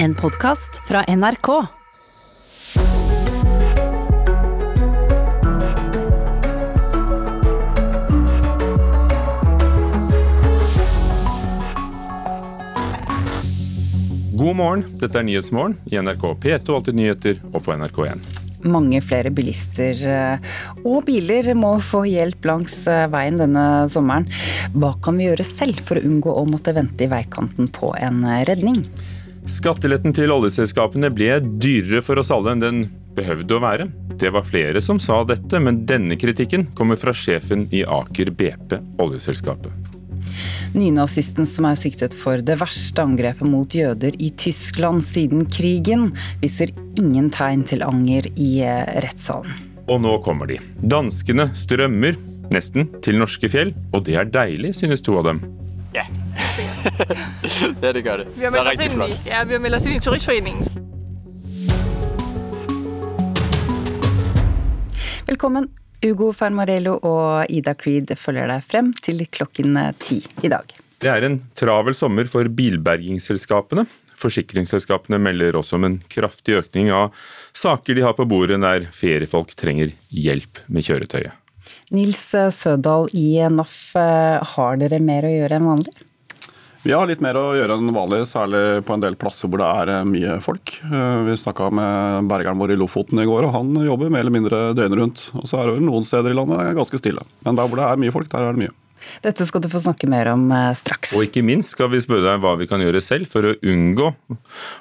En 0.00 0.14
podkast 0.14 0.88
fra 0.88 1.04
NRK. 1.16 1.48
God 1.48 1.66
morgen, 14.56 14.84
dette 15.00 15.18
er 15.18 15.22
Nyhetsmorgen 15.26 15.74
i 15.90 15.98
NRK 15.98 16.22
P2 16.44 16.76
Alltid 16.76 16.94
nyheter 16.94 17.42
og 17.50 17.66
på 17.66 17.74
NRK1. 17.74 18.22
Mange 18.70 19.02
flere 19.02 19.34
bilister 19.34 19.98
eh, 20.06 20.38
og 20.86 21.10
biler 21.10 21.50
må 21.58 21.82
få 21.82 22.06
hjelp 22.06 22.46
langs 22.46 22.86
eh, 22.86 23.10
veien 23.10 23.42
denne 23.42 23.90
sommeren. 23.90 24.30
Hva 24.78 24.94
kan 25.02 25.18
vi 25.18 25.26
gjøre 25.26 25.42
selv 25.46 25.82
for 25.82 25.98
å 25.98 26.06
unngå 26.06 26.30
å 26.38 26.46
måtte 26.46 26.70
vente 26.78 27.02
i 27.02 27.10
veikanten 27.10 27.66
på 27.74 27.90
en 27.98 28.22
eh, 28.22 28.46
redning? 28.46 28.86
Skatteletten 29.48 30.12
til 30.12 30.28
oljeselskapene 30.28 31.08
ble 31.14 31.38
dyrere 31.40 32.02
for 32.04 32.20
oss 32.20 32.28
alle 32.34 32.52
enn 32.52 32.62
den 32.62 32.80
behøvde 33.16 33.56
å 33.56 33.62
være. 33.64 33.86
Det 34.20 34.28
var 34.34 34.44
flere 34.44 34.82
som 34.84 35.00
sa 35.00 35.22
dette, 35.26 35.60
men 35.62 35.86
denne 35.88 36.18
kritikken 36.20 36.66
kommer 36.76 36.98
fra 37.00 37.14
sjefen 37.16 37.64
i 37.72 37.80
Aker 37.82 38.28
BP, 38.36 38.76
oljeselskapet. 39.00 39.72
Nynazisten 40.76 41.48
som 41.48 41.64
er 41.64 41.78
siktet 41.80 42.12
for 42.14 42.42
det 42.44 42.58
verste 42.60 43.02
angrepet 43.02 43.48
mot 43.48 43.72
jøder 43.72 44.18
i 44.20 44.28
Tyskland 44.36 45.00
siden 45.06 45.46
krigen, 45.48 46.10
viser 46.42 46.74
ingen 47.00 47.30
tegn 47.32 47.64
til 47.66 47.86
anger 47.86 48.28
i 48.36 48.50
eh, 48.66 48.84
rettssalen. 49.00 49.56
Og 49.88 50.02
nå 50.04 50.18
kommer 50.26 50.50
de. 50.50 50.60
Danskene 50.84 51.48
strømmer 51.56 52.20
nesten 52.52 52.90
til 53.04 53.16
norske 53.20 53.48
fjell, 53.48 53.72
og 53.96 54.04
det 54.08 54.20
er 54.20 54.28
deilig, 54.28 54.74
synes 54.82 55.00
to 55.04 55.16
av 55.20 55.30
dem. 55.30 55.40
Ja, 56.38 57.92
det 57.96 58.02
gør 58.06 58.22
det. 58.22 58.26
Vi 58.36 58.44
har 58.44 58.50
det 58.50 58.58
er 58.58 58.64
meldt 58.64 58.80
os 58.80 58.84
ind 58.84 58.94
flot. 58.94 59.10
i, 59.10 59.28
ja, 59.28 59.44
vi 59.44 59.56
har 59.56 59.62
meldt 59.62 59.76
os 59.76 59.86
ind 59.86 59.96
i 59.96 60.00
Turistforeningen. 60.00 60.64
Velkommen. 65.28 65.68
Ugo 66.06 66.30
Fermarello 66.32 66.94
og 67.02 67.50
Ida 67.50 67.74
Creed 67.74 68.12
følger 68.16 68.46
deg 68.48 68.62
frem 68.64 68.92
til 69.02 69.24
klokken 69.34 69.74
ti 69.98 70.20
i 70.46 70.50
dag. 70.52 70.70
Det 70.98 71.10
er 71.10 71.26
en 71.26 71.40
travel 71.58 71.94
sommer 71.94 72.26
for 72.30 72.46
bilbergingsselskapene. 72.58 73.84
Forsikringsselskapene 74.18 75.18
melder 75.22 75.58
også 75.58 75.76
om 75.78 75.86
en 75.86 75.98
kraftig 76.10 76.56
økning 76.58 76.90
av 76.94 77.14
saker 77.54 77.98
de 77.98 78.06
har 78.06 78.16
på 78.18 78.26
bordet 78.30 78.58
der 78.62 78.88
feriefolk 78.94 79.54
trenger 79.58 79.92
hjelp 80.10 80.62
med 80.66 80.86
kjøretøyet. 80.86 81.34
Nils 81.94 82.20
Sødal 82.52 83.08
i 83.16 83.38
NAF, 83.48 83.96
eh, 83.96 84.38
har 84.54 84.76
dere 84.80 84.98
mer 85.00 85.24
å 85.24 85.32
gjøre 85.32 85.56
enn 85.56 85.70
vanlig? 85.70 86.07
Vi 86.86 86.92
har 86.94 87.08
litt 87.10 87.20
mer 87.20 87.36
å 87.36 87.46
gjøre 87.58 87.74
enn 87.74 87.90
vanlig, 87.92 88.20
særlig 88.30 88.60
på 88.86 88.94
en 88.94 89.02
del 89.02 89.16
plasser 89.18 89.50
hvor 89.50 89.60
det 89.60 89.68
er 89.82 89.90
eh, 89.96 90.04
mye 90.08 90.36
folk. 90.44 90.76
Eh, 90.86 91.22
Vi 91.26 91.34
snakka 91.40 91.70
med 91.74 92.28
bergeren 92.30 92.60
vår 92.60 92.72
i 92.72 92.78
Lofoten 92.78 93.18
i 93.20 93.26
går, 93.28 93.48
og 93.48 93.56
han 93.56 93.72
jobber 93.82 94.12
mer 94.14 94.22
eller 94.22 94.34
mindre 94.34 94.60
døgnet 94.78 95.00
rundt. 95.00 95.24
Og 95.36 95.48
så 95.50 95.58
er 95.60 95.72
det 95.72 95.82
noen 95.84 96.06
steder 96.06 96.32
i 96.32 96.36
landet 96.38 96.62
er 96.62 96.76
ganske 96.78 97.00
stille. 97.00 97.24
Men 97.44 97.58
der 97.58 97.66
hvor 97.68 97.80
det 97.80 97.88
er 97.88 97.98
mye 98.04 98.14
folk, 98.14 98.30
der 98.32 98.46
er 98.46 98.54
det 98.54 98.62
mye. 98.62 98.76
Dette 99.24 99.46
skal 99.48 99.62
du 99.64 99.68
få 99.72 99.80
snakke 99.82 100.08
mer 100.10 100.30
om 100.32 100.46
eh, 100.54 100.70
straks. 100.78 101.12
Og 101.18 101.26
ikke 101.26 101.42
minst 101.46 101.74
skal 101.74 101.90
vi 101.92 102.00
spørre 102.04 102.24
deg 102.28 102.44
hva 102.44 102.54
vi 102.60 102.68
kan 102.70 102.82
gjøre 102.84 103.02
selv 103.04 103.28
for 103.32 103.50
å 103.50 103.56
unngå 103.58 104.12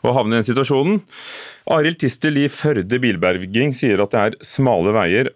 å 0.05 0.13
havne 0.19 0.37
i 0.37 0.39
den 0.41 0.47
situasjonen. 0.47 1.01
Arild 1.73 1.99
Tistel 2.03 2.37
i 2.43 2.45
Førde 2.51 3.01
bilberging 3.03 3.73
sier 3.75 4.05
at 4.05 4.13
det 4.13 4.23
er 4.23 4.37
smale 4.45 4.93
veier 4.95 5.33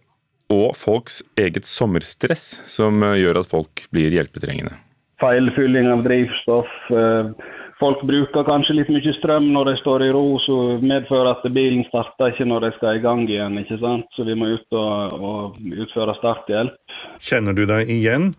og 0.52 0.76
folks 0.76 1.22
eget 1.40 1.66
sommerstress 1.68 2.62
som 2.70 3.02
gjør 3.16 3.42
at 3.42 3.50
folk 3.50 3.86
blir 3.96 4.14
hjelpetrengende. 4.14 4.78
Feilfylling 5.22 5.90
av 5.94 6.06
drivstoff. 6.08 6.78
Eh, 6.92 7.50
Folk 7.82 8.04
bruker 8.06 8.46
kanskje 8.46 8.76
litt 8.78 8.90
mye 8.94 9.12
strøm 9.18 9.48
når 9.56 9.72
de 9.72 9.74
står 9.80 10.04
i 10.06 10.12
ro, 10.14 10.36
så 10.44 10.56
medfører 10.86 11.32
at 11.32 11.48
bilen 11.50 11.82
starter 11.88 12.30
ikke 12.30 12.46
når 12.46 12.68
de 12.68 12.70
skal 12.76 13.00
i 13.00 13.02
gang 13.02 13.24
igjen. 13.26 13.58
ikke 13.58 13.80
sant? 13.82 14.06
Så 14.14 14.26
vi 14.28 14.36
må 14.38 14.52
ut 14.52 14.78
og, 14.78 15.16
og 15.18 15.58
utføre 15.82 16.14
starthjelp. 16.20 16.78
Kjenner 17.18 17.58
du 17.58 17.64
deg 17.66 17.90
igjen? 17.90 18.36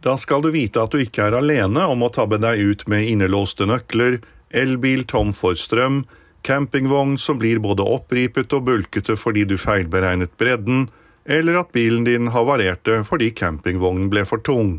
Da 0.00 0.16
skal 0.16 0.40
du 0.40 0.48
vite 0.54 0.80
at 0.80 0.96
du 0.96 1.02
ikke 1.02 1.28
er 1.28 1.36
alene 1.36 1.84
om 1.92 2.06
å 2.06 2.12
tabbe 2.14 2.40
deg 2.40 2.62
ut 2.62 2.86
med 2.88 3.04
innelåste 3.10 3.68
nøkler, 3.68 4.22
elbil 4.56 5.04
tom 5.04 5.36
for 5.36 5.60
strøm, 5.60 6.06
campingvogn 6.46 7.18
som 7.20 7.36
blir 7.42 7.60
både 7.60 7.84
oppripet 7.84 8.56
og 8.56 8.64
bulkete 8.70 9.18
fordi 9.20 9.44
du 9.44 9.58
feilberegnet 9.60 10.38
bredden, 10.40 10.86
eller 11.28 11.60
at 11.60 11.74
bilen 11.76 12.08
din 12.08 12.32
havarerte 12.32 13.02
fordi 13.04 13.28
campingvognen 13.36 14.08
ble 14.08 14.24
for 14.24 14.40
tung. 14.40 14.78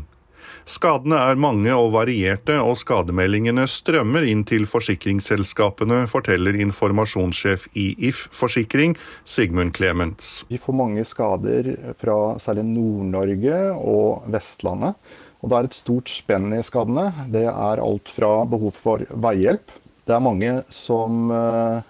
Skadene 0.68 1.16
er 1.30 1.38
mange 1.40 1.72
og 1.72 1.94
varierte, 1.94 2.58
og 2.60 2.74
skademeldingene 2.76 3.62
strømmer 3.72 4.26
inn 4.28 4.42
til 4.44 4.66
forsikringsselskapene, 4.68 6.02
forteller 6.12 6.58
informasjonssjef 6.60 7.64
i 7.80 7.86
If 8.10 8.26
Forsikring, 8.36 8.92
Sigmund 9.24 9.72
Clements. 9.78 10.42
Vi 10.52 10.60
får 10.60 10.76
mange 10.76 11.06
skader 11.08 11.72
fra 11.96 12.18
særlig 12.44 12.66
Nord-Norge 12.68 13.62
og 13.80 14.28
Vestlandet. 14.28 15.00
Og 15.40 15.48
det 15.48 15.56
er 15.56 15.70
et 15.70 15.78
stort 15.78 16.12
spenn 16.12 16.52
i 16.52 16.60
skadene. 16.66 17.06
Det 17.32 17.46
er 17.48 17.80
alt 17.80 18.12
fra 18.12 18.34
behov 18.50 18.76
for 18.76 19.08
veihjelp. 19.08 19.72
Det 20.08 20.14
er 20.16 20.24
mange 20.24 20.52
som 20.72 21.28
eh, 21.36 21.88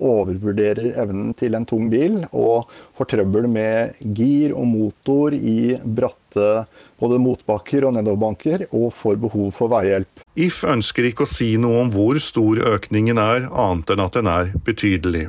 overvurderer 0.00 0.94
evnen 1.02 1.34
til 1.36 1.52
en 1.58 1.66
tung 1.68 1.90
bil 1.92 2.22
og 2.30 2.70
får 2.96 3.10
trøbbel 3.12 3.48
med 3.52 3.98
gir 4.16 4.54
og 4.56 4.64
motor 4.70 5.36
i 5.36 5.74
bratte 5.84 6.64
både 7.00 7.18
motbakker 7.20 7.84
og 7.88 7.94
nedoverbanker, 7.96 8.66
og 8.76 8.92
får 8.96 9.20
behov 9.20 9.50
for 9.56 9.72
veihjelp. 9.72 10.24
If 10.36 10.62
ønsker 10.68 11.08
ikke 11.08 11.24
å 11.26 11.30
si 11.30 11.54
noe 11.60 11.84
om 11.84 11.92
hvor 11.94 12.20
stor 12.22 12.60
økningen 12.74 13.20
er, 13.20 13.48
annet 13.48 13.94
enn 13.94 14.04
at 14.04 14.16
den 14.18 14.30
er 14.30 14.52
betydelig. 14.66 15.28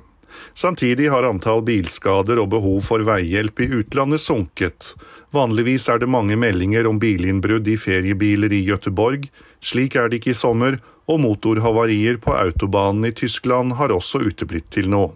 Samtidig 0.56 1.10
har 1.12 1.28
antall 1.28 1.62
bilskader 1.64 2.40
og 2.42 2.52
behov 2.52 2.82
for 2.88 3.04
veihjelp 3.08 3.64
i 3.64 3.70
utlandet 3.82 4.24
sunket. 4.24 4.94
Vanligvis 5.36 5.88
er 5.92 6.02
det 6.02 6.12
mange 6.12 6.36
meldinger 6.40 6.88
om 6.90 7.00
bilinnbrudd 7.00 7.68
i 7.72 7.78
feriebiler 7.80 8.52
i 8.52 8.64
Gøteborg. 8.68 9.30
Slik 9.64 9.96
er 9.96 10.10
det 10.12 10.20
ikke 10.20 10.34
i 10.34 10.40
sommer, 10.40 10.80
og 11.10 11.24
motorhavarier 11.24 12.20
på 12.22 12.36
autobanen 12.36 13.10
i 13.10 13.16
Tyskland 13.16 13.78
har 13.80 13.94
også 13.96 14.24
uteblitt 14.28 14.70
til 14.74 14.92
nå. 14.92 15.08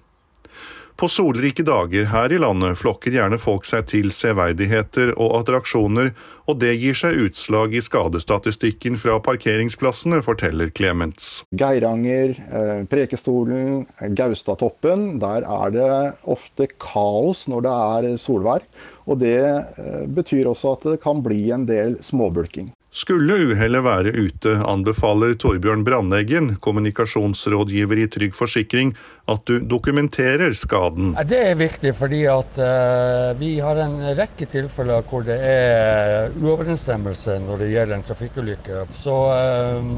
På 0.95 1.09
solrike 1.11 1.63
dager 1.67 2.05
her 2.07 2.31
i 2.31 2.37
landet 2.39 2.77
flokker 2.79 3.11
gjerne 3.11 3.35
folk 3.41 3.65
seg 3.67 3.83
til 3.91 4.13
severdigheter 4.15 5.09
og 5.19 5.41
attraksjoner, 5.41 6.13
og 6.47 6.61
det 6.61 6.71
gir 6.79 6.95
seg 6.95 7.19
utslag 7.19 7.75
i 7.75 7.81
skadestatistikken 7.83 8.95
fra 9.01 9.17
parkeringsplassene, 9.25 10.21
forteller 10.23 10.71
Clements. 10.71 11.43
Geiranger, 11.51 12.37
eh, 12.47 12.85
Prekestolen, 12.87 13.83
Gaustatoppen. 14.15 15.19
Der 15.19 15.43
er 15.43 15.75
det 15.75 15.91
ofte 16.23 16.69
kaos 16.79 17.43
når 17.51 17.67
det 17.67 17.75
er 17.75 18.15
solvær. 18.15 18.63
Og 19.05 19.19
det 19.19 19.35
eh, 19.43 20.07
betyr 20.07 20.47
også 20.47 20.77
at 20.77 20.89
det 20.93 21.01
kan 21.03 21.19
bli 21.25 21.49
en 21.51 21.67
del 21.67 21.99
småbulking. 21.99 22.71
Skulle 22.95 23.35
uhellet 23.49 23.83
være 23.83 24.11
ute, 24.15 24.53
anbefaler 24.63 25.33
Torbjørn 25.35 25.81
Brandeggen, 25.83 26.53
kommunikasjonsrådgiver 26.63 27.99
i 27.99 28.05
Trygg 28.07 28.37
Forsikring, 28.37 28.93
at 29.27 29.43
du 29.49 29.57
dokumenterer 29.59 30.55
skaden. 30.55 31.11
Det 31.27 31.41
er 31.49 31.59
viktig 31.59 31.91
fordi 31.97 32.21
at 32.31 32.61
eh, 32.63 33.33
vi 33.41 33.51
har 33.59 33.81
en 33.83 33.97
rekke 34.15 34.47
tilfeller 34.47 35.03
hvor 35.09 35.27
det 35.27 35.35
er 35.43 36.31
uoverensstemmelse 36.39 37.35
når 37.43 37.65
det 37.65 37.69
gjelder 37.73 37.99
en 37.99 38.07
trafikkulykke. 38.07 38.87
Så 38.95 39.19
eh, 39.35 39.91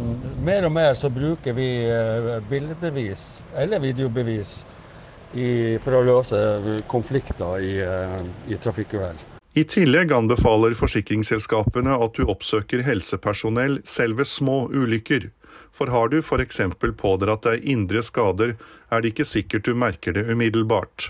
mer 0.49 0.65
og 0.65 0.75
mer 0.81 0.97
så 0.97 1.13
bruker 1.13 1.53
vi 1.53 1.69
eh, 1.85 2.33
bildebevis 2.49 3.29
eller 3.61 3.85
videobevis 3.85 4.57
i, 5.37 5.77
for 5.85 6.01
å 6.01 6.05
løse 6.15 6.45
konflikter 6.89 7.61
i, 7.61 7.73
i 8.49 8.57
trafikkuhell. 8.57 9.36
I 9.57 9.63
tillegg 9.63 10.11
anbefaler 10.13 10.75
forsikringsselskapene 10.77 11.95
at 12.05 12.17
du 12.19 12.27
oppsøker 12.29 12.83
helsepersonell 12.85 13.79
selv 13.89 14.19
ved 14.19 14.29
små 14.29 14.57
ulykker. 14.69 15.31
For 15.73 15.89
har 15.89 16.11
du 16.11 16.19
f.eks. 16.19 16.59
pådratt 16.99 17.47
deg 17.47 17.63
indre 17.65 18.03
skader, 18.05 18.53
er 18.93 19.01
det 19.01 19.15
ikke 19.15 19.25
sikkert 19.25 19.65
du 19.65 19.73
merker 19.73 20.13
det 20.13 20.27
umiddelbart. 20.29 21.07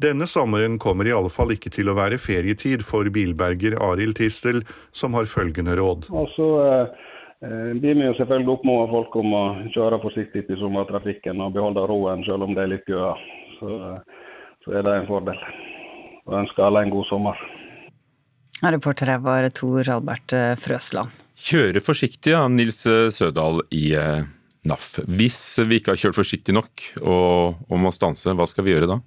Denne 0.00 0.24
sommeren 0.26 0.78
kommer 0.80 1.04
i 1.04 1.12
alle 1.12 1.28
fall 1.34 1.52
ikke 1.52 1.74
til 1.74 1.92
å 1.92 1.96
være 1.98 2.16
ferietid 2.22 2.86
for 2.88 3.10
bilberger 3.12 3.76
Arild 3.84 4.16
Tistel, 4.16 4.62
som 4.96 5.12
har 5.18 5.28
følgende 5.28 5.76
råd. 5.76 6.08
Og 6.08 6.32
så 6.32 6.48
eh, 6.70 7.68
blir 7.82 8.00
vi 8.00 8.08
jo 8.08 8.16
selvfølgelig 8.22 8.54
oppfordre 8.54 8.88
folk 8.94 9.20
om 9.20 9.36
å 9.36 9.44
kjøre 9.76 10.00
forsiktig 10.06 10.46
i 10.48 10.60
sommertrafikken 10.62 11.44
og 11.44 11.52
beholde 11.58 11.84
roen 11.92 12.24
selv 12.24 12.48
om 12.48 12.56
det 12.56 12.64
er 12.64 12.74
litt 12.78 12.88
køer. 12.88 13.28
Så, 13.60 13.76
eh, 13.76 14.26
så 14.64 14.78
er 14.80 14.88
det 14.88 14.96
en 15.02 15.12
fordel. 15.12 15.46
Og 16.28 16.38
ønsker 16.42 16.66
alle 16.66 16.84
en 16.84 16.92
god 16.92 17.08
sommer. 17.08 17.40
Reporter 18.62 19.10
her 19.10 19.22
var 19.24 19.48
Tor 19.56 19.88
Albert 19.90 20.34
eh, 20.36 20.52
Frøsland. 20.60 21.10
Kjøre 21.42 21.82
forsiktig 21.82 22.36
av 22.38 22.50
Nils 22.54 22.84
Sødal 22.84 23.64
i 23.74 23.88
eh, 23.98 24.28
NAF. 24.68 25.00
Hvis 25.10 25.40
vi 25.66 25.80
ikke 25.80 25.96
har 25.96 26.02
kjørt 26.04 26.20
forsiktig 26.20 26.54
nok 26.54 26.84
og, 27.02 27.58
og 27.66 27.82
må 27.82 27.90
stanse, 27.94 28.30
hva 28.38 28.46
skal 28.46 28.68
vi 28.68 28.76
gjøre 28.76 28.90
da? 28.92 29.00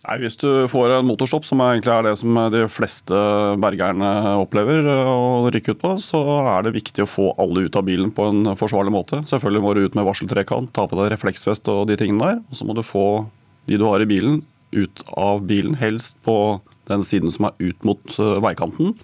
Nei, 0.00 0.16
Hvis 0.22 0.38
du 0.40 0.48
får 0.72 0.94
en 0.96 1.08
motorstopp, 1.10 1.44
som 1.44 1.60
egentlig 1.60 1.92
er 1.92 2.06
det 2.06 2.14
som 2.16 2.38
de 2.54 2.62
fleste 2.72 3.18
bergerne 3.60 4.08
opplever 4.40 4.86
å 4.88 5.50
rykke 5.52 5.74
ut 5.74 5.82
på, 5.82 5.90
så 6.00 6.22
er 6.54 6.64
det 6.64 6.72
viktig 6.78 7.04
å 7.04 7.10
få 7.10 7.26
alle 7.42 7.66
ut 7.66 7.76
av 7.76 7.84
bilen 7.84 8.14
på 8.16 8.30
en 8.30 8.54
forsvarlig 8.56 8.94
måte. 8.94 9.20
Selvfølgelig 9.28 9.64
må 9.66 9.74
du 9.76 9.82
ut 9.84 9.98
med 9.98 10.08
varseltrekant, 10.08 10.72
ta 10.72 10.86
på 10.88 10.96
deg 11.02 11.12
refleksvest 11.12 11.68
og 11.68 11.84
de 11.90 11.98
tingene 12.00 12.30
der. 12.30 12.40
Og 12.48 12.56
så 12.56 12.68
må 12.68 12.78
du 12.78 12.80
få 12.86 13.26
de 13.68 13.76
du 13.76 13.84
har 13.90 14.00
i 14.00 14.08
bilen, 14.08 14.40
ut 14.72 15.02
av 15.18 15.44
bilen, 15.48 15.76
helst 15.80 16.18
på 16.26 16.60
den 16.90 17.04
siden 17.06 17.32
som 17.32 17.48
er 17.48 17.70
ut 17.70 17.86
mot 17.86 18.18
eh, 18.18 18.38
veikanten. 18.44 18.94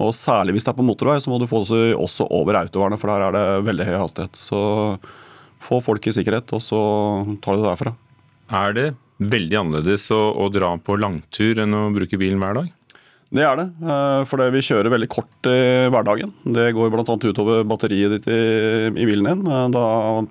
Og 0.00 0.14
særlig 0.16 0.56
hvis 0.56 0.66
det 0.66 0.72
er 0.72 0.78
på 0.78 0.86
motorvei, 0.86 1.18
så 1.20 1.32
må 1.32 1.40
du 1.40 1.48
få 1.50 1.64
det 1.68 1.92
også 1.98 2.28
over 2.32 2.62
autovernet, 2.62 3.00
for 3.00 3.12
der 3.12 3.26
er 3.26 3.36
det 3.36 3.66
veldig 3.68 3.88
høy 3.88 3.96
hastighet. 3.98 4.38
Så 4.38 4.60
få 5.60 5.80
folk 5.84 6.06
i 6.08 6.14
sikkerhet, 6.16 6.52
og 6.56 6.64
så 6.64 6.80
tar 7.44 7.56
du 7.56 7.64
det 7.64 7.68
derfra. 7.68 7.94
Er 8.60 8.76
det 8.76 8.88
veldig 9.20 9.58
annerledes 9.60 10.08
å, 10.16 10.20
å 10.40 10.48
dra 10.52 10.72
på 10.80 10.96
langtur 10.96 11.60
enn 11.60 11.76
å 11.76 11.88
bruke 11.94 12.18
bilen 12.20 12.40
hver 12.40 12.62
dag? 12.62 12.70
Det 13.30 13.44
er 13.46 13.60
det, 13.60 13.66
eh, 13.86 14.20
for 14.26 14.42
vi 14.50 14.62
kjører 14.66 14.90
veldig 14.90 15.08
kort 15.10 15.46
i 15.46 15.86
hverdagen. 15.92 16.32
Det 16.42 16.72
går 16.74 16.90
bl.a. 16.90 17.04
utover 17.04 17.62
batteriet 17.68 18.16
ditt 18.16 18.26
i, 18.26 18.40
i, 18.90 19.04
bilen 19.06 19.28
din. 19.28 19.44
Eh, 19.46 19.68
da 19.70 19.84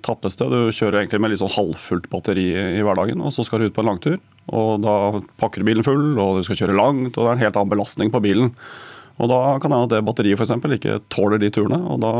tappes 0.04 0.36
det. 0.36 0.50
Du 0.52 0.68
kjører 0.68 1.00
egentlig 1.00 1.22
med 1.24 1.32
litt 1.32 1.40
sånn 1.40 1.54
halvfullt 1.54 2.10
batteri 2.12 2.50
i 2.52 2.82
hverdagen, 2.84 3.22
og 3.24 3.32
så 3.32 3.46
skal 3.46 3.62
du 3.62 3.70
ut 3.70 3.76
på 3.76 3.80
en 3.80 3.88
langtur. 3.94 4.18
Og 4.50 4.80
Da 4.82 4.94
pakker 5.40 5.62
du 5.62 5.68
bilen 5.68 5.86
full, 5.86 6.14
og 6.18 6.40
du 6.40 6.46
skal 6.46 6.58
kjøre 6.58 6.78
langt, 6.78 7.16
og 7.16 7.22
det 7.22 7.28
er 7.28 7.36
en 7.36 7.44
helt 7.44 7.58
annen 7.58 7.74
belastning 7.74 8.12
på 8.12 8.22
bilen. 8.24 8.54
Og 9.20 9.28
Da 9.28 9.58
kan 9.60 9.70
det 9.70 9.76
hende 9.78 9.88
at 9.88 9.94
det 9.94 10.06
batteriet 10.06 10.40
eksempel, 10.40 10.74
ikke 10.76 11.00
tåler 11.12 11.38
de 11.38 11.50
turene, 11.52 11.78
og 11.78 12.00
da 12.00 12.12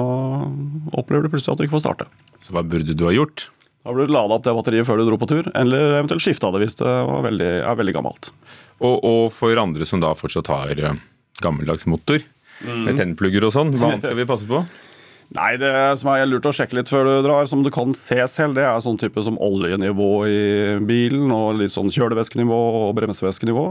opplever 1.00 1.24
du 1.24 1.32
plutselig 1.32 1.56
at 1.56 1.62
du 1.62 1.64
ikke 1.66 1.78
får 1.78 1.86
starte. 1.86 2.08
Så 2.44 2.52
hva 2.54 2.62
burde 2.62 2.96
du 2.96 3.06
ha 3.08 3.14
gjort? 3.14 3.48
Da 3.80 3.94
burde 3.94 4.10
du 4.10 4.12
lada 4.12 4.36
opp 4.36 4.44
det 4.44 4.52
batteriet 4.52 4.88
før 4.88 5.00
du 5.00 5.06
dro 5.08 5.16
på 5.20 5.28
tur, 5.30 5.48
eller 5.56 5.96
eventuelt 6.02 6.24
skifta 6.24 6.50
det 6.52 6.60
hvis 6.64 6.76
det 6.82 6.90
veldig, 7.24 7.52
er 7.64 7.78
veldig 7.80 7.96
gammelt. 7.96 8.28
Og, 8.80 9.00
og, 9.00 9.22
for 9.32 9.56
andre 9.60 9.88
som 9.88 10.00
da 10.00 10.12
fortsatt 10.16 10.48
har 10.52 10.76
eh, 10.76 11.00
gammeldags 11.40 11.86
motor, 11.88 12.20
mm. 12.60 12.84
med 12.84 13.00
tennplugger 13.00 13.48
og 13.48 13.54
sånn, 13.56 13.72
hva 13.80 13.94
skal 14.02 14.18
vi 14.18 14.28
passe 14.28 14.48
på? 14.48 14.60
Nei, 15.30 15.52
Det 15.62 15.70
som 16.00 16.10
er 16.10 16.24
lurt 16.26 16.46
å 16.48 16.52
sjekke 16.54 16.74
litt 16.74 16.90
før 16.90 17.06
du 17.06 17.12
drar, 17.22 17.46
som 17.46 17.62
du 17.62 17.70
kan 17.70 17.92
se 17.94 18.18
selv, 18.32 18.56
det 18.58 18.64
er 18.66 18.80
sånn 18.82 18.98
type 18.98 19.22
som 19.22 19.38
oljenivå 19.38 20.10
i 20.26 20.40
bilen, 20.82 21.30
og 21.30 21.60
litt 21.60 21.70
sånn 21.70 21.92
kjølevæskenivå 21.94 22.58
og 22.80 22.96
bremsevæskenivå. 22.98 23.66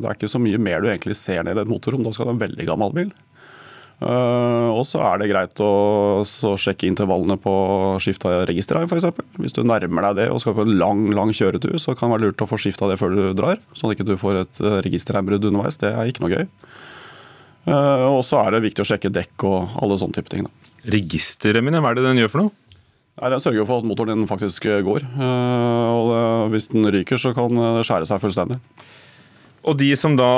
Det 0.00 0.08
er 0.08 0.16
ikke 0.16 0.32
så 0.32 0.40
mye 0.40 0.60
mer 0.62 0.80
du 0.80 0.88
egentlig 0.88 1.18
ser 1.20 1.44
ned 1.44 1.60
i 1.60 1.64
et 1.66 1.68
motorrom. 1.68 2.06
Da 2.06 2.14
skal 2.14 2.30
det 2.30 2.32
ha 2.32 2.36
en 2.38 2.44
veldig 2.46 2.68
gammel 2.70 2.96
bil. 2.96 3.12
Uh, 4.02 4.72
og 4.72 4.82
så 4.88 4.98
er 5.04 5.20
det 5.20 5.28
greit 5.30 5.60
å 5.62 6.24
sjekke 6.24 6.88
intervallene 6.88 7.36
på 7.38 7.52
skifta 8.02 8.40
registerreim 8.48 8.88
f.eks. 8.88 9.20
Hvis 9.36 9.54
du 9.54 9.60
nærmer 9.68 10.08
deg 10.08 10.24
det 10.24 10.26
og 10.32 10.40
skal 10.42 10.56
på 10.56 10.64
en 10.64 10.74
lang 10.80 11.04
lang 11.14 11.30
kjøretur, 11.36 11.76
så 11.78 11.94
kan 11.94 12.08
det 12.08 12.16
være 12.16 12.30
lurt 12.30 12.42
å 12.42 12.48
få 12.50 12.58
skifta 12.64 12.88
det 12.90 12.96
før 12.98 13.14
du 13.14 13.22
drar. 13.38 13.60
Sånn 13.76 13.92
at 13.92 13.98
ikke 13.98 14.08
du 14.08 14.16
får 14.18 14.40
et 14.40 14.62
registerheimbrudd 14.88 15.44
underveis. 15.52 15.78
Det 15.78 15.92
er 15.92 16.08
ikke 16.08 16.24
noe 16.24 16.34
gøy. 16.40 16.48
Uh, 17.68 18.08
og 18.16 18.24
så 18.26 18.40
er 18.42 18.56
det 18.56 18.64
viktig 18.64 18.82
å 18.82 18.90
sjekke 18.94 19.12
dekk 19.12 19.46
og 19.46 19.78
alle 19.84 20.00
sånne 20.00 20.18
type 20.18 20.32
ting. 20.32 20.48
Registerremmen, 20.88 21.78
hva 21.78 21.92
er 21.92 22.00
det 22.00 22.06
den 22.08 22.22
gjør 22.22 22.32
for 22.32 22.44
noe? 22.44 22.54
Nei, 23.20 23.28
Den 23.34 23.42
sørger 23.44 23.68
for 23.68 23.82
at 23.82 23.86
motoren 23.86 24.22
din 24.22 24.30
faktisk 24.30 24.66
går. 24.86 25.04
Uh, 25.14 25.90
og 25.92 26.08
det, 26.08 26.24
hvis 26.54 26.70
den 26.72 26.88
ryker, 26.94 27.20
så 27.20 27.34
kan 27.36 27.52
det 27.54 27.84
skjære 27.86 28.08
seg 28.08 28.22
fullstendig. 28.22 28.58
Og 29.62 29.76
de 29.78 29.92
som 29.94 30.16
da 30.18 30.30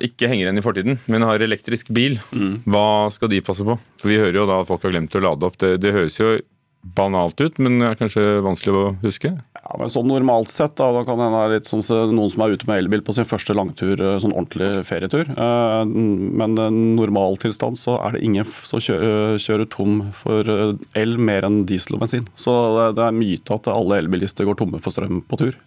ikke 0.00 0.30
henger 0.30 0.46
igjen 0.46 0.60
i 0.60 0.64
fortiden, 0.64 1.00
men 1.12 1.26
har 1.28 1.42
elektrisk 1.44 1.90
bil, 1.92 2.16
mm. 2.32 2.62
hva 2.72 3.10
skal 3.12 3.28
de 3.28 3.42
passe 3.44 3.66
på? 3.66 3.76
For 4.00 4.08
Vi 4.08 4.20
hører 4.20 4.38
jo 4.38 4.46
da 4.48 4.62
at 4.62 4.70
folk 4.70 4.86
har 4.86 4.94
glemt 4.94 5.18
å 5.18 5.20
lade 5.20 5.48
opp. 5.48 5.58
Det, 5.60 5.74
det 5.82 5.92
høres 5.92 6.16
jo 6.16 6.38
banalt 6.82 7.40
ut, 7.40 7.58
men 7.62 7.82
er 7.86 7.98
kanskje 7.98 8.42
vanskelig 8.42 8.74
å 8.74 8.86
huske? 9.04 9.30
Ja, 9.62 9.76
men 9.78 9.90
sånn 9.92 10.08
Normalt 10.10 10.50
sett 10.50 10.74
da, 10.80 10.88
da 10.92 11.04
kan 11.06 11.20
det 11.20 11.28
hende 11.28 11.42
litt 11.54 11.68
sånn, 11.68 11.84
noen 12.10 12.32
som 12.32 12.42
er 12.42 12.56
ute 12.56 12.66
med 12.68 12.82
elbil 12.82 13.04
på 13.06 13.14
sin 13.14 13.28
første 13.28 13.54
langtur, 13.54 13.94
eh, 13.94 14.18
sånn 14.22 14.34
ordentlig 14.34 14.82
ferietur. 14.88 15.30
men 15.32 16.52
men 16.52 16.82
normaltilstand 16.96 17.78
så 17.78 17.96
er 18.02 18.16
det 18.16 18.24
ingen 18.26 18.48
som 18.66 18.82
kjører, 18.82 19.38
kjører 19.42 19.70
tom 19.70 20.02
for 20.16 20.48
eh, 20.48 20.74
el 20.98 21.16
mer 21.18 21.46
enn 21.48 21.62
diesel 21.68 21.96
og 21.96 22.04
bensin. 22.04 22.28
Så 22.36 22.52
det, 22.96 23.02
er 23.02 23.16
myte 23.16 23.56
at 23.56 23.70
alle 23.72 24.02
elbilister 24.02 24.48
går 24.48 24.58
tomme 24.60 24.82
for 24.82 24.94
strøm 24.94 25.22
på 25.28 25.40
tur. 25.40 25.58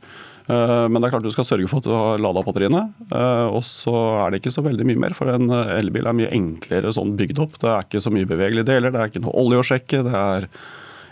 Eh, 0.45 0.85
men 0.89 0.99
det 0.99 1.07
er 1.07 1.15
klart 1.15 1.25
du 1.25 1.33
skal 1.33 1.47
sørge 1.47 1.69
for 1.71 1.81
at 1.81 1.89
du 1.89 1.93
har 1.95 2.21
lada 2.21 2.43
batteriene. 2.45 2.85
Eh, 3.09 3.47
og 3.49 3.63
så 3.67 3.95
er 4.23 4.31
det 4.31 4.43
ikke 4.43 4.55
så 4.57 4.65
veldig 4.65 4.87
mye 4.91 5.03
mer, 5.07 5.17
for 5.17 5.31
en 5.33 5.51
elbil 5.51 6.09
er 6.09 6.17
mye 6.17 6.33
enklere 6.35 6.93
sånn 6.95 7.15
bygd 7.19 7.43
opp. 7.45 7.59
Det 7.61 7.71
er 7.71 7.87
ikke 7.87 8.03
så 8.03 8.13
mye 8.13 8.29
bevegelige 8.29 8.69
deler, 8.71 8.93
det 8.93 9.01
er 9.01 9.13
ikke 9.13 9.25
noe 9.25 9.37
olje 9.45 9.61
å 9.61 9.69
sjekke. 9.73 10.03
Det 10.07 10.17
er 10.21 10.49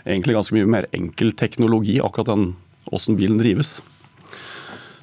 egentlig 0.04 0.36
ganske 0.36 0.56
mye 0.56 0.70
mer 0.70 0.86
enkel 0.96 1.32
teknologi, 1.36 1.98
akkurat 2.02 2.32
den 2.32 2.54
åssen 2.92 3.16
bilen 3.18 3.40
drives. 3.40 3.78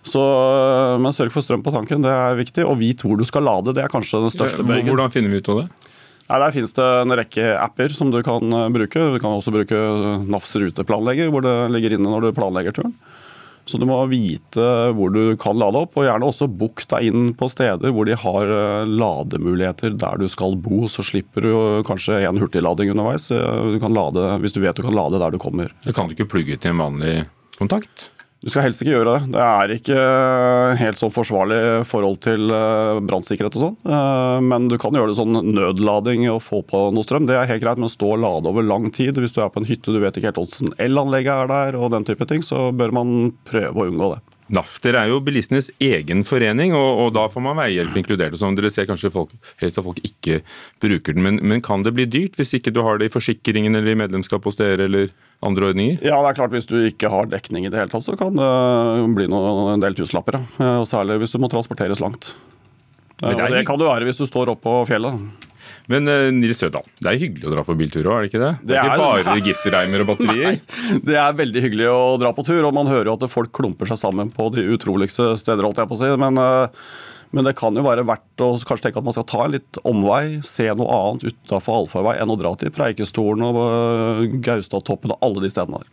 Så, 0.01 0.21
eh, 0.21 0.97
men 1.01 1.13
sørg 1.13 1.33
for 1.33 1.45
strøm 1.45 1.63
på 1.65 1.73
tanken, 1.73 2.01
det 2.01 2.09
er 2.09 2.37
viktig. 2.39 2.65
Og 2.65 2.79
vit 2.81 3.01
hvor 3.05 3.17
du 3.17 3.25
skal 3.27 3.45
lade, 3.45 3.73
det 3.77 3.83
er 3.83 3.91
kanskje 3.91 4.23
den 4.23 4.33
største 4.33 4.65
bøygen. 4.65 4.89
Hvordan 4.89 5.13
finner 5.13 5.33
vi 5.33 5.41
ut 5.41 5.49
av 5.53 5.61
det? 5.61 5.67
Nei, 6.31 6.39
Der 6.39 6.53
finnes 6.55 6.73
det 6.73 6.85
en 6.85 7.17
rekke 7.19 7.47
apper 7.59 7.93
som 7.93 8.11
du 8.11 8.21
kan 8.23 8.39
bruke. 8.73 9.01
Du 9.13 9.19
kan 9.19 9.35
også 9.35 9.53
bruke 9.53 9.77
NAFs 10.25 10.55
ruteplanlegger, 10.55 11.29
hvor 11.29 11.43
det 11.45 11.55
ligger 11.73 11.97
inne 11.97 12.09
når 12.09 12.29
du 12.29 12.37
planlegger 12.37 12.77
turen. 12.77 12.95
Så 13.71 13.79
du 13.79 13.87
må 13.87 13.97
vite 14.11 14.67
hvor 14.97 15.13
du 15.13 15.35
kan 15.39 15.59
lade 15.59 15.79
opp, 15.79 15.95
og 15.95 16.07
gjerne 16.07 16.27
også 16.27 16.49
book 16.51 16.83
deg 16.91 17.09
inn 17.11 17.31
på 17.37 17.49
steder 17.51 17.95
hvor 17.95 18.09
de 18.09 18.17
har 18.19 18.55
eh, 18.55 18.91
lademuligheter 18.91 19.95
der 19.99 20.21
du 20.21 20.27
skal 20.31 20.57
bo. 20.59 20.83
Så 20.91 21.05
slipper 21.07 21.47
du 21.47 21.51
kanskje 21.87 22.21
en 22.27 22.41
hurtiglading 22.41 22.91
underveis. 22.93 23.29
Du 23.31 23.77
kan 23.81 23.95
lade, 23.95 24.27
hvis 24.43 24.55
du 24.55 24.61
vet 24.63 24.77
du 24.77 24.83
kan 24.85 24.97
lade 24.97 25.21
der 25.21 25.33
du 25.33 25.39
kommer. 25.41 25.71
Du 25.85 25.93
kan 25.95 26.09
du 26.09 26.17
ikke 26.17 26.29
plugge 26.35 26.59
til 26.59 26.75
en 26.75 26.83
vanlig 26.83 27.15
kontakt? 27.57 28.09
Du 28.41 28.49
skal 28.49 28.65
helst 28.65 28.81
ikke 28.81 28.95
gjøre 28.95 29.11
det. 29.11 29.33
Det 29.35 29.41
er 29.45 29.71
ikke 29.75 29.97
helt 30.79 30.97
så 30.97 31.11
forsvarlig 31.13 31.59
forhold 31.85 32.17
til 32.25 32.49
eh, 32.49 33.01
brannsikkerhet 33.05 33.57
og 33.59 33.65
sånn. 33.67 33.75
Eh, 33.85 34.37
men 34.47 34.65
du 34.71 34.79
kan 34.81 34.97
gjøre 34.97 35.11
det 35.11 35.19
sånn 35.19 35.37
nødlading 35.53 36.25
og 36.33 36.41
få 36.41 36.63
på 36.65 36.87
noe 36.95 37.05
strøm. 37.05 37.27
Det 37.29 37.37
er 37.37 37.49
helt 37.51 37.61
greit, 37.61 37.81
men 37.81 37.91
stå 37.93 38.15
og 38.15 38.23
lade 38.23 38.49
over 38.49 38.65
lang 38.65 38.89
tid 38.95 39.21
hvis 39.21 39.37
du 39.37 39.43
er 39.45 39.53
på 39.53 39.61
en 39.61 39.69
hytte 39.69 39.93
du 39.93 40.01
vet 40.01 40.17
ikke 40.17 40.31
helt 40.31 40.41
hvordan 40.41 40.73
elanlegget 40.81 41.35
er 41.35 41.53
der 41.53 41.77
og 41.77 41.93
den 41.93 42.07
type 42.07 42.25
ting, 42.29 42.41
så 42.41 42.71
bør 42.73 42.97
man 42.97 43.17
prøve 43.45 43.77
å 43.77 43.89
unngå 43.91 44.13
det. 44.15 44.21
NAFTER 44.51 44.97
er 44.99 45.11
jo 45.11 45.21
bilistenes 45.23 45.69
egen 45.79 46.25
forening, 46.27 46.73
og, 46.75 46.89
og 47.05 47.13
da 47.15 47.27
får 47.31 47.43
man 47.45 47.59
veihjelp 47.61 47.95
inkludert. 48.01 48.35
sånn. 48.39 48.57
Dere 48.57 48.71
ser 48.73 48.89
kanskje 48.89 49.13
folk, 49.13 49.31
helst 49.61 49.79
at 49.79 49.85
folk 49.85 50.01
ikke 50.03 50.41
bruker 50.83 51.15
den, 51.15 51.23
men, 51.23 51.39
men, 51.45 51.63
kan 51.63 51.85
det 51.85 51.93
bli 51.95 52.09
dyrt 52.09 52.35
hvis 52.39 52.57
ikke 52.57 52.73
du 52.73 52.81
har 52.83 52.99
det 52.99 53.07
i 53.07 53.13
forsikringen 53.13 53.77
eller 53.77 53.93
i 53.93 54.01
medlemskap 54.01 54.43
hos 54.49 54.59
dere 54.59 54.89
eller 54.89 55.13
andre 55.45 55.71
ordninger? 55.71 55.99
Ja, 56.05 56.19
det 56.21 56.31
er 56.31 56.37
klart 56.37 56.53
Hvis 56.53 56.69
du 56.69 56.77
ikke 56.85 57.09
har 57.11 57.29
dekning 57.31 57.65
i 57.65 57.71
det 57.73 57.79
hele 57.79 57.91
tatt, 57.91 58.05
så 58.05 58.17
kan 58.19 58.37
det 58.37 58.49
bli 59.17 59.29
noen, 59.31 59.73
en 59.75 59.83
del 59.83 59.97
tusenlapper. 59.97 60.41
Ja. 60.61 60.73
Og 60.81 60.89
særlig 60.89 61.21
hvis 61.23 61.33
du 61.33 61.39
må 61.41 61.49
transporteres 61.51 62.01
langt. 62.03 62.33
Det, 63.21 63.37
det 63.37 63.65
kan 63.67 63.77
du 63.77 63.85
være 63.85 64.07
hvis 64.07 64.21
du 64.21 64.25
står 64.25 64.53
oppå 64.55 64.81
fjellet. 64.89 65.47
Men 65.91 66.07
Nils 66.37 66.61
Sødal, 66.61 66.85
det 67.01 67.09
er 67.09 67.19
hyggelig 67.19 67.47
å 67.49 67.51
dra 67.55 67.63
på 67.65 67.75
biltur 67.77 68.05
òg, 68.05 68.13
er 68.13 68.23
det 68.23 68.29
ikke 68.29 68.41
det? 68.41 68.51
Det 68.69 68.75
er 68.77 68.89
ikke 68.89 69.01
bare 69.01 69.35
registerreimer 69.35 70.03
og 70.03 70.11
batterier? 70.11 70.53
Nei, 70.59 70.99
det 71.09 71.17
er 71.19 71.39
veldig 71.39 71.63
hyggelig 71.65 71.87
å 71.91 72.01
dra 72.21 72.31
på 72.37 72.45
tur, 72.47 72.61
og 72.67 72.75
man 72.77 72.89
hører 72.89 73.09
jo 73.09 73.15
at 73.17 73.25
folk 73.31 73.51
klumper 73.57 73.89
seg 73.89 73.99
sammen 73.99 74.29
på 74.33 74.47
de 74.55 74.67
utroligste 74.75 75.31
steder, 75.41 75.65
holdt 75.67 75.81
jeg 75.81 75.89
på 75.89 75.97
å 75.97 76.01
si. 76.01 76.11
Men, 76.21 76.37
uh, 76.37 76.85
men 77.31 77.47
det 77.47 77.55
kan 77.59 77.75
jo 77.75 77.83
være 77.85 78.03
verdt 78.07 78.43
å 78.43 78.49
kanskje 78.59 78.89
tenke 78.89 78.99
at 78.99 79.07
man 79.07 79.15
skal 79.15 79.27
ta 79.29 79.45
en 79.45 79.53
litt 79.53 79.79
omvei, 79.87 80.41
se 80.43 80.67
noe 80.75 80.91
annet 80.91 81.31
utafor 81.31 81.81
allfarvei 81.81 82.17
enn 82.19 82.33
å 82.33 82.37
dra 82.39 82.51
til 82.59 82.73
Preikestolen 82.75 83.45
og 83.47 83.59
uh, 83.61 84.23
Gaustatoppen 84.43 85.15
og 85.15 85.23
alle 85.23 85.45
de 85.45 85.51
stedene 85.53 85.79
der. 85.79 85.91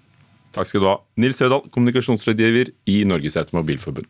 Takk 0.56 0.66
skal 0.66 0.82
du 0.82 0.88
ha. 0.90 0.96
Nils 1.20 1.38
Sødal, 1.38 1.62
kommunikasjonsrådgiver 1.70 2.72
i 2.90 3.02
Norges 3.06 3.38
Automobilforbund. 3.38 4.08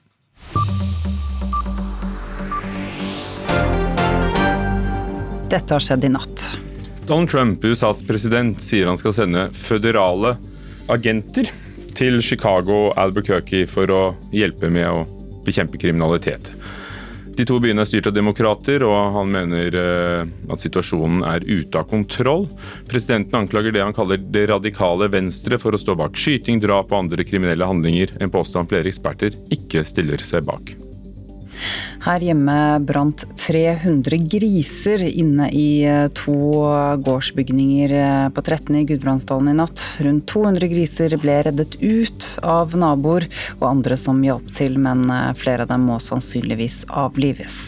Dette 5.49 5.73
har 5.73 5.85
skjedd 5.85 6.04
i 6.04 6.12
natt. 6.12 6.47
Donald 7.08 7.28
Trump, 7.32 7.64
USAs 7.64 8.02
president, 8.08 8.61
sier 8.61 8.88
han 8.88 8.97
skal 9.00 9.16
sende 9.16 9.47
føderale 9.56 10.35
agenter 10.92 11.49
til 11.97 12.20
Chicago 12.25 12.87
og 12.87 12.99
Albuquerque 13.00 13.64
for 13.68 13.92
å 13.92 14.02
hjelpe 14.32 14.68
med 14.73 14.88
å 14.88 15.06
bekjempe 15.44 15.80
kriminalitet. 15.80 16.52
De 17.38 17.45
to 17.47 17.61
byene 17.62 17.85
er 17.85 17.87
styrt 17.87 18.09
av 18.11 18.16
demokrater, 18.16 18.83
og 18.83 19.12
han 19.14 19.30
mener 19.30 19.76
eh, 19.78 20.30
at 20.50 20.62
situasjonen 20.62 21.23
er 21.23 21.45
ute 21.47 21.78
av 21.78 21.87
kontroll. 21.87 22.49
Presidenten 22.90 23.38
anklager 23.38 23.76
det 23.76 23.85
han 23.85 23.95
kaller 23.95 24.18
det 24.18 24.49
radikale 24.50 25.07
venstre 25.12 25.61
for 25.62 25.71
å 25.71 25.78
stå 25.78 25.95
bak 26.00 26.18
skyting, 26.18 26.59
drap 26.64 26.90
og 26.90 27.04
andre 27.04 27.26
kriminelle 27.28 27.68
handlinger, 27.68 28.16
en 28.18 28.35
påstand 28.35 28.73
flere 28.73 28.90
eksperter 28.90 29.38
ikke 29.54 29.87
stiller 29.87 30.25
seg 30.26 30.50
bak. 30.50 30.75
Her 32.05 32.23
hjemme 32.23 32.78
brant 32.87 33.25
300 33.37 34.17
griser 34.31 35.02
inne 35.02 35.49
i 35.50 35.83
eh, 35.83 36.07
to 36.14 36.37
gårdsbygninger 37.02 37.95
eh, 37.99 38.28
på 38.35 38.45
13 38.45 38.76
i 38.76 38.85
Gudbrandsdalen 38.85 39.50
i 39.50 39.57
natt. 39.59 39.83
Rundt 39.99 40.26
200 40.31 40.71
griser 40.71 41.17
ble 41.19 41.40
reddet 41.43 41.75
ut 41.83 42.28
av 42.47 42.76
naboer 42.78 43.26
og 43.59 43.67
andre 43.73 43.99
som 43.99 44.23
hjalp 44.23 44.55
til, 44.59 44.78
men 44.78 45.09
eh, 45.11 45.35
flere 45.38 45.67
av 45.67 45.73
dem 45.73 45.88
må 45.90 45.99
sannsynligvis 46.02 46.85
avlives. 46.88 47.59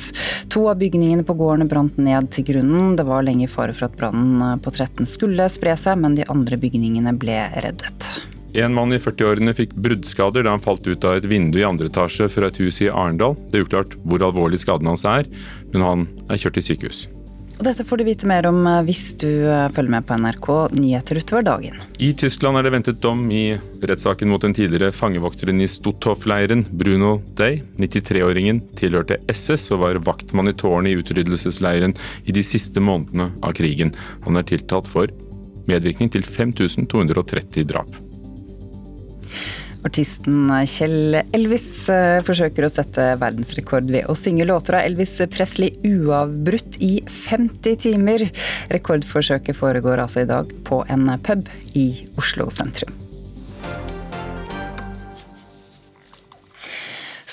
To 0.54 0.68
av 0.70 0.78
bygningene 0.78 1.26
på 1.26 1.34
gårdene 1.38 1.68
brant 1.70 1.98
ned 1.98 2.30
til 2.34 2.46
grunnen. 2.52 2.94
Det 2.98 3.06
var 3.10 3.26
lenge 3.26 3.50
fare 3.50 3.74
for 3.74 3.90
at 3.90 3.98
brannen 3.98 4.62
på 4.62 4.72
13 4.72 5.10
skulle 5.10 5.50
spre 5.50 5.74
seg, 5.78 5.98
men 5.98 6.18
de 6.18 6.28
andre 6.30 6.58
bygningene 6.60 7.18
ble 7.18 7.42
reddet. 7.66 8.12
En 8.58 8.74
mann 8.74 8.90
i 8.90 8.98
40-årene 8.98 9.54
fikk 9.54 9.76
bruddskader 9.78 10.42
da 10.42 10.56
han 10.56 10.64
falt 10.64 10.86
ut 10.88 11.04
av 11.06 11.20
et 11.20 11.28
vindu 11.30 11.60
i 11.60 11.66
andre 11.66 11.86
etasje 11.86 12.26
fra 12.32 12.50
et 12.50 12.58
hus 12.58 12.80
i 12.82 12.90
Arendal. 12.90 13.36
Det 13.50 13.60
er 13.60 13.68
uklart 13.68 13.94
hvor 14.02 14.26
alvorlig 14.26 14.58
skaden 14.62 14.90
hans 14.90 15.06
er, 15.06 15.30
men 15.70 15.86
han 15.86 16.04
er 16.26 16.40
kjørt 16.40 16.58
til 16.58 16.72
sykehus. 16.72 17.06
Og 17.60 17.66
dette 17.66 17.84
får 17.84 18.00
du 18.00 18.06
vite 18.08 18.28
mer 18.28 18.46
om 18.48 18.62
eh, 18.64 18.78
hvis 18.86 19.02
du 19.20 19.28
eh, 19.28 19.66
følger 19.76 19.92
med 19.92 20.06
på 20.08 20.16
NRK 20.16 20.46
Nyheter 20.80 21.20
utover 21.20 21.44
dagen. 21.44 21.76
I 22.00 22.14
Tyskland 22.16 22.56
er 22.56 22.64
det 22.64 22.72
ventet 22.72 23.02
dom 23.04 23.26
i 23.36 23.52
rettssaken 23.84 24.32
mot 24.32 24.40
den 24.40 24.56
tidligere 24.56 24.94
fangevokteren 24.96 25.60
i 25.60 25.68
Stutthof-leiren, 25.68 26.64
Bruno 26.72 27.18
Day. 27.36 27.60
93-åringen 27.76 28.64
tilhørte 28.80 29.20
SS 29.28 29.74
og 29.76 29.84
var 29.84 30.00
vaktmann 30.08 30.48
i 30.48 30.56
tårnet 30.56 30.94
i 30.94 31.02
utryddelsesleiren 31.04 31.94
i 32.24 32.32
de 32.32 32.48
siste 32.48 32.80
månedene 32.80 33.28
av 33.44 33.52
krigen. 33.60 33.92
Han 34.24 34.40
er 34.40 34.48
tiltalt 34.48 34.88
for 34.88 35.12
medvirkning 35.68 36.08
til 36.16 36.24
5230 36.24 37.68
drap. 37.68 38.00
Artisten 39.86 40.50
Kjell 40.68 41.20
Elvis 41.36 41.88
eh, 41.88 42.20
forsøker 42.26 42.66
å 42.66 42.72
sette 42.72 43.06
verdensrekord 43.20 43.88
ved 43.92 44.08
å 44.10 44.16
synge 44.18 44.44
låter 44.48 44.76
av 44.76 44.88
Elvis 44.88 45.16
Presley 45.32 45.72
uavbrutt 45.88 46.80
i 46.84 46.98
50 47.08 47.80
timer. 47.86 48.26
Rekordforsøket 48.72 49.56
foregår 49.56 50.04
altså 50.04 50.24
i 50.24 50.30
dag 50.30 50.52
på 50.68 50.82
en 50.92 51.08
pub 51.24 51.48
i 51.72 51.86
Oslo 52.20 52.50
sentrum. 52.52 52.99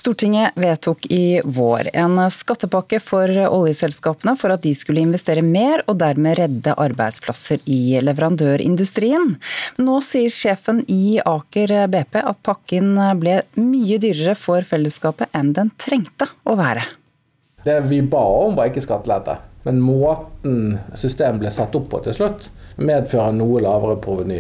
Stortinget 0.08 0.52
vedtok 0.56 1.06
i 1.06 1.42
vår 1.44 1.90
en 1.94 2.16
skattepakke 2.32 3.02
for 3.04 3.28
oljeselskapene 3.28 4.38
for 4.40 4.54
at 4.54 4.62
de 4.64 4.72
skulle 4.72 5.02
investere 5.04 5.42
mer 5.44 5.82
og 5.84 5.98
dermed 6.00 6.38
redde 6.40 6.76
arbeidsplasser 6.80 7.60
i 7.68 8.00
leverandørindustrien. 8.08 9.34
Nå 9.84 9.98
sier 10.08 10.32
sjefen 10.32 10.80
i 10.88 11.18
Aker 11.20 11.74
BP 11.92 12.22
at 12.22 12.40
pakken 12.48 12.94
ble 13.20 13.42
mye 13.60 13.98
dyrere 14.00 14.38
for 14.40 14.64
fellesskapet 14.70 15.36
enn 15.36 15.52
den 15.60 15.74
trengte 15.76 16.30
å 16.48 16.56
være. 16.56 16.88
Det 17.68 17.76
vi 17.92 18.00
ba 18.00 18.24
om 18.48 18.56
var 18.56 18.72
ikke 18.72 18.86
skattelette, 18.88 19.36
men 19.68 19.84
måten 19.84 20.78
systemet 20.96 21.44
ble 21.44 21.52
satt 21.52 21.76
opp 21.76 21.92
på 21.92 22.00
til 22.08 22.16
slutt, 22.16 22.48
medfører 22.80 23.36
noe 23.36 23.60
lavere 23.68 24.00
proveny. 24.08 24.40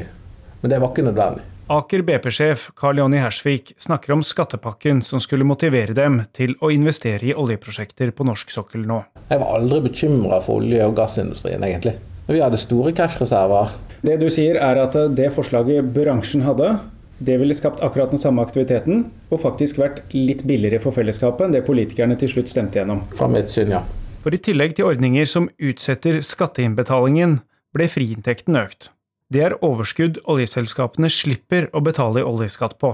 Men 0.63 0.71
det 0.71 0.79
var 0.79 0.95
ikke 0.95 1.09
nødvendig. 1.11 1.43
Aker 1.67 1.99
BP-sjef 2.01 2.69
Karl 2.79 3.01
Jonny 3.01 3.17
Hersvik 3.19 3.73
snakker 3.77 4.13
om 4.13 4.21
skattepakken 4.23 5.01
som 5.03 5.19
skulle 5.19 5.43
motivere 5.43 5.91
dem 5.91 6.21
til 6.31 6.53
å 6.63 6.69
investere 6.71 7.27
i 7.27 7.33
oljeprosjekter 7.35 8.13
på 8.15 8.23
norsk 8.23 8.53
sokkel 8.53 8.85
nå. 8.87 9.01
Jeg 9.27 9.41
var 9.41 9.57
aldri 9.57 9.81
bekymra 9.89 10.39
for 10.45 10.61
olje- 10.61 10.87
og 10.87 10.95
gassindustrien, 10.95 11.65
egentlig. 11.67 11.97
Vi 12.31 12.39
hadde 12.39 12.61
store 12.61 12.95
cashreserver. 12.95 13.75
Det 13.99 14.15
du 14.21 14.29
sier 14.31 14.55
er 14.63 14.79
at 14.79 14.95
det 15.19 15.27
forslaget 15.35 15.91
bransjen 15.91 16.47
hadde, 16.47 16.77
det 17.19 17.35
ville 17.41 17.55
skapt 17.57 17.83
akkurat 17.83 18.15
den 18.15 18.23
samme 18.23 18.47
aktiviteten, 18.47 19.09
og 19.27 19.43
faktisk 19.43 19.83
vært 19.83 20.05
litt 20.15 20.47
billigere 20.47 20.79
for 20.79 20.95
fellesskapet 20.95 21.49
enn 21.49 21.59
det 21.59 21.65
politikerne 21.67 22.15
til 22.15 22.31
slutt 22.31 22.47
stemte 22.47 22.79
gjennom. 22.79 23.03
Fra 23.19 23.27
mitt 23.27 23.51
syn, 23.51 23.75
ja. 23.75 23.83
For 24.23 24.31
i 24.31 24.39
tillegg 24.39 24.79
til 24.79 24.87
ordninger 24.87 25.27
som 25.27 25.51
utsetter 25.59 26.23
skatteinnbetalingen, 26.23 27.41
ble 27.75 27.91
friinntekten 27.91 28.55
økt. 28.55 28.93
Det 29.33 29.41
er 29.43 29.57
overskudd 29.65 30.21
oljeselskapene 30.31 31.09
slipper 31.11 31.67
å 31.75 31.81
betale 31.83 32.23
oljeskatt 32.23 32.77
på. 32.79 32.93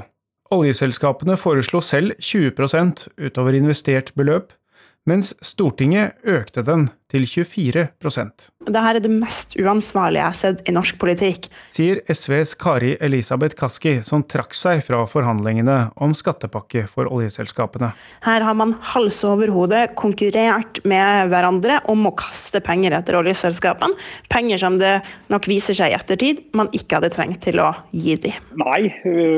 Oljeselskapene 0.53 1.37
foreslo 1.37 1.81
selv 1.81 2.17
20% 2.21 3.07
utover 3.21 3.57
investert 3.57 4.11
beløp, 4.17 4.51
mens 5.09 5.33
Stortinget 5.45 6.17
økte 6.25 6.63
den 6.65 6.87
til 7.13 7.27
24 7.29 7.89
Dette 8.63 8.81
er 8.81 8.97
det 9.03 9.11
mest 9.11 9.53
uansvarlige 9.59 10.21
jeg 10.21 10.31
har 10.31 10.37
sett 10.39 10.61
i 10.69 10.73
norsk 10.73 10.97
politikk. 11.01 11.49
Sier 11.73 11.99
SVs 12.09 12.53
Kari 12.57 12.93
Elisabeth 13.03 13.57
Kaski, 13.59 13.97
som 14.05 14.23
trakk 14.25 14.55
seg 14.57 14.81
fra 14.85 15.03
forhandlingene 15.09 15.91
om 16.01 16.15
skattepakke 16.17 16.85
for 16.89 17.11
oljeselskapene. 17.11 17.91
Her 18.25 18.45
har 18.47 18.57
man 18.57 18.73
hals 18.93 19.19
over 19.27 19.51
hode 19.53 19.83
konkurrert 19.99 20.79
med 20.87 21.29
hverandre 21.33 21.81
om 21.91 22.07
å 22.07 22.13
kaste 22.17 22.63
penger 22.63 22.95
etter 22.97 23.19
oljeselskapene. 23.19 23.99
Penger 24.31 24.63
som 24.63 24.79
det 24.81 24.95
nok 25.33 25.49
viser 25.51 25.77
seg 25.77 25.93
i 25.93 25.97
ettertid 25.99 26.41
man 26.57 26.71
ikke 26.73 26.97
hadde 27.01 27.11
trengt 27.13 27.43
til 27.43 27.61
å 27.61 27.69
gi 27.91 28.15
de. 28.23 28.33
Nei, 28.63 28.87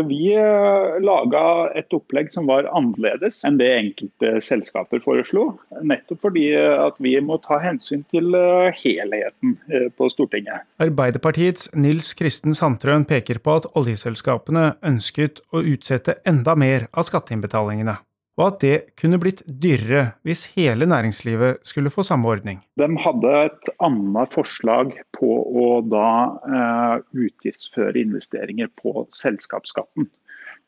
vi 0.08 0.22
eh, 0.38 1.00
laga 1.02 1.44
et 1.76 1.92
opplegg 1.98 2.32
som 2.32 2.48
var 2.52 2.70
annerledes 2.72 3.42
enn 3.48 3.60
det 3.60 3.74
enkelte 3.74 4.38
selskaper 4.46 5.02
foreslo. 5.04 5.50
Nettopp 5.82 6.22
fordi 6.30 6.48
at 6.56 7.02
vi 7.02 7.18
må 7.26 7.42
ta 7.44 7.60
hensyn 7.66 8.04
til 8.14 8.36
eh, 8.38 8.74
helheten 8.82 9.58
eh, 9.70 9.88
på 9.96 10.10
Stortinget. 10.12 10.66
Arbeiderpartiets 10.84 11.72
Nils 11.76 12.14
Kristen 12.18 12.56
Sandtrøen 12.58 13.06
peker 13.10 13.42
på 13.44 13.60
at 13.60 13.70
oljeselskapene 13.76 14.74
ønsket 14.86 15.44
å 15.52 15.64
utsette 15.64 16.20
enda 16.28 16.58
mer 16.60 16.90
av 16.94 17.08
skatteinnbetalingene 17.10 18.00
og 18.36 18.44
at 18.50 18.58
det 18.64 18.78
kunne 19.00 19.20
blitt 19.22 19.44
dyrere 19.48 20.10
hvis 20.28 20.44
hele 20.58 20.88
næringslivet 20.92 21.62
skulle 21.68 21.92
få 21.94 22.04
samme 22.04 22.28
ordning. 22.34 22.60
De 22.80 22.90
hadde 23.00 23.32
et 23.46 23.72
annet 23.86 24.36
forslag 24.36 24.92
på 25.16 25.30
å 25.64 25.70
da 25.88 26.10
eh, 26.44 26.98
utgiftsføre 27.28 28.02
investeringer 28.04 28.72
på 28.82 29.08
selskapsskatten. 29.16 30.10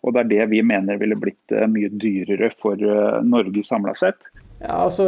Og 0.05 0.13
Det 0.13 0.23
er 0.23 0.31
det 0.31 0.49
vi 0.53 0.61
mener 0.63 0.99
ville 1.01 1.17
blitt 1.19 1.51
uh, 1.51 1.65
mye 1.67 1.89
dyrere 1.89 2.51
for 2.53 2.79
Norge 3.25 3.63
samla 3.65 3.95
sett. 3.97 4.19
Ja, 4.59 4.73
altså, 4.87 5.05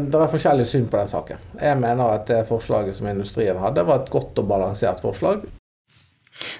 Det 0.00 0.16
er 0.16 0.32
forskjellig 0.32 0.66
syn 0.70 0.88
på 0.88 0.98
den 1.00 1.10
saken. 1.10 1.42
Jeg 1.60 1.78
mener 1.80 2.16
at 2.16 2.26
det 2.30 2.46
forslaget 2.48 2.96
som 2.96 3.08
industrien 3.10 3.58
hadde, 3.60 3.84
var 3.84 4.02
et 4.02 4.10
godt 4.10 4.38
og 4.40 4.48
balansert 4.48 5.02
forslag. 5.04 5.44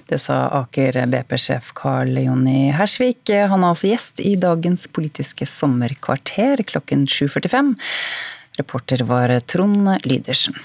Det 0.09 0.17
sa 0.21 0.47
Aker 0.57 1.03
BP-sjef 1.11 1.73
Karl 1.77 2.17
Jonny 2.17 2.71
Hersvik. 2.73 3.29
Han 3.29 3.61
er 3.61 3.75
også 3.75 3.91
gjest 3.91 4.23
i 4.25 4.33
dagens 4.39 4.87
Politiske 4.89 5.45
sommerkvarter 5.49 6.63
klokken 6.65 7.05
7.45. 7.05 7.75
Reporter 8.57 9.05
var 9.05 9.35
Trond 9.45 9.91
Lydersen. 10.07 10.57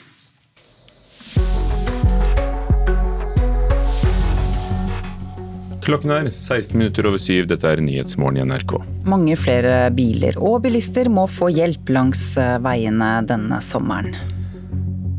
Klokken 5.83 6.13
er 6.15 6.29
16 6.31 6.79
minutter 6.79 7.09
over 7.11 7.19
syv. 7.19 7.49
Dette 7.51 7.67
er 7.67 7.81
Nyhetsmorgen 7.83 8.39
i 8.39 8.45
NRK. 8.47 8.77
Mange 9.11 9.35
flere 9.35 9.89
biler 9.95 10.39
og 10.39 10.61
bilister 10.63 11.11
må 11.11 11.27
få 11.27 11.51
hjelp 11.51 11.91
langs 11.91 12.23
eh, 12.39 12.55
veiene 12.63 13.17
denne 13.27 13.59
sommeren. 13.67 14.15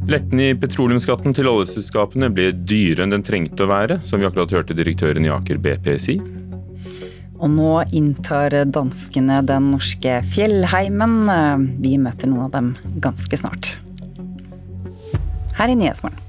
Letten 0.08 0.40
i 0.40 0.50
petroleumsskatten 0.60 1.36
til 1.36 1.50
oljeselskapene 1.52 2.32
ble 2.32 2.50
dyrere 2.56 3.06
enn 3.06 3.16
den 3.16 3.28
trengte 3.28 3.68
å 3.68 3.72
være, 3.72 4.00
som 4.04 4.24
vi 4.24 4.28
akkurat 4.28 4.56
hørte 4.56 4.76
direktøren 4.76 5.28
i 5.28 5.32
Aker 5.36 5.60
BP 5.64 5.94
si. 6.00 6.18
Og 7.44 7.52
nå 7.52 7.72
inntar 7.92 8.56
danskene 8.72 9.42
den 9.44 9.72
norske 9.76 10.22
fjellheimen. 10.32 11.18
Vi 11.84 11.98
møter 12.00 12.32
noen 12.32 12.48
av 12.48 12.54
dem 12.56 12.76
ganske 13.04 13.40
snart. 13.40 13.76
Her 15.60 15.72
i 15.72 15.76
Nyhetsmorgen. 15.76 16.23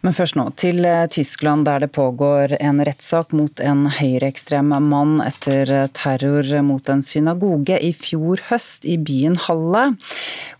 Men 0.00 0.14
først 0.16 0.36
nå 0.38 0.46
til 0.56 0.80
eh, 0.88 1.04
Tyskland, 1.12 1.66
der 1.68 1.82
det 1.84 1.90
pågår 1.92 2.54
en 2.56 2.80
rettssak 2.86 3.34
mot 3.36 3.60
en 3.60 3.84
høyreekstrem 3.98 4.72
mann 4.88 5.18
etter 5.20 5.90
terror 5.96 6.48
mot 6.64 6.88
en 6.88 7.04
synagoge 7.04 7.76
i 7.84 7.92
fjor 7.92 8.40
høst 8.48 8.88
i 8.88 8.96
byen 8.96 9.36
Halle. 9.48 9.90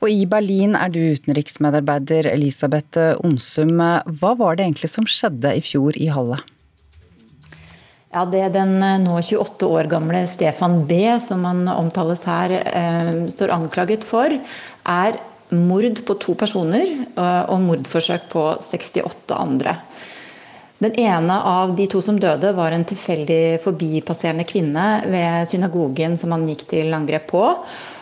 Og 0.05 0.13
i 0.13 0.27
Berlin 0.29 0.77
er 0.77 0.93
du 0.93 1.01
utenriksmedarbeider 1.17 2.29
Elisabeth 2.35 3.17
Onsum. 3.25 3.81
Hva 3.81 4.37
var 4.37 4.61
det 4.61 4.69
egentlig 4.69 4.93
som 4.93 5.09
skjedde 5.09 5.57
i 5.57 5.65
fjor 5.65 5.97
i 5.97 6.13
Halle? 6.13 6.43
Ja, 8.11 8.25
Det 8.27 8.49
den 8.53 8.83
eh, 8.83 8.99
nå 8.99 9.21
28 9.23 9.67
år 9.71 9.87
gamle 9.91 10.25
Stefan 10.27 10.83
B, 10.87 10.99
som 11.23 11.45
han 11.47 11.63
omtales 11.71 12.25
her, 12.27 12.51
eh, 12.61 13.11
står 13.31 13.55
anklaget 13.55 14.05
for, 14.05 14.35
er 14.83 15.21
mord 15.57 16.05
på 16.07 16.17
to 16.23 16.35
personer 16.39 16.89
eh, 16.91 17.45
og 17.51 17.61
mordforsøk 17.65 18.29
på 18.33 18.47
68 18.63 19.37
andre. 19.37 19.77
Den 20.81 20.95
ene 20.97 21.35
av 21.45 21.75
de 21.77 21.85
to 21.93 22.01
som 22.01 22.17
døde, 22.17 22.55
var 22.57 22.73
en 22.73 22.87
tilfeldig 22.89 23.61
forbipasserende 23.61 24.47
kvinne 24.49 24.85
ved 25.13 25.51
synagogen 25.51 26.17
som 26.17 26.33
han 26.33 26.47
gikk 26.49 26.65
til 26.71 26.95
angrep 26.97 27.27
på. 27.35 27.43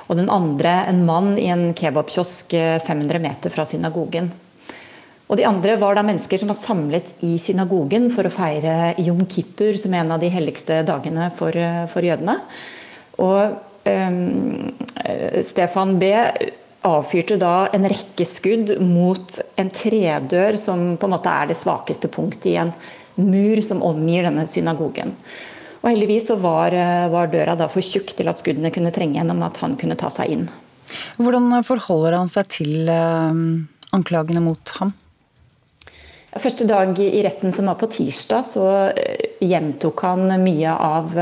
Og 0.09 0.17
den 0.17 0.31
andre 0.31 0.85
en 0.87 1.01
mann 1.09 1.33
i 1.41 1.49
en 1.51 1.73
kebabkiosk 1.75 2.55
500 2.55 3.19
eh, 3.19 3.25
meter 3.25 3.55
fra 3.55 3.67
synagogen. 3.67 4.31
Og 5.29 5.37
De 5.37 5.45
andre 5.45 5.75
var 5.77 5.99
da 5.99 6.05
mennesker 6.07 6.41
som 6.41 6.49
var 6.49 6.57
samlet 6.57 7.11
i 7.27 7.35
synagogen 7.43 8.09
for 8.15 8.25
å 8.25 8.33
feire 8.33 8.95
Jom 9.05 9.27
Kippur, 9.29 9.75
som 9.77 9.93
er 9.93 10.07
en 10.07 10.15
av 10.15 10.23
de 10.23 10.31
helligste 10.33 10.81
dagene 10.89 11.29
for, 11.37 11.53
eh, 11.53 11.85
for 11.91 12.07
jødene. 12.07 12.39
Og 13.19 13.59
um, 13.91 14.71
Stefan 15.43 15.99
B 15.99 16.15
avfyrte 16.87 17.39
da 17.41 17.69
en 17.75 17.87
rekke 17.91 18.27
skudd 18.29 18.77
mot 18.85 19.39
en 19.59 19.71
tredør 19.75 20.59
som 20.61 20.93
på 20.97 21.09
en 21.09 21.15
måte 21.17 21.33
er 21.33 21.51
det 21.51 21.59
svakeste 21.59 22.11
punktet 22.13 22.51
i 22.53 22.59
en 22.63 22.73
mur 23.19 23.61
som 23.65 23.83
omgir 23.83 24.29
denne 24.29 24.47
synagogen. 24.47 25.17
Og 25.83 25.91
Heldigvis 25.91 26.29
så 26.31 26.39
var, 26.43 26.75
var 27.11 27.31
døra 27.31 27.55
da 27.59 27.69
for 27.71 27.83
tjukk 27.85 28.15
til 28.19 28.31
at 28.31 28.41
skuddene 28.41 28.73
kunne 28.75 28.93
trenge 28.95 29.19
gjennom 29.19 29.43
at 29.47 29.59
han 29.63 29.77
kunne 29.79 29.99
ta 29.99 30.11
seg 30.13 30.35
inn. 30.35 30.49
Hvordan 31.19 31.53
forholder 31.67 32.17
han 32.19 32.31
seg 32.33 32.49
til 32.51 32.89
uh, 32.91 33.35
anklagene 33.95 34.43
mot 34.43 34.75
ham? 34.79 34.95
Første 36.39 36.67
dag 36.69 36.99
i 37.03 37.23
retten, 37.25 37.51
som 37.55 37.71
var 37.71 37.79
på 37.81 37.89
tirsdag, 37.91 38.45
så 38.47 38.67
gjentok 39.43 40.03
han 40.05 40.29
mye 40.43 40.75
av 40.75 41.17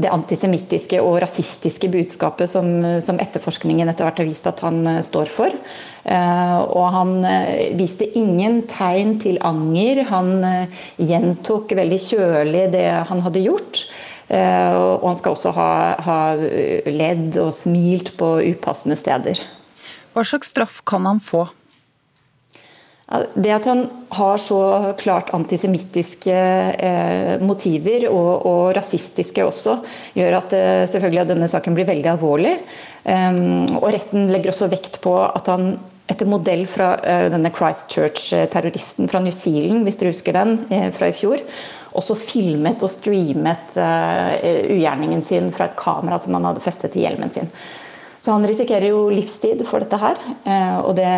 det 0.00 0.10
antisemittiske 0.12 1.00
og 1.04 1.18
rasistiske 1.22 1.90
budskapet 1.92 2.50
som, 2.50 2.68
som, 3.04 3.18
etterforskningen 3.20 3.90
etter 3.90 4.06
hvert 4.06 4.22
har 4.22 4.28
vist 4.28 4.48
at 4.48 4.62
han 4.64 4.80
uh, 4.88 5.00
står 5.04 5.32
for. 5.32 5.54
Uh, 6.06 6.60
og 6.64 6.86
han 6.96 7.12
uh, 7.26 7.76
viste 7.78 8.08
ingen 8.18 8.62
tegn 8.70 9.18
til 9.22 9.40
anger. 9.44 10.04
Han 10.12 10.32
gjentok 11.00 11.74
veldig 11.76 12.00
kjølig 12.02 12.66
det 12.72 12.86
han 13.08 13.22
hadde 13.24 13.44
gjort. 13.44 13.84
og 14.32 15.02
han 15.04 15.16
skal 15.18 15.34
også 15.34 15.50
ha, 15.52 15.72
ha 16.00 16.18
ledd 16.88 17.36
og 17.36 17.50
smilt 17.52 18.14
på 18.16 18.28
upassende 18.48 18.96
steder. 18.96 19.42
Hva 20.14 20.24
slags 20.24 20.52
straff 20.54 20.80
kan 20.88 21.04
han 21.08 21.20
få? 21.20 21.44
Det 23.34 23.50
at 23.52 23.66
han 23.68 23.82
har 24.16 24.38
så 24.40 24.94
klart 24.98 25.32
antisemittiske 25.36 26.36
eh, 26.88 27.34
motiver, 27.44 28.06
og, 28.08 28.46
og, 28.48 28.62
rasistiske 28.76 29.44
også, 29.44 29.76
gjør 30.16 30.38
at 30.38 30.56
eh, 30.56 30.84
selvfølgelig 30.88 31.22
at 31.24 31.32
denne 31.34 31.48
saken 31.50 31.76
blir 31.76 31.88
veldig 31.90 32.12
alvorlig. 32.14 32.54
Um, 33.04 33.80
og 33.80 33.90
Retten 33.92 34.30
legger 34.30 34.52
også 34.52 34.70
vekt 34.72 35.00
på 35.02 35.16
at 35.26 35.50
han 35.50 35.74
etter 36.12 36.28
modell 36.28 36.64
fra 36.70 36.94
uh, 37.02 37.28
denne 37.32 37.52
Christchurch-terroristen 37.52 39.10
fra 39.10 39.20
New 39.20 39.34
Zealand, 39.34 39.84
hvis 39.86 40.00
dere 40.00 40.14
husker 40.14 40.36
den, 40.36 40.56
eh, 40.72 40.88
fra 40.94 41.10
i 41.10 41.16
fjor, 41.16 41.42
også 41.98 42.16
filmet 42.16 42.80
og 42.80 42.92
streamet 42.92 43.76
uh, 43.76 44.38
ugjerningen 44.72 45.24
sin 45.24 45.52
fra 45.52 45.68
et 45.68 45.76
kamera 45.78 46.20
som 46.22 46.38
han 46.38 46.48
hadde 46.48 46.64
festet 46.64 46.94
til 46.94 47.04
hjelmen 47.04 47.32
sin. 47.34 47.52
Så 48.22 48.30
han 48.30 48.46
risikerer 48.46 48.92
jo 48.92 49.08
livstid 49.10 49.64
for 49.66 49.82
dette 49.82 49.98
her, 49.98 50.18
eh, 50.46 50.76
og 50.78 50.94
det, 50.94 51.10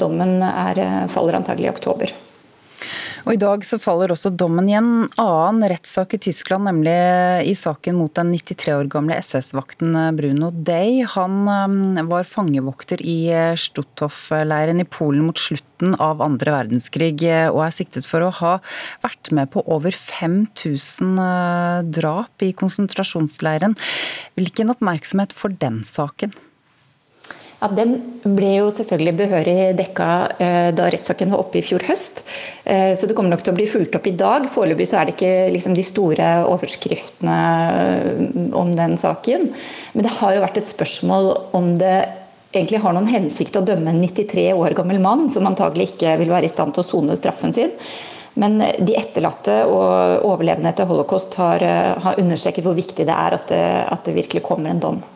dommen 0.00 0.40
er, 0.42 0.78
eh, 0.82 1.04
faller 1.06 1.38
antagelig 1.38 1.68
i 1.68 1.76
oktober. 1.76 2.14
Og 3.28 3.34
I 3.34 3.38
dag 3.38 3.62
så 3.66 3.76
faller 3.78 4.10
også 4.10 4.30
dommen 4.34 4.66
i 4.70 4.74
en 4.74 5.04
annen 5.20 5.68
rettssak 5.68 6.14
i 6.16 6.18
Tyskland, 6.18 6.64
nemlig 6.64 6.96
i 7.46 7.52
saken 7.54 7.98
mot 7.98 8.10
den 8.16 8.32
93 8.32 8.72
år 8.72 8.88
gamle 8.90 9.18
SS-vakten 9.20 10.16
Bruno 10.16 10.50
Day. 10.50 11.04
Han 11.14 11.46
eh, 11.46 12.02
var 12.10 12.26
fangevokter 12.26 13.04
i 13.06 13.30
Stutthof-leiren 13.54 14.82
i 14.82 14.88
Polen 14.88 15.28
mot 15.28 15.38
slutten 15.38 15.94
av 16.02 16.24
andre 16.24 16.56
verdenskrig, 16.56 17.22
og 17.52 17.62
er 17.68 17.76
siktet 17.76 18.08
for 18.08 18.26
å 18.26 18.34
ha 18.40 18.56
vært 19.04 19.30
med 19.30 19.52
på 19.54 19.62
over 19.62 19.94
5000 19.94 21.14
drap 21.94 22.42
i 22.42 22.50
konsentrasjonsleiren. 22.50 23.78
Hvilken 24.34 24.74
oppmerksomhet 24.74 25.36
for 25.36 25.54
den 25.54 25.84
saken? 25.86 26.34
Ja, 27.58 27.66
Den 27.74 27.96
ble 28.22 28.52
jo 28.60 28.68
selvfølgelig 28.70 29.14
behørig 29.18 29.56
dekka 29.78 30.08
eh, 30.38 30.68
da 30.78 30.84
rettssaken 30.92 31.32
var 31.34 31.40
oppe 31.42 31.58
i 31.58 31.64
fjor 31.66 31.82
høst. 31.88 32.22
Eh, 32.62 32.92
så 32.94 33.08
det 33.08 33.16
kommer 33.18 33.34
nok 33.34 33.42
til 33.42 33.50
å 33.50 33.56
bli 33.56 33.66
fulgt 33.66 33.98
opp 33.98 34.06
i 34.06 34.14
dag. 34.14 34.46
Foreløpig 34.52 34.86
så 34.86 35.00
er 35.00 35.08
det 35.08 35.16
ikke 35.16 35.32
liksom, 35.56 35.74
de 35.74 35.86
store 35.86 36.28
overskriftene 36.46 37.40
eh, 37.80 38.22
om 38.54 38.70
den 38.78 38.94
saken. 39.00 39.50
Men 39.96 40.06
det 40.06 40.14
har 40.20 40.36
jo 40.36 40.44
vært 40.46 40.62
et 40.62 40.70
spørsmål 40.70 41.32
om 41.58 41.74
det 41.82 41.96
egentlig 42.54 42.84
har 42.84 42.94
noen 42.94 43.10
hensikt 43.10 43.58
å 43.58 43.66
dømme 43.66 43.90
en 43.90 44.00
93 44.06 44.52
år 44.54 44.78
gammel 44.78 45.02
mann, 45.02 45.26
som 45.34 45.50
antagelig 45.50 45.90
ikke 45.92 46.14
vil 46.22 46.30
være 46.30 46.46
i 46.46 46.54
stand 46.54 46.76
til 46.76 46.86
å 46.86 46.88
sone 46.92 47.18
straffen 47.18 47.52
sin. 47.56 47.74
Men 48.38 48.62
de 48.62 48.94
etterlatte 48.94 49.64
og 49.66 50.22
overlevende 50.30 50.70
etter 50.70 50.86
holocaust 50.86 51.34
har, 51.42 51.64
har 52.06 52.22
understreket 52.22 52.62
hvor 52.62 52.78
viktig 52.78 53.02
det 53.02 53.14
er 53.26 53.34
at 53.34 53.50
det, 53.50 53.64
at 53.90 54.06
det 54.06 54.20
virkelig 54.22 54.46
kommer 54.46 54.70
en 54.70 54.84
dom. 54.84 55.06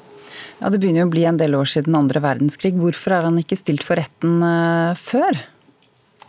Ja, 0.62 0.70
Det 0.70 0.78
begynner 0.78 1.02
jo 1.02 1.08
å 1.08 1.10
bli 1.16 1.24
en 1.26 1.40
del 1.40 1.56
år 1.58 1.66
siden 1.66 1.96
andre 1.98 2.22
verdenskrig. 2.22 2.76
Hvorfor 2.78 3.16
er 3.16 3.26
han 3.26 3.40
ikke 3.40 3.58
stilt 3.58 3.82
for 3.82 3.98
retten 3.98 4.38
uh, 4.46 4.94
før? 4.94 5.40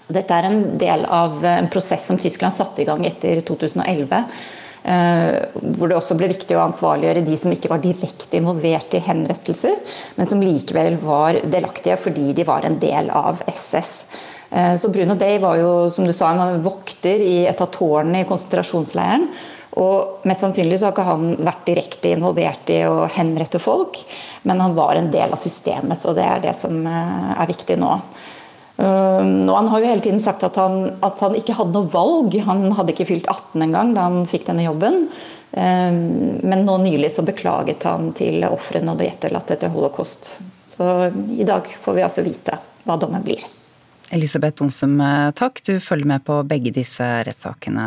Dette 0.10 0.34
er 0.34 0.48
en 0.50 0.64
del 0.82 1.06
av 1.06 1.38
en 1.46 1.70
prosess 1.72 2.08
som 2.10 2.18
Tyskland 2.18 2.56
satte 2.56 2.82
i 2.82 2.88
gang 2.90 3.06
etter 3.06 3.44
2011. 3.46 4.26
Uh, 4.84 4.90
eh, 4.90 5.36
hvor 5.78 5.88
det 5.88 5.96
også 6.00 6.18
ble 6.20 6.32
viktig 6.34 6.58
å 6.58 6.66
ansvarliggjøre 6.66 7.24
de 7.24 7.38
som 7.40 7.54
ikke 7.54 7.70
var 7.72 7.84
direkte 7.86 8.42
involvert 8.42 8.98
i 8.98 9.04
henrettelser, 9.06 9.78
men 10.18 10.28
som 10.28 10.42
likevel 10.42 10.98
var 11.06 11.38
delaktige 11.46 12.02
fordi 12.02 12.34
de 12.36 12.50
var 12.50 12.66
en 12.66 12.82
del 12.82 13.14
av 13.14 13.46
SS. 13.54 13.94
Uh, 14.50 14.74
så 14.82 14.90
Bruno 14.90 15.14
Day 15.14 15.38
var 15.46 15.62
jo, 15.62 15.74
som 15.94 16.10
du 16.10 16.12
sa, 16.12 16.34
en 16.34 16.66
vokter 16.66 17.22
i 17.22 17.44
et 17.46 17.62
av 17.62 17.70
tårnene 17.78 18.26
i 18.26 18.32
konsentrasjonsleiren. 18.34 19.30
Og 19.80 20.26
Mest 20.28 20.44
sannsynlig 20.46 20.78
så 20.80 20.88
har 20.88 20.94
ikke 20.94 21.08
han 21.08 21.26
vært 21.42 21.66
direkte 21.66 22.14
involvert 22.14 22.70
i 22.70 22.84
å 22.86 23.08
henrette 23.12 23.62
folk, 23.62 23.98
men 24.48 24.62
han 24.62 24.76
var 24.78 25.00
en 25.00 25.10
del 25.14 25.34
av 25.34 25.42
systemet, 25.42 25.98
så 25.98 26.14
det 26.16 26.28
er 26.28 26.44
det 26.44 26.54
som 26.58 26.78
eh, 26.86 27.34
er 27.34 27.50
viktig 27.50 27.80
nå. 27.82 27.98
Um, 28.76 29.46
og 29.46 29.56
Han 29.56 29.68
har 29.70 29.84
jo 29.84 29.90
hele 29.92 30.02
tiden 30.02 30.22
sagt 30.22 30.44
at 30.46 30.58
han, 30.58 30.96
at 31.06 31.20
han 31.22 31.36
ikke 31.38 31.54
hadde 31.58 31.78
noe 31.78 31.92
valg. 31.94 32.34
Han 32.48 32.72
hadde 32.74 32.96
ikke 32.96 33.06
fylt 33.12 33.30
18 33.30 33.62
engang 33.68 33.94
da 33.94 34.08
han 34.08 34.26
fikk 34.30 34.48
denne 34.50 34.66
jobben. 34.66 35.06
Um, 35.54 36.40
men 36.42 36.66
nå 36.66 36.80
nylig 36.82 37.12
så 37.14 37.26
beklaget 37.26 37.86
han 37.86 38.10
til 38.18 38.42
ofrene 38.50 38.96
og 38.96 39.02
de 39.02 39.12
etterlatte 39.12 39.58
etter 39.58 39.74
holocaust. 39.74 40.36
Så 40.66 40.90
i 41.38 41.46
dag 41.46 41.70
får 41.82 42.00
vi 42.00 42.06
altså 42.06 42.26
vite 42.26 42.58
hva 42.88 42.98
dommen 42.98 43.22
blir. 43.26 43.46
Elisabeth 44.14 44.62
Onsum, 44.66 45.00
eh, 45.02 45.32
takk. 45.38 45.62
Du 45.66 45.80
følger 45.80 46.10
med 46.10 46.26
på 46.26 46.42
begge 46.46 46.74
disse 46.74 47.06
rettssakene 47.26 47.86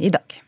i 0.00 0.12
dag. 0.12 0.41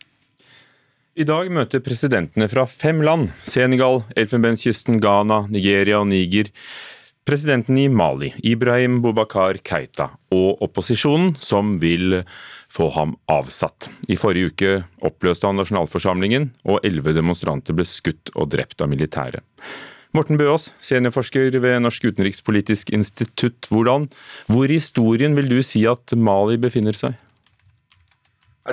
I 1.14 1.22
dag 1.22 1.46
møter 1.46 1.78
presidentene 1.78 2.48
fra 2.50 2.64
fem 2.66 2.98
land, 3.06 3.28
Senegal, 3.46 4.00
Elfenbenskysten, 4.18 4.96
Ghana, 4.98 5.44
Nigeria 5.46 6.00
og 6.00 6.08
Niger, 6.10 6.48
presidenten 7.22 7.78
i 7.78 7.84
Mali, 7.86 8.32
Ibrahim 8.42 8.96
Bubakar 9.04 9.60
Keita, 9.62 10.08
og 10.34 10.64
opposisjonen, 10.66 11.36
som 11.38 11.76
vil 11.78 12.18
få 12.66 12.88
ham 12.96 13.14
avsatt. 13.30 13.86
I 14.10 14.18
forrige 14.18 14.50
uke 14.50 14.72
oppløste 15.06 15.46
han 15.46 15.62
nasjonalforsamlingen, 15.62 16.48
og 16.66 16.82
elleve 16.82 17.14
demonstranter 17.14 17.78
ble 17.78 17.86
skutt 17.86 18.34
og 18.34 18.50
drept 18.50 18.82
av 18.82 18.90
militæret. 18.90 19.46
Morten 20.18 20.38
Bøås, 20.38 20.72
seniorforsker 20.82 21.54
ved 21.62 21.78
Norsk 21.86 22.10
utenrikspolitisk 22.10 22.90
institutt. 22.90 23.70
Hvordan, 23.70 24.10
hvor 24.50 24.66
i 24.66 24.80
historien 24.82 25.38
vil 25.38 25.46
du 25.46 25.60
si 25.62 25.86
at 25.86 26.18
Mali 26.18 26.58
befinner 26.58 26.98
seg? 26.98 27.14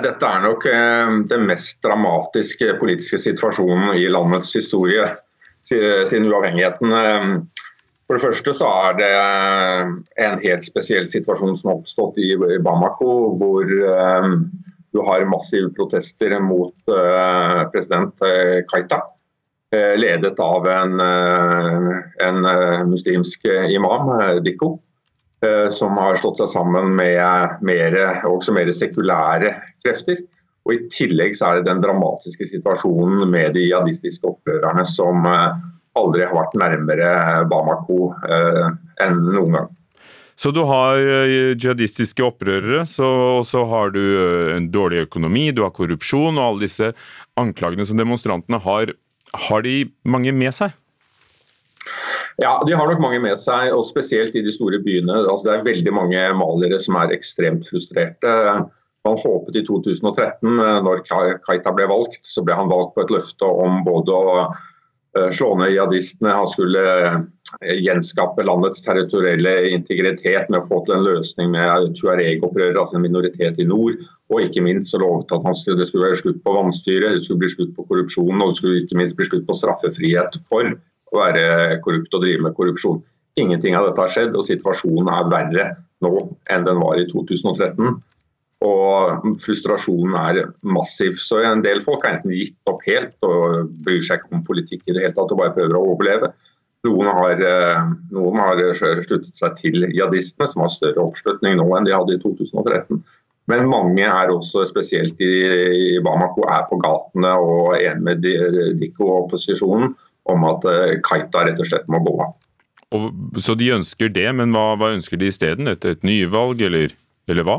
Dette 0.00 0.24
er 0.24 0.40
nok 0.40 0.64
eh, 0.70 1.10
den 1.28 1.42
mest 1.50 1.82
dramatiske 1.84 2.78
politiske 2.80 3.18
situasjonen 3.20 3.92
i 3.98 4.06
landets 4.08 4.54
historie 4.56 5.04
siden 5.68 6.30
uavhengigheten. 6.30 6.94
Eh, 6.96 7.26
for 8.08 8.16
det 8.16 8.24
første 8.24 8.54
så 8.56 8.70
er 8.86 8.96
det 8.96 9.10
eh, 9.12 9.90
en 10.24 10.40
helt 10.40 10.64
spesiell 10.64 11.10
situasjon 11.12 11.58
som 11.60 11.70
har 11.74 11.82
oppstått 11.82 12.16
i 12.24 12.32
Bamako, 12.64 13.36
hvor 13.40 13.68
du 13.68 15.00
har 15.04 15.28
massive 15.28 15.68
protester 15.76 16.38
mot 16.40 16.74
president 17.72 18.24
Kaita. 18.68 18.98
Ledet 19.72 20.40
av 20.44 20.66
en, 20.68 21.00
en 21.00 22.40
muslimsk 22.90 23.46
imam, 23.72 24.10
Dikko. 24.44 24.74
Som 25.72 25.96
har 25.96 26.20
slått 26.20 26.42
seg 26.42 26.50
sammen 26.52 26.92
med 26.98 27.64
mer, 27.64 27.96
også 28.28 28.52
mer 28.52 28.68
sekulære 28.76 29.54
krefter. 29.84 30.22
Og 30.62 30.76
I 30.76 30.80
tillegg 30.92 31.34
så 31.34 31.48
er 31.48 31.58
det 31.58 31.70
den 31.70 31.82
dramatiske 31.82 32.46
situasjonen 32.46 33.26
med 33.30 33.56
de 33.56 33.66
jihadistiske 33.66 34.28
opprørerne 34.30 34.84
som 34.86 35.26
eh, 35.26 35.62
aldri 35.98 36.26
har 36.26 36.36
vært 36.38 36.58
nærmere 36.60 37.12
Bamako 37.50 38.12
eh, 38.30 38.68
enn 39.02 39.24
noen 39.26 39.56
gang. 39.58 39.70
Så 40.38 40.50
du 40.50 40.62
har 40.66 40.96
jihadistiske 40.98 42.24
opprørere, 42.24 42.86
så, 42.88 43.06
og 43.38 43.44
så 43.46 43.60
har 43.68 43.92
du 43.94 44.00
en 44.56 44.64
dårlig 44.74 45.04
økonomi, 45.04 45.50
du 45.54 45.60
har 45.62 45.74
korrupsjon 45.76 46.34
og 46.34 46.46
alle 46.46 46.64
disse 46.64 46.88
anklagene 47.38 47.86
som 47.86 48.00
demonstrantene 48.00 48.58
har. 48.64 48.94
Har 49.46 49.62
de 49.62 49.84
mange 50.08 50.32
med 50.34 50.56
seg? 50.56 50.72
Ja, 52.40 52.62
De 52.66 52.72
har 52.72 52.88
nok 52.88 53.00
mange 53.02 53.20
med 53.20 53.36
seg, 53.40 53.72
og 53.74 53.84
spesielt 53.84 54.36
i 54.38 54.44
de 54.44 54.52
store 54.54 54.80
byene. 54.82 55.22
Altså, 55.24 55.48
det 55.48 55.54
er 55.54 55.66
veldig 55.68 55.92
mange 55.94 56.22
malere 56.38 56.78
som 56.80 56.96
er 57.00 57.12
ekstremt 57.14 57.68
frustrerte. 57.68 58.32
Man 59.08 59.18
håpet 59.18 59.56
i 59.58 59.64
2013, 59.66 60.60
når 60.86 61.00
Kaita 61.42 61.72
ble 61.74 61.88
valgt, 61.90 62.20
så 62.22 62.44
ble 62.46 62.54
han 62.54 62.70
valgt 62.70 62.94
på 62.94 63.02
et 63.02 63.10
løfte 63.10 63.48
om 63.48 63.80
både 63.82 64.14
å 64.14 64.34
eh, 64.44 65.30
slå 65.34 65.56
ned 65.58 65.72
jihadistene, 65.72 66.36
han 66.38 66.46
skulle 66.46 66.84
eh, 67.08 67.16
gjenskape 67.82 68.44
landets 68.46 68.84
territorielle 68.86 69.56
integritet 69.74 70.46
med 70.52 70.60
å 70.60 70.68
få 70.68 70.78
til 70.86 70.94
en 71.00 71.06
løsning 71.08 71.50
med 71.56 71.96
tuareg-opprørere, 71.98 72.78
altså 72.78 73.00
en 73.00 73.06
minoritet 73.08 73.58
i 73.58 73.66
nord. 73.66 73.98
Og 74.30 74.44
ikke 74.44 74.62
minst 74.68 74.94
så 74.94 75.02
lovet 75.02 75.34
at 75.34 75.48
skulle, 75.58 75.80
det 75.82 75.88
skulle 75.90 76.06
være 76.06 76.20
slutt 76.22 76.38
på 76.46 76.54
vanstyret, 76.60 77.18
det 77.18 77.26
skulle 77.26 77.42
bli 77.42 77.50
slutt 77.56 77.74
på 77.74 77.88
korrupsjonen 77.90 78.38
og 78.38 78.54
det 78.54 78.60
skulle 78.60 78.84
ikke 78.84 79.00
minst 79.02 79.18
bli 79.18 79.28
slutt 79.32 79.48
på 79.50 79.58
straffefrihet 79.58 80.38
for 80.46 80.70
å 81.12 81.24
være 81.24 81.82
korrupt 81.82 82.14
og 82.14 82.22
drive 82.22 82.46
med 82.46 82.54
korrupsjon. 82.56 83.02
Ingenting 83.40 83.74
av 83.74 83.90
dette 83.90 84.06
har 84.06 84.14
skjedd, 84.14 84.38
og 84.38 84.46
situasjonen 84.46 85.10
er 85.10 85.28
verre 85.32 85.68
nå 86.04 86.14
enn 86.52 86.70
den 86.70 86.80
var 86.80 87.02
i 87.02 87.06
2013. 87.10 87.98
Og 88.62 89.26
frustrasjonen 89.42 90.14
er 90.20 90.52
massiv. 90.62 91.16
Så 91.18 91.40
en 91.42 91.64
del 91.64 91.82
folk 91.84 92.04
har 92.06 92.16
enten 92.16 92.34
gitt 92.36 92.56
opp 92.70 92.82
helt 92.86 93.16
og 93.26 93.72
bryr 93.82 94.02
seg 94.04 94.20
ikke 94.20 94.38
om 94.38 94.44
politikk 94.46 94.84
i 94.86 94.94
det 94.94 95.06
hele 95.06 95.16
tatt 95.16 95.34
og 95.34 95.40
bare 95.40 95.54
prøver 95.56 95.78
å 95.78 95.86
overleve. 95.94 96.30
Noen 96.86 97.10
har, 97.14 97.42
eh, 97.46 97.90
noen 98.10 98.38
har 98.42 98.60
sluttet 98.74 99.34
seg 99.38 99.56
til 99.58 99.84
jihadistene, 99.86 100.48
som 100.50 100.64
har 100.64 100.70
større 100.70 101.02
oppslutning 101.02 101.58
nå 101.58 101.66
enn 101.76 101.86
de 101.86 101.94
hadde 101.94 102.16
i 102.16 102.22
2013. 102.22 103.02
Men 103.50 103.66
mange 103.70 104.06
er 104.06 104.30
også, 104.30 104.64
spesielt 104.70 105.18
i, 105.22 105.98
Bamako, 106.02 106.46
er 106.46 106.66
på 106.70 106.78
gatene 106.82 107.34
og 107.42 107.74
enig 107.78 108.02
med 108.06 108.22
Dikko 108.78 109.08
og 109.08 109.18
opposisjonen 109.24 109.94
om 110.30 110.46
at 110.46 110.66
Kaita 111.02 111.48
rett 111.48 111.58
og 111.58 111.66
slett 111.66 111.90
må 111.90 111.98
gå 112.06 112.14
av. 112.22 112.36
Så 113.42 113.56
de 113.58 113.72
ønsker 113.74 114.12
det, 114.12 114.28
men 114.36 114.52
hva, 114.54 114.76
hva 114.78 114.92
ønsker 114.94 115.18
de 115.18 115.30
isteden? 115.32 115.70
Et, 115.70 115.84
et 115.88 116.06
nyvalg, 116.06 116.62
eller, 116.62 116.94
eller 117.30 117.46
hva? 117.48 117.58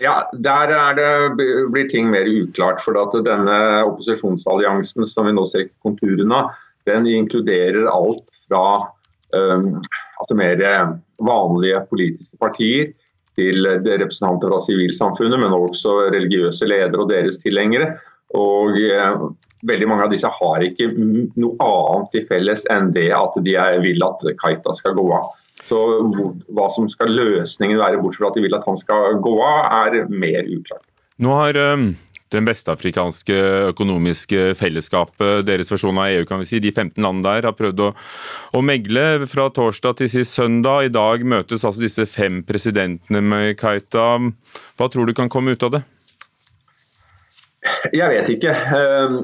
Ja, 0.00 0.30
Der 0.32 0.72
er 0.72 0.94
det, 0.96 1.36
blir 1.72 1.88
ting 1.88 2.10
mer 2.10 2.24
uklart. 2.24 2.80
for 2.80 2.96
at 2.96 3.12
Denne 3.24 3.84
opposisjonsalliansen 3.84 5.06
som 5.06 5.26
vi 5.26 5.32
nå 5.36 5.44
ser 5.44 5.68
konturene 5.84 6.34
av, 6.34 6.56
den 6.88 7.06
inkluderer 7.06 7.84
alt 7.92 8.24
fra 8.48 8.88
um, 9.36 9.82
altså 10.18 10.34
mer 10.34 10.62
vanlige 11.20 11.82
politiske 11.90 12.36
partier 12.40 12.94
til 13.36 13.68
representanter 13.68 14.48
fra 14.48 14.62
sivilsamfunnet, 14.64 15.38
men 15.38 15.52
også 15.54 16.10
religiøse 16.14 16.66
ledere 16.66 17.04
og 17.04 17.12
deres 17.12 17.38
tilhengere. 17.44 17.94
Og 18.36 18.80
eh, 18.80 19.28
Veldig 19.68 19.88
mange 19.90 20.06
av 20.06 20.12
disse 20.12 20.28
har 20.32 20.62
ikke 20.64 20.86
noe 20.96 21.52
annet 21.60 22.14
til 22.14 22.22
felles 22.30 22.62
enn 22.72 22.86
det 22.94 23.10
at 23.12 23.34
de 23.44 23.58
vil 23.84 24.06
at 24.06 24.22
Kaita 24.40 24.72
skal 24.72 24.94
gå 24.96 25.04
av. 25.12 25.34
Så 25.70 25.80
Hva 26.50 26.68
som 26.74 26.88
skal 26.90 27.12
løsningen 27.14 27.78
være, 27.78 28.00
bortsett 28.02 28.24
fra 28.24 28.30
at 28.32 28.38
de 28.38 28.44
vil 28.46 28.56
at 28.58 28.66
han 28.66 28.78
skal 28.78 29.20
gå 29.22 29.34
av, 29.46 29.66
er 29.86 30.08
mer 30.10 30.48
uklart. 30.50 30.86
Nå 31.20 31.34
har 31.36 31.58
um, 31.76 31.90
den 32.32 32.46
vestafrikanske 32.46 33.36
økonomiske 33.70 34.54
fellesskapet, 34.58 35.44
deres 35.46 35.70
versjon 35.72 35.98
av 35.98 36.12
EU, 36.14 36.26
kan 36.28 36.42
vi 36.42 36.48
si, 36.48 36.60
de 36.62 36.72
15 36.72 37.02
landene 37.02 37.26
der, 37.26 37.48
har 37.50 37.56
prøvd 37.58 37.82
å, 37.86 37.90
å 38.56 38.62
megle 38.64 39.28
fra 39.30 39.48
torsdag 39.54 39.98
til 40.00 40.12
sist 40.12 40.38
søndag. 40.38 40.86
I 40.88 40.94
dag 40.94 41.26
møtes 41.26 41.66
altså 41.66 41.84
disse 41.84 42.06
fem 42.10 42.42
presidentene 42.46 43.22
med 43.24 43.58
Kaita. 43.60 44.12
Hva 44.78 44.90
tror 44.90 45.10
du 45.10 45.14
kan 45.16 45.32
komme 45.32 45.56
ut 45.56 45.66
av 45.66 45.76
det? 45.76 45.84
Jeg 47.92 48.08
vet 48.14 48.30
ikke. 48.36 48.54
Ehm, 48.78 49.20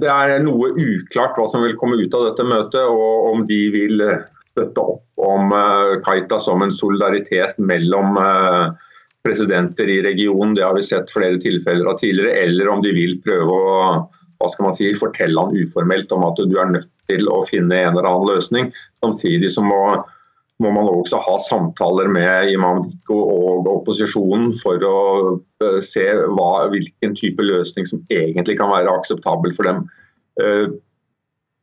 det 0.00 0.10
er 0.10 0.36
noe 0.44 0.70
uklart 0.76 1.40
hva 1.40 1.48
som 1.50 1.64
vil 1.64 1.76
komme 1.80 1.98
ut 2.00 2.14
av 2.16 2.28
dette 2.28 2.46
møtet, 2.46 2.84
og 2.84 3.32
om 3.32 3.44
de 3.48 3.60
vil 3.74 4.04
eh, 4.04 4.22
støtte 4.54 4.80
opp 4.80 5.24
om 5.24 5.52
eh, 5.52 6.00
Kaita 6.06 6.38
som 6.42 6.62
en 6.62 6.72
solidaritet 6.72 7.58
mellom 7.58 8.18
eh, 8.20 8.66
presidenter 9.26 9.90
i 9.90 10.00
regionen. 10.06 10.54
Det 10.54 10.64
har 10.64 10.76
vi 10.78 10.86
sett 10.86 11.12
flere 11.12 11.40
tilfeller 11.42 11.90
av 11.90 11.98
tidligere. 11.98 12.36
Eller 12.46 12.70
om 12.70 12.82
de 12.84 12.94
vil 12.94 13.18
prøve 13.24 13.60
å 13.60 13.78
hva 14.42 14.50
skal 14.50 14.66
man 14.66 14.74
si, 14.76 14.90
fortelle 14.98 15.40
han 15.40 15.54
uformelt 15.56 16.10
om 16.12 16.26
at 16.26 16.40
du 16.42 16.58
er 16.58 16.68
nødt 16.68 16.90
til 17.08 17.30
å 17.32 17.44
finne 17.48 17.78
en 17.78 17.94
eller 17.94 18.08
annen 18.10 18.34
løsning. 18.34 18.74
Samtidig 19.00 19.54
så 19.54 19.64
må 19.64 19.80
må 20.62 20.70
man 20.70 20.86
også 20.86 21.18
ha 21.18 21.32
samtaler 21.42 22.06
med 22.14 22.52
Imam 22.52 22.84
Dikko 22.84 23.16
og 23.18 23.68
opposisjonen 23.72 24.52
for 24.60 24.84
å 24.86 24.98
eh, 25.64 25.80
se 25.82 26.04
hva, 26.36 26.68
hvilken 26.70 27.16
type 27.18 27.42
løsning 27.42 27.88
som 27.90 28.04
egentlig 28.06 28.60
kan 28.60 28.70
være 28.70 28.92
akseptabel 29.00 29.54
for 29.56 29.66
dem. 29.66 29.82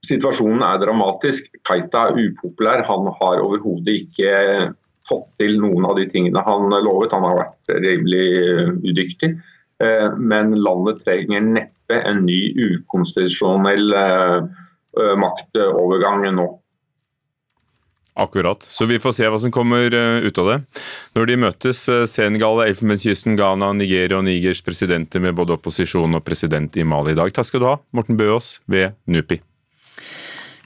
Eh, 0.02 0.08
situasjonen 0.08 0.64
er 0.66 0.80
dramatisk. 0.82 1.50
Kaita 1.68 2.10
er 2.10 2.20
upopulær. 2.20 2.84
Han 2.88 3.10
har 3.20 3.42
overhodet 3.42 4.04
ikke 4.04 4.74
fått 5.08 5.28
til 5.40 5.60
noen 5.62 5.86
av 5.86 5.98
de 5.98 6.08
tingene 6.10 6.44
han 6.46 6.70
lovet. 6.70 7.12
Han 7.12 7.24
har 7.24 7.38
vært 7.44 7.76
rimelig 7.82 8.82
udyktig. 8.82 9.36
Eh, 9.82 10.10
men 10.18 10.56
landet 10.56 11.04
trenger 11.06 11.42
neppe 11.42 12.02
en 12.06 12.26
ny 12.26 12.54
ukonstitusjonell 12.56 13.94
maktovergang 14.92 16.28
nå. 16.36 16.62
Akkurat. 18.14 18.64
Så 18.64 18.86
vi 18.86 19.00
får 19.00 19.14
se 19.16 19.28
hva 19.32 19.40
som 19.40 19.54
kommer 19.56 19.94
eh, 19.96 20.26
ut 20.28 20.40
av 20.42 20.50
det. 20.50 20.58
Når 21.16 21.30
de 21.30 21.38
møtes, 21.46 21.84
eh, 21.90 22.04
Senegal, 22.12 22.60
Elfenbenskysten, 22.66 23.38
Ghana, 23.40 23.72
Nigeria 23.78 24.20
og 24.20 24.26
Nigers 24.28 24.62
presidenter 24.66 25.24
med 25.24 25.38
både 25.38 25.56
opposisjon 25.56 26.20
og 26.20 26.26
president 26.28 26.76
i 26.76 26.84
Mali 26.84 27.16
i 27.16 27.20
dag. 27.20 27.32
Takk 27.32 27.48
skal 27.48 27.64
du 27.64 27.70
ha, 27.70 27.78
Morten 27.96 28.20
Bøås 28.20 28.58
ved 28.68 28.98
NUPI. 29.08 29.40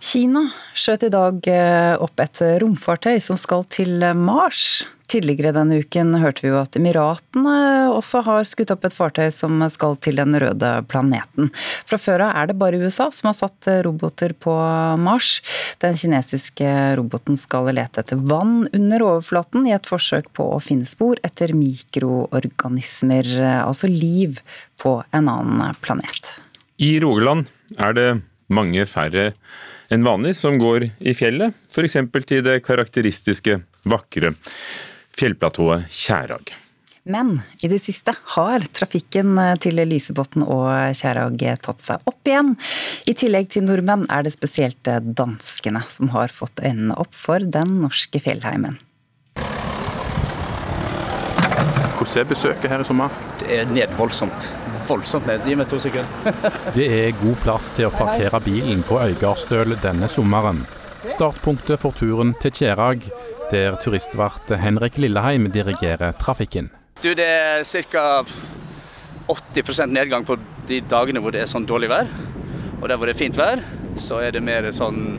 Kina 0.03 0.47
skjøt 0.75 1.07
i 1.07 1.13
dag 1.13 1.47
eh, 1.47 1.93
opp 2.01 2.19
et 2.23 2.43
romfartøy 2.61 3.15
som 3.23 3.39
skal 3.39 3.63
til 3.71 4.03
Mars. 4.17 4.85
Tidligere 5.05 5.53
denne 5.53 5.77
uken 5.83 6.15
hørte 6.17 6.41
vi 6.41 6.49
jo 6.49 6.57
at 6.57 6.75
Emiratene 6.79 7.53
også 7.93 8.23
har 8.25 8.47
skutt 8.47 8.71
opp 8.73 8.87
et 8.87 8.95
fartøy 8.95 9.27
som 9.33 9.61
skal 9.69 9.93
til 10.01 10.17
den 10.17 10.33
røde 10.41 10.71
planeten. 10.89 11.51
Fra 11.85 11.99
før 12.01 12.25
av 12.25 12.39
er 12.41 12.49
det 12.49 12.57
bare 12.57 12.79
USA 12.81 13.11
som 13.13 13.29
har 13.29 13.37
satt 13.37 13.69
roboter 13.85 14.33
på 14.33 14.55
Mars. 14.97 15.37
Den 15.83 15.97
kinesiske 15.99 16.67
roboten 16.97 17.37
skal 17.37 17.69
lete 17.69 18.01
etter 18.01 18.17
vann 18.17 18.65
under 18.73 19.05
overflaten 19.05 19.69
i 19.69 19.75
et 19.77 19.85
forsøk 19.85 20.31
på 20.33 20.49
å 20.55 20.61
finne 20.63 20.89
spor 20.89 21.21
etter 21.27 21.53
mikroorganismer, 21.53 23.29
altså 23.61 23.91
liv, 23.91 24.41
på 24.81 24.97
en 25.15 25.29
annen 25.31 25.77
planet. 25.85 26.39
I 26.81 26.97
Rogaland 26.99 27.45
er 27.77 27.93
det 27.95 28.09
mange 28.53 28.85
færre 28.89 29.31
enn 29.93 30.05
vanlig 30.05 30.35
som 30.37 30.59
går 30.61 30.89
i 30.99 31.15
fjellet, 31.17 31.55
f.eks. 31.73 31.97
til 32.25 32.45
det 32.45 32.61
karakteristiske 32.65 33.59
vakre 33.89 34.33
fjellplatået 35.15 35.89
Kjærag. 35.89 36.53
Men 37.05 37.35
i 37.61 37.69
det 37.69 37.77
siste 37.83 38.15
har 38.33 38.63
trafikken 38.73 39.37
til 39.61 39.77
Lysebotn 39.85 40.41
og 40.41 40.71
Kjærag 40.97 41.37
tatt 41.61 41.83
seg 41.83 42.09
opp 42.09 42.25
igjen. 42.25 42.55
I 43.05 43.13
tillegg 43.13 43.51
til 43.53 43.67
nordmenn 43.67 44.07
er 44.09 44.25
det 44.25 44.33
spesielt 44.33 44.89
danskene 44.89 45.83
som 45.85 46.09
har 46.15 46.33
fått 46.33 46.63
øynene 46.65 46.97
opp 46.97 47.13
for 47.13 47.45
den 47.45 47.77
norske 47.83 48.23
fjellheimen. 48.25 48.79
Hvordan 51.95 52.25
er 52.25 52.29
besøket 52.33 52.71
her 52.73 52.81
i 52.81 52.89
sommer? 52.89 53.13
Det 53.39 53.53
er 53.53 53.69
nedvoldsomt. 53.69 54.49
Voldsomt 54.87 55.27
ned. 55.29 55.45
Gi 55.47 55.55
meg 55.57 55.69
to 55.71 55.79
sekunder. 55.81 56.39
det 56.77 56.87
er 56.93 57.19
god 57.21 57.37
plass 57.43 57.71
til 57.75 57.89
å 57.89 57.93
parkere 57.93 58.41
bilen 58.45 58.83
på 58.85 58.99
Øygardstøl 59.01 59.77
denne 59.83 60.09
sommeren. 60.11 60.63
Startpunktet 61.05 61.81
for 61.81 61.95
turen 61.97 62.33
til 62.41 62.53
Kjerag, 62.55 63.05
der 63.51 63.77
turistvert 63.81 64.49
Henrik 64.61 64.97
Lilleheim 65.01 65.49
dirigerer 65.53 66.15
trafikken. 66.21 66.71
Du, 67.01 67.11
det 67.13 67.25
er 67.25 67.65
ca. 67.91 68.25
80% 69.29 69.93
nedgang 69.93 70.25
på 70.25 70.37
de 70.69 70.81
dagene 70.85 71.21
hvor 71.21 71.33
det 71.33 71.43
er 71.43 71.49
sånn 71.49 71.65
dårlig 71.69 71.89
vær. 71.91 72.09
Og 72.81 72.89
der 72.89 72.97
hvor 72.97 73.09
det 73.09 73.15
er 73.15 73.21
fint 73.23 73.37
vær, 73.37 73.61
så 73.97 74.19
er 74.21 74.35
det 74.35 74.43
mer 74.45 74.67
sånn 74.75 75.17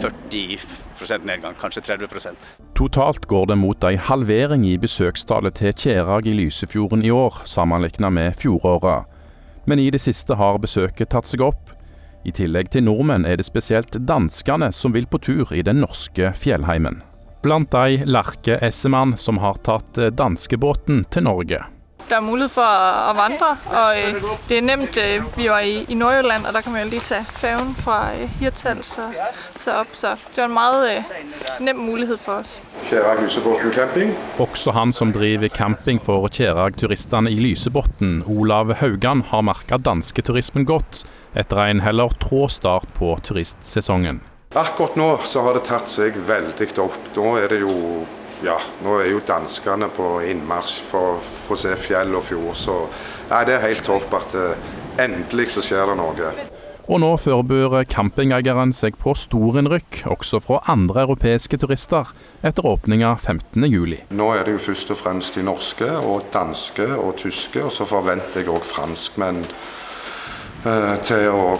40 0.00 0.83
nedgang, 1.24 1.54
kanskje 1.60 1.82
30 1.82 2.36
Totalt 2.74 3.26
går 3.26 3.46
det 3.46 3.56
mot 3.56 3.84
ei 3.84 3.96
halvering 3.96 4.64
i 4.66 4.76
besøkstallet 4.78 5.54
til 5.54 5.72
Kjerag 5.72 6.26
i 6.26 6.34
Lysefjorden 6.34 7.04
i 7.04 7.10
år, 7.10 7.42
sammenlignet 7.44 8.12
med 8.12 8.36
fjoråret. 8.36 9.04
Men 9.66 9.78
i 9.78 9.90
det 9.90 10.00
siste 10.00 10.34
har 10.34 10.58
besøket 10.58 11.10
tatt 11.10 11.26
seg 11.26 11.44
opp. 11.44 11.72
I 12.24 12.32
tillegg 12.32 12.70
til 12.72 12.86
nordmenn 12.86 13.26
er 13.28 13.36
det 13.36 13.46
spesielt 13.48 13.96
danskene 14.08 14.70
som 14.72 14.92
vil 14.92 15.06
på 15.06 15.20
tur 15.20 15.52
i 15.52 15.62
den 15.62 15.82
norske 15.84 16.32
fjellheimen. 16.36 17.02
Blant 17.44 17.70
de 17.72 18.04
Larke 18.08 18.56
Essemann 18.64 19.18
som 19.20 19.38
har 19.44 19.60
tatt 19.64 20.00
danskebåten 20.16 21.04
til 21.12 21.28
Norge. 21.28 21.60
Det 22.14 22.20
er 22.20 22.26
mulighet 22.30 22.52
for 22.54 22.62
å 23.10 23.14
vandre, 23.18 23.46
og 23.74 23.96
øh, 23.98 24.26
det 24.46 24.60
er 24.60 24.62
nemt. 24.62 24.94
Øh, 25.02 25.24
vi 25.34 25.48
var 25.50 25.64
i, 25.66 25.80
i 25.90 25.96
Nordjylland, 25.98 26.46
og 26.46 26.54
der 26.54 26.62
kan 26.62 26.72
man 26.72 26.84
jo 26.84 26.92
lige 26.92 27.02
ta 27.08 27.18
færgen 27.26 27.72
fra 27.74 27.96
øh, 28.14 28.36
Hirtshals 28.38 28.92
og 29.02 29.16
så 29.58 29.80
opp. 29.80 29.96
Så 29.98 30.12
det 30.28 30.38
var 30.38 30.44
en 30.44 30.54
meget 30.54 31.58
nem 31.58 31.76
mulighet 31.76 32.20
for 32.22 32.46
camping. 33.74 34.14
Også 34.38 34.70
han 34.70 34.92
som 34.92 35.12
driver 35.12 35.48
camping 35.48 36.02
for 36.04 36.28
Kjærag-turistene 36.28 37.34
i 37.34 37.40
Lysebotn, 37.42 38.22
Olav 38.30 38.74
Haugan, 38.74 39.26
har 39.26 39.42
merka 39.42 39.76
dansketurismen 39.76 40.70
godt 40.70 41.02
etter 41.34 41.66
en 41.66 41.82
heller 41.82 42.14
trå 42.22 42.46
start 42.48 42.86
på 42.94 43.18
turistsesongen. 43.26 44.22
Akkurat 44.54 44.94
nå 44.96 45.16
så 45.26 45.42
har 45.42 45.58
det 45.58 45.66
tatt 45.66 45.90
seg 45.90 46.14
veldig 46.14 46.76
opp. 46.78 47.16
Nå 47.16 47.40
er 47.42 47.50
det 47.50 47.64
jo 47.66 48.04
ja, 48.44 48.58
nå 48.84 48.98
er 49.00 49.10
jo 49.12 49.22
danskene 49.26 49.88
på 49.94 50.18
innmarsj 50.28 50.80
for, 50.90 51.22
for 51.44 51.56
å 51.56 51.62
se 51.64 51.74
fjell 51.80 52.14
og 52.16 52.26
fjord. 52.28 52.56
Så 52.58 52.80
nei, 53.30 53.44
det 53.48 53.56
er 53.56 53.66
helt 53.68 53.86
topp 53.86 54.12
at 54.20 54.36
uh, 54.36 54.74
endelig 55.00 55.54
så 55.54 55.64
skjer 55.64 55.92
det 55.92 55.96
noe. 56.00 56.34
Og 56.84 57.00
nå 57.00 57.14
forbereder 57.16 57.86
campingeieren 57.88 58.74
seg 58.76 58.98
på 59.00 59.14
storinnrykk 59.16 60.02
også 60.12 60.42
fra 60.44 60.58
andre 60.68 61.06
europeiske 61.06 61.56
turister 61.62 62.10
etter 62.44 62.68
åpninga 62.68 63.14
15.7. 63.16 64.12
Nå 64.12 64.26
er 64.34 64.44
det 64.44 64.58
jo 64.58 64.66
først 64.66 64.92
og 64.92 65.00
fremst 65.00 65.38
de 65.38 65.46
norske 65.46 65.88
og 66.02 66.28
danske 66.34 66.90
og 66.98 67.16
tyske, 67.22 67.64
og 67.64 67.72
så 67.72 67.88
forventer 67.88 68.42
jeg 68.42 68.52
òg 68.52 68.68
franskmenn 68.68 69.46
Eh, 69.46 69.83
til 71.04 71.26
å, 71.28 71.58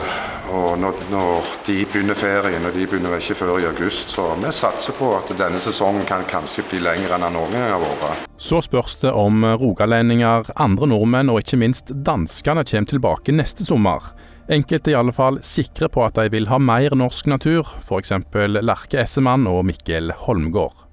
og 0.54 0.78
når, 0.80 1.00
når, 1.12 1.48
de 1.66 1.76
begynner 1.88 2.16
ferien, 2.16 2.64
og 2.64 2.76
de 2.76 2.86
begynner 2.88 3.16
ikke 3.18 3.36
før 3.36 3.58
i 3.60 3.66
august. 3.68 4.14
Så 4.14 4.26
vi 4.40 4.52
satser 4.54 4.96
på 4.96 5.10
at 5.16 5.32
denne 5.38 5.60
sesongen 5.62 6.06
kan 6.08 6.24
kanskje 6.28 6.64
bli 6.70 6.80
lengre 6.84 7.16
enn 7.16 7.26
den 7.26 7.36
noen 7.36 7.52
gang 7.52 7.74
har 7.74 7.84
vært. 7.84 8.28
Så 8.40 8.62
spørs 8.64 8.96
det 9.04 9.12
om 9.12 9.44
rogalendinger, 9.60 10.50
andre 10.60 10.88
nordmenn 10.90 11.32
og 11.32 11.42
ikke 11.42 11.60
minst 11.60 11.92
danskene 12.06 12.64
kommer 12.64 12.92
tilbake 12.94 13.36
neste 13.36 13.66
sommer. 13.66 14.12
Enkelte 14.52 14.92
i 14.92 14.96
alle 14.98 15.12
fall 15.16 15.38
sikre 15.44 15.88
på 15.88 16.02
at 16.04 16.18
de 16.20 16.28
vil 16.32 16.50
ha 16.50 16.58
mer 16.60 16.96
norsk 16.96 17.30
natur, 17.32 17.76
f.eks. 17.80 18.12
Lerke 18.60 19.00
Essemann 19.00 19.48
og 19.48 19.64
Mikkel 19.68 20.12
Holmgård. 20.26 20.84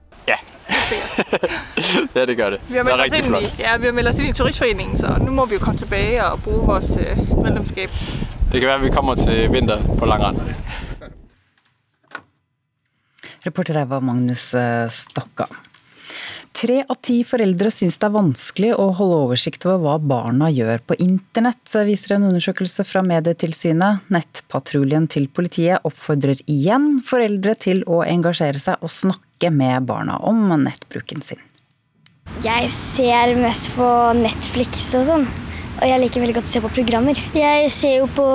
Ja, 0.72 0.78
sikkert. 0.92 2.16
ja, 2.16 2.26
det 2.26 2.38
gør 2.38 2.50
det. 2.50 2.60
Vi 2.70 2.76
har 2.76 2.84
det 2.84 2.92
er 2.92 2.98
meldt 2.98 3.14
os 3.14 3.18
ind 3.20 3.26
flot. 3.28 3.44
i, 3.44 3.48
ja, 3.60 3.78
vi 3.78 3.86
har 3.86 3.94
meldt 3.94 4.10
os 4.10 4.20
ind 4.20 4.30
i 4.30 4.34
turistforeningen, 4.34 4.98
så 4.98 5.18
nu 5.22 5.32
må 5.32 5.46
vi 5.46 5.54
jo 5.54 5.60
komme 5.60 5.78
tilbage 5.80 6.26
og 6.26 6.44
bruge 6.44 6.66
vores 6.66 6.98
øh, 6.98 7.18
medlemskab. 7.44 7.90
Det 8.52 8.60
kan 8.62 8.68
være, 8.68 8.76
at 8.76 8.84
vi 8.84 8.90
kommer 8.90 9.16
til 9.16 9.52
vinter 9.54 9.96
på 10.00 10.06
Langrand. 10.06 10.38
Reporter 13.46 13.74
her 13.74 13.86
var 13.86 14.00
Magnus 14.00 14.54
eh, 14.54 14.90
Stokka. 14.90 15.44
Tre 16.52 16.82
av 16.84 16.98
ti 17.02 17.22
foreldre 17.26 17.72
syns 17.74 17.96
det 17.98 18.06
er 18.10 18.14
vanskelig 18.14 18.72
å 18.76 18.90
holde 18.98 19.20
oversikt 19.26 19.64
over 19.66 19.80
hva 19.82 19.94
barna 20.12 20.50
gjør 20.52 20.84
på 20.86 20.98
internett, 21.02 21.64
viser 21.88 22.18
en 22.18 22.28
undersøkelse 22.28 22.86
fra 22.86 23.02
Medietilsynet. 23.08 24.04
Nettpatruljen 24.14 25.08
til 25.12 25.30
politiet 25.32 25.88
oppfordrer 25.88 26.44
igjen 26.52 27.00
foreldre 27.08 27.56
til 27.56 27.86
å 27.88 28.02
engasjere 28.04 28.62
seg 28.62 28.84
og 28.84 28.92
snakke 28.94 29.50
med 29.54 29.88
barna 29.90 30.20
om 30.28 30.52
nettbruken 30.62 31.24
sin. 31.26 31.42
Jeg 32.46 32.70
ser 32.74 33.34
mest 33.40 33.72
på 33.78 33.88
Netflix 34.20 34.92
og 35.00 35.08
sånn. 35.10 35.26
Og 35.82 35.88
jeg 35.88 36.02
liker 36.04 36.22
veldig 36.22 36.38
godt 36.38 36.50
å 36.50 36.52
se 36.52 36.62
på 36.62 36.76
programmer. 36.76 37.18
Jeg 37.34 37.72
ser 37.74 37.98
jo 38.04 38.08
på 38.14 38.28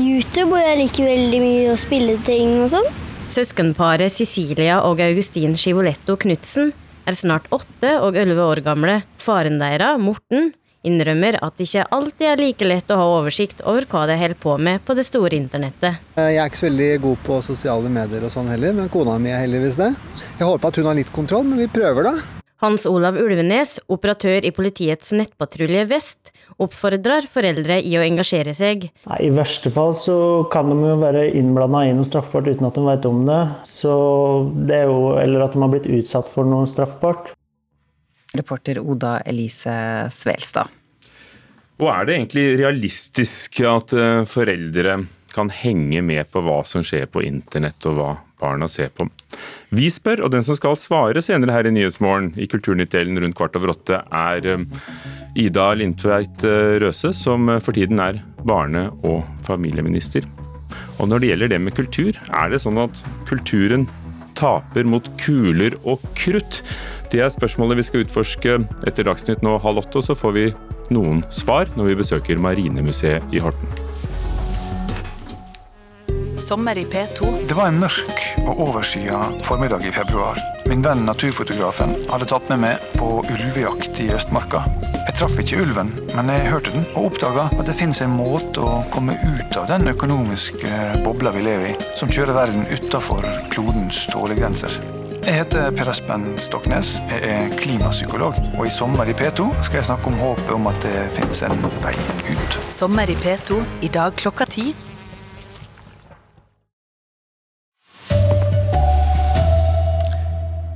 YouTube, 0.00 0.50
og 0.56 0.62
jeg 0.64 0.80
liker 0.80 1.06
veldig 1.06 1.40
mye 1.44 1.72
å 1.72 1.78
spille 1.78 2.16
ting 2.26 2.56
og 2.64 2.72
sånn. 2.72 2.88
Søskenparet 3.30 4.10
Cecilia 4.10 4.80
og 4.82 5.00
Augustin 5.04 5.54
Scivoletto 5.54 6.16
Knutsen 6.20 6.72
er 7.06 7.16
snart 7.16 7.48
åtte 7.54 7.94
og 8.00 8.18
elleve 8.18 8.44
år 8.54 8.62
gamle. 8.64 9.00
Faren 9.20 9.58
deres, 9.62 10.00
Morten, 10.02 10.52
innrømmer 10.86 11.38
at 11.42 11.58
det 11.58 11.68
ikke 11.68 11.86
alltid 11.94 12.26
er 12.26 12.42
like 12.42 12.66
lett 12.66 12.90
å 12.90 12.98
ha 12.98 13.08
oversikt 13.20 13.62
over 13.62 13.86
hva 13.90 14.04
de 14.10 14.18
holder 14.18 14.38
på 14.42 14.56
med 14.58 14.82
på 14.86 14.96
det 14.98 15.06
store 15.06 15.38
internettet. 15.38 16.02
Jeg 16.18 16.38
er 16.38 16.50
ikke 16.50 16.62
så 16.62 16.68
veldig 16.68 16.90
god 17.06 17.24
på 17.26 17.40
sosiale 17.46 17.92
medier 17.92 18.26
og 18.26 18.34
sånn 18.34 18.50
heller, 18.50 18.74
men 18.76 18.90
kona 18.92 19.18
mi 19.22 19.30
er 19.30 19.44
heldigvis 19.44 19.78
det. 19.78 19.92
Jeg 20.40 20.48
håper 20.48 20.72
at 20.72 20.80
hun 20.80 20.90
har 20.90 20.98
litt 20.98 21.12
kontroll, 21.14 21.46
men 21.46 21.62
vi 21.62 21.70
prøver 21.70 22.10
da. 22.10 22.16
Hans 22.62 22.84
Olav 22.86 23.16
Ulvenes, 23.18 23.80
operatør 23.90 24.44
i 24.46 24.52
politiets 24.54 25.10
nettpatrulje 25.18 25.82
Vest, 25.90 26.30
oppfordrer 26.62 27.26
foreldre 27.26 27.80
i 27.82 27.96
å 27.98 28.04
engasjere 28.06 28.54
seg. 28.54 28.84
Nei, 29.10 29.18
I 29.26 29.32
verste 29.34 29.72
fall 29.74 29.90
så 29.98 30.16
kan 30.52 30.70
de 30.70 30.76
jo 30.78 30.94
være 31.00 31.24
innblanda 31.40 31.80
i 31.88 31.96
noe 31.96 32.06
straffbart 32.06 32.46
uten 32.52 32.68
at 32.68 32.78
de 32.78 32.84
vet 32.86 33.08
om 33.10 33.24
det. 33.26 33.40
Så 33.66 33.94
det 34.68 34.78
er 34.78 34.86
jo, 34.92 35.16
eller 35.18 35.42
at 35.42 35.56
de 35.56 35.64
har 35.64 35.72
blitt 35.74 35.90
utsatt 35.90 36.30
for 36.30 36.46
noe 36.46 36.70
straffbart. 36.70 37.32
Reporter 38.38 38.78
Oda 38.78 39.16
Elise 39.26 39.74
Svelstad. 40.14 40.70
Og 41.82 41.88
er 41.90 42.06
det 42.06 42.14
egentlig 42.14 42.46
realistisk 42.60 43.58
at 43.66 43.90
eh, 43.98 44.22
foreldre 44.30 45.00
kan 45.34 45.50
henge 45.50 45.98
med 46.04 46.30
på 46.30 46.44
hva 46.46 46.60
som 46.68 46.84
skjer 46.86 47.10
på 47.10 47.24
internett 47.26 47.90
og 47.90 47.98
hva 47.98 48.12
barna 48.42 48.68
se 48.70 48.88
på? 48.92 49.06
Vi 49.72 49.88
spør, 49.92 50.24
og 50.26 50.34
den 50.34 50.44
som 50.44 50.58
skal 50.58 50.76
svare 50.78 51.22
senere 51.24 51.54
her 51.54 51.68
i 51.68 51.74
Nyhetsmorgen 51.74 52.32
i 52.36 52.48
Kulturnytt-delen 52.50 53.20
rundt 53.22 53.38
kvart 53.38 53.56
over 53.60 53.72
åtte, 53.76 54.02
er 54.02 54.50
eh, 54.52 54.66
Ida 55.46 55.70
Lindtveit 55.78 56.44
eh, 56.48 56.76
Røse, 56.82 57.14
som 57.16 57.48
for 57.62 57.72
tiden 57.76 58.02
er 58.02 58.20
barne- 58.44 58.90
og 59.06 59.22
familieminister. 59.46 60.26
Og 61.00 61.08
når 61.08 61.22
det 61.22 61.32
gjelder 61.32 61.52
det 61.54 61.60
med 61.62 61.76
kultur, 61.76 62.18
er 62.30 62.52
det 62.52 62.60
sånn 62.62 62.80
at 62.82 63.00
kulturen 63.28 63.88
taper 64.38 64.86
mot 64.88 65.08
kuler 65.20 65.76
og 65.82 66.02
krutt? 66.18 66.62
Det 67.12 67.20
er 67.20 67.32
spørsmålet 67.32 67.80
vi 67.80 67.86
skal 67.88 68.06
utforske 68.06 68.58
etter 68.88 69.08
Dagsnytt 69.08 69.44
nå 69.44 69.58
halv 69.62 69.82
åtte, 69.84 70.00
og 70.00 70.06
så 70.06 70.16
får 70.18 70.36
vi 70.36 70.46
noen 70.92 71.24
svar 71.32 71.70
når 71.76 71.92
vi 71.92 71.98
besøker 72.02 72.40
Marinemuseet 72.40 73.34
i 73.34 73.42
Horten. 73.42 73.91
Sommer 76.38 76.78
i 76.78 76.84
P2. 76.84 77.46
Det 77.48 77.54
var 77.54 77.68
en 77.68 77.78
mørk 77.80 78.20
og 78.46 78.60
overskya 78.60 79.18
formiddag 79.44 79.84
i 79.86 79.92
februar. 79.92 80.38
Min 80.70 80.82
venn 80.84 81.04
naturfotografen 81.06 81.94
hadde 82.10 82.28
tatt 82.30 82.48
med 82.50 82.62
meg 82.62 82.86
på 82.96 83.08
ulvejakt 83.20 84.00
i 84.02 84.08
Østmarka. 84.14 84.62
Jeg 85.06 85.16
traff 85.18 85.36
ikke 85.42 85.60
ulven, 85.64 85.92
men 86.16 86.30
jeg 86.32 86.50
hørte 86.52 86.72
den, 86.74 86.86
og 86.94 87.10
oppdaga 87.10 87.48
at 87.50 87.66
det 87.68 87.76
finnes 87.78 88.00
en 88.04 88.14
måte 88.16 88.62
å 88.62 88.82
komme 88.94 89.18
ut 89.20 89.58
av 89.60 89.68
den 89.70 89.88
økonomiske 89.92 91.02
bobla 91.04 91.34
vi 91.36 91.44
lever 91.46 91.72
i, 91.72 91.76
som 91.98 92.12
kjører 92.12 92.38
verden 92.38 92.68
utafor 92.70 93.26
klodens 93.52 94.06
tålegrenser. 94.12 94.78
Jeg 95.22 95.36
heter 95.38 95.68
Per 95.76 95.90
Espen 95.92 96.24
Stoknes, 96.42 96.96
jeg 97.10 97.28
er 97.30 97.52
klimapsykolog, 97.60 98.38
og 98.56 98.64
i 98.66 98.72
sommer 98.74 99.06
i 99.06 99.14
P2 99.14 99.52
skal 99.62 99.78
jeg 99.78 99.90
snakke 99.92 100.10
om 100.10 100.18
håpet 100.18 100.54
om 100.56 100.66
at 100.70 100.80
det 100.82 101.04
finnes 101.14 101.44
en 101.46 101.68
vei 101.84 101.94
ut. 102.30 102.56
Sommer 102.74 103.10
i 103.10 103.18
P2 103.22 103.60
i 103.86 103.92
dag 103.92 104.16
klokka 104.18 104.48
ti. 104.50 104.72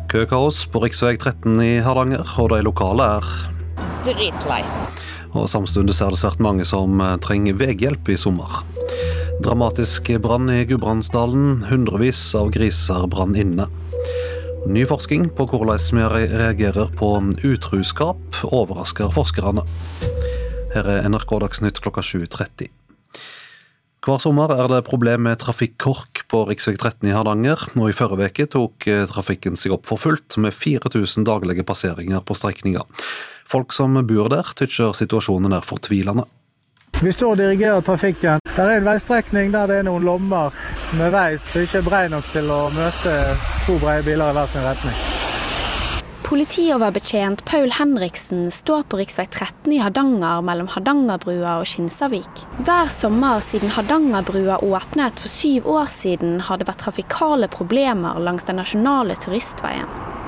Køkaos 0.07 0.61
på 0.71 0.81
rv. 0.85 0.93
13 1.19 1.59
i 1.65 1.73
Hardanger, 1.83 2.23
og 2.39 2.53
de 2.53 2.61
lokale 2.63 3.07
er 3.17 3.27
Dritlei. 4.07 4.61
Og 5.35 5.49
Samtidig 5.51 5.97
er 6.01 6.15
det 6.15 6.21
svært 6.21 6.41
mange 6.41 6.65
som 6.65 7.01
eh, 7.03 7.17
trenger 7.19 7.59
veihjelp 7.59 8.13
i 8.15 8.19
sommer. 8.21 8.61
Dramatisk 9.43 10.13
brann 10.23 10.49
i 10.53 10.63
Gudbrandsdalen. 10.69 11.67
Hundrevis 11.73 12.21
av 12.39 12.53
griser 12.55 13.09
brann 13.11 13.35
inne. 13.37 13.67
Ny 14.71 14.87
forskning 14.87 15.29
på 15.35 15.49
hvordan 15.51 15.83
vi 15.99 16.07
reagerer 16.15 16.95
på 16.97 17.13
utruskap 17.43 18.43
overrasker 18.47 19.11
forskerne. 19.15 19.67
Her 20.75 20.91
er 20.95 21.11
NRK 21.11 21.41
Dagsnytt 21.43 21.83
klokka 21.83 22.07
7.30. 22.07 22.71
Hver 24.07 24.21
sommer 24.23 24.53
er 24.55 24.69
det 24.71 24.85
problem 24.87 25.25
med 25.27 25.41
trafikkork 25.43 26.21
på 26.31 26.45
rv. 26.47 26.53
13 26.55 27.09
i 27.09 27.15
Hardanger, 27.15 27.65
og 27.75 27.89
i 27.91 27.97
forrige 27.97 28.29
uke 28.31 28.47
tok 28.53 28.87
eh, 28.87 29.03
trafikken 29.11 29.59
seg 29.59 29.75
opp 29.75 29.89
for 29.89 29.99
fullt, 29.99 30.37
med 30.39 30.55
4000 30.55 31.27
daglige 31.27 31.67
passeringer 31.67 32.23
på 32.23 32.37
strekninga. 32.39 32.85
Folk 33.51 33.75
som 33.75 33.99
bor 34.07 34.31
der, 34.31 34.55
tykker 34.55 34.95
situasjonen 34.95 35.59
er 35.59 35.67
fortvilende. 35.67 36.29
Vi 37.03 37.11
står 37.11 37.35
og 37.35 37.43
dirigerer 37.43 37.83
trafikken. 37.83 38.47
Det 38.47 38.63
er 38.63 38.79
en 38.79 38.87
veistrekning 38.87 39.51
der 39.51 39.75
det 39.75 39.83
er 39.83 39.91
noen 39.91 40.07
lommer 40.07 40.55
med 40.95 41.11
vei 41.11 41.33
som 41.43 41.67
ikke 41.67 41.83
er 41.83 41.91
brei 41.91 42.07
nok 42.15 42.31
til 42.31 42.47
å 42.47 42.63
møte 42.79 43.21
to 43.67 43.81
breie 43.83 44.07
biler 44.07 44.31
i 44.31 44.39
hver 44.39 44.55
sin 44.55 44.71
retning. 44.71 45.16
Politioverbetjent 46.27 47.45
Paul 47.45 47.71
Henriksen 47.71 48.51
står 48.51 48.83
på 48.83 48.99
rv. 48.99 49.27
13 49.31 49.73
i 49.73 49.77
Hardanger 49.79 50.41
mellom 50.43 50.67
Hardangerbrua 50.73 51.53
og 51.61 51.69
Skinsarvik. 51.71 52.43
Hver 52.67 52.91
sommer 52.91 53.39
siden 53.47 53.71
Hardangerbrua 53.71 54.59
åpnet 54.59 55.23
for 55.23 55.31
syv 55.31 55.71
år 55.71 55.87
siden, 55.87 56.41
har 56.49 56.59
det 56.59 56.67
vært 56.67 56.83
trafikale 56.83 57.47
problemer 57.47 58.19
langs 58.19 58.49
den 58.51 58.59
nasjonale 58.59 59.15
turistveien. 59.23 59.87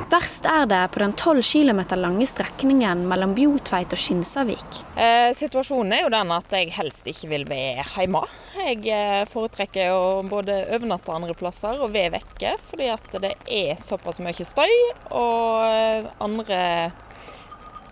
Verst 0.09 0.47
er 0.49 0.65
det 0.67 0.89
på 0.93 1.03
den 1.03 1.13
12 1.13 1.43
km 1.43 1.81
lange 2.01 2.27
strekningen 2.27 3.03
mellom 3.11 3.35
Bjotveit 3.37 3.93
og 3.93 4.01
Skinsarvik. 4.01 4.79
Eh, 4.97 5.35
situasjonen 5.37 5.93
er 5.93 6.07
jo 6.07 6.13
den 6.15 6.33
at 6.33 6.55
jeg 6.57 6.71
helst 6.79 7.11
ikke 7.13 7.29
vil 7.29 7.45
være 7.49 7.85
hjemme. 7.93 8.23
Jeg 8.57 8.87
eh, 8.89 9.27
foretrekker 9.29 9.93
å 9.93 10.23
både 10.25 10.63
overnatte 10.73 11.13
andre 11.13 11.37
plasser 11.37 11.77
og 11.77 11.93
være 11.93 12.15
vekke, 12.17 12.55
fordi 12.71 12.89
at 12.95 13.21
det 13.21 13.35
er 13.45 13.77
såpass 13.77 14.23
mye 14.25 14.49
støy 14.49 14.73
og 15.11 15.69
eh, 15.69 16.09
andre 16.25 16.63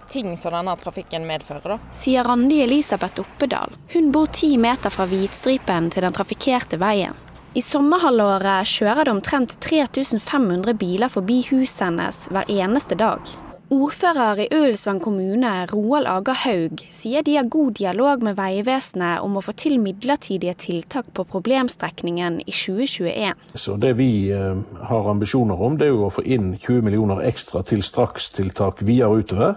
ting 0.08 0.32
som 0.40 0.56
denne 0.56 0.72
trafikken 0.80 1.28
medfører. 1.28 1.76
Da. 1.76 1.78
Sier 1.92 2.24
Randi 2.24 2.62
Elisabeth 2.64 3.20
Oppedal. 3.20 3.76
Hun 3.92 4.08
bor 4.14 4.32
ti 4.32 4.54
meter 4.56 4.88
fra 4.94 5.04
hvitstripen 5.10 5.92
til 5.92 6.08
den 6.08 6.16
trafikkerte 6.16 6.80
veien. 6.80 7.25
I 7.56 7.62
sommerhalvåret 7.64 8.68
kjører 8.68 9.06
det 9.08 9.12
omtrent 9.14 9.54
3500 9.64 10.74
biler 10.76 11.08
forbi 11.08 11.38
huset 11.48 11.86
hennes 11.86 12.18
hver 12.28 12.50
eneste 12.52 12.98
dag. 13.00 13.30
Ordfører 13.72 14.42
i 14.44 14.46
Ullensvang 14.52 15.00
kommune, 15.00 15.52
Roald 15.70 16.06
Aga 16.06 16.34
Haug, 16.42 16.84
sier 16.92 17.24
de 17.24 17.38
har 17.38 17.48
god 17.50 17.78
dialog 17.80 18.26
med 18.28 18.36
Vegvesenet 18.36 19.24
om 19.24 19.40
å 19.40 19.42
få 19.42 19.56
til 19.56 19.80
midlertidige 19.80 20.52
tiltak 20.66 21.08
på 21.16 21.24
problemstrekningen 21.32 22.42
i 22.44 22.52
2021. 22.52 23.48
Så 23.56 23.80
Det 23.80 23.96
vi 23.96 24.10
eh, 24.36 24.60
har 24.92 25.10
ambisjoner 25.16 25.56
om, 25.56 25.80
det 25.80 25.88
er 25.88 25.96
å 25.96 26.12
få 26.12 26.28
inn 26.28 26.58
20 26.60 26.84
millioner 26.84 27.24
ekstra 27.24 27.64
til 27.64 27.80
strakstiltak 27.80 28.84
videre 28.84 29.24
utover 29.24 29.56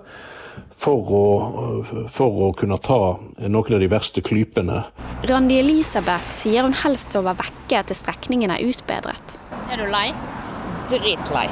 for 0.79 1.11
å, 1.13 1.23
for 2.11 2.43
å 2.45 2.51
kunne 2.57 2.79
ta 2.83 2.99
noen 3.45 3.75
av 3.75 3.83
de 3.83 3.89
verste 3.91 4.23
klypene. 4.25 4.83
Randi 5.29 5.59
Elisabeth 5.59 6.31
sier 6.33 6.67
hun 6.67 6.77
helst 6.83 7.15
sover 7.15 7.37
vekke 7.39 7.83
til 7.89 7.97
strekningen 7.97 8.53
er 8.55 8.63
utbedret. 8.69 9.37
Er 9.69 9.81
du 9.81 9.89
lei? 9.91 10.09
Dritlei. 10.89 11.47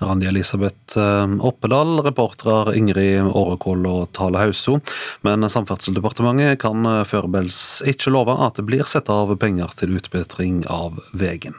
Randi 0.00 0.30
Elisabeth 0.30 0.96
eh, 0.96 1.34
Oppedal, 1.44 1.98
reportere 2.06 2.72
Ingrid 2.78 3.26
Årekål 3.36 3.84
og 3.90 4.12
Tale 4.16 4.40
Hauso. 4.40 4.78
Men 5.26 5.44
Samferdselsdepartementet 5.44 6.60
kan 6.62 6.88
foreløpig 7.04 7.92
ikke 7.92 8.14
love 8.14 8.38
at 8.46 8.56
det 8.56 8.64
blir 8.70 8.88
satt 8.88 9.12
av 9.12 9.34
penger 9.42 9.76
til 9.76 9.98
utbedring 10.00 10.64
av 10.72 11.02
veien. 11.12 11.58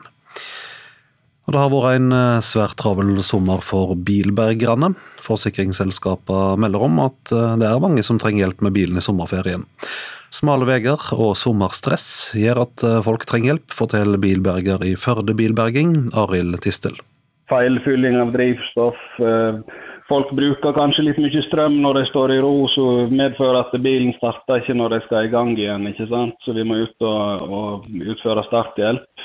Det 1.50 1.58
har 1.58 1.72
vært 1.74 1.98
en 1.98 2.14
eh, 2.14 2.44
svært 2.46 2.78
travel 2.80 3.16
sommer 3.26 3.64
for 3.66 3.96
bilbergerne. 3.98 4.92
Forsikringsselskapene 5.26 6.60
melder 6.62 6.86
om 6.86 7.00
at 7.08 7.34
eh, 7.34 7.56
det 7.62 7.68
er 7.68 7.82
mange 7.82 8.06
som 8.06 8.20
trenger 8.22 8.46
hjelp 8.46 8.62
med 8.68 8.76
bilen 8.78 9.02
i 9.02 9.04
sommerferien. 9.04 9.66
Smale 10.32 10.68
veier 10.70 11.02
og 11.18 11.34
sommerstress 11.36 12.06
gjør 12.40 12.62
at 12.64 12.84
folk 13.04 13.26
trenger 13.28 13.52
hjelp, 13.52 13.74
forteller 13.76 14.22
bilberger 14.22 14.86
i 14.88 14.94
Førde 14.96 15.36
Bilberging, 15.36 16.14
Arild 16.16 16.56
Tistel. 16.64 16.96
feilfylling 17.52 18.16
av 18.16 18.32
drivstoff. 18.32 19.02
Folk 20.12 20.34
bruker 20.36 20.74
kanskje 20.76 21.06
litt 21.06 21.20
mye 21.24 21.42
strøm 21.46 21.78
når 21.80 22.02
de 22.02 22.02
står 22.10 22.34
i 22.36 22.40
ro, 22.44 22.66
så 22.74 22.86
medfører 23.08 23.62
at 23.62 23.76
bilen 23.80 24.12
starter 24.18 24.60
ikke 24.60 24.76
når 24.76 24.92
de 24.92 25.00
skal 25.06 25.24
i 25.28 25.32
gang 25.32 25.54
igjen. 25.56 25.88
ikke 25.88 26.08
sant? 26.10 26.36
Så 26.44 26.52
vi 26.58 26.66
må 26.68 26.82
ut 26.82 27.06
og, 27.08 27.46
og 27.48 27.88
utføre 28.12 28.44
starthjelp. 28.50 29.24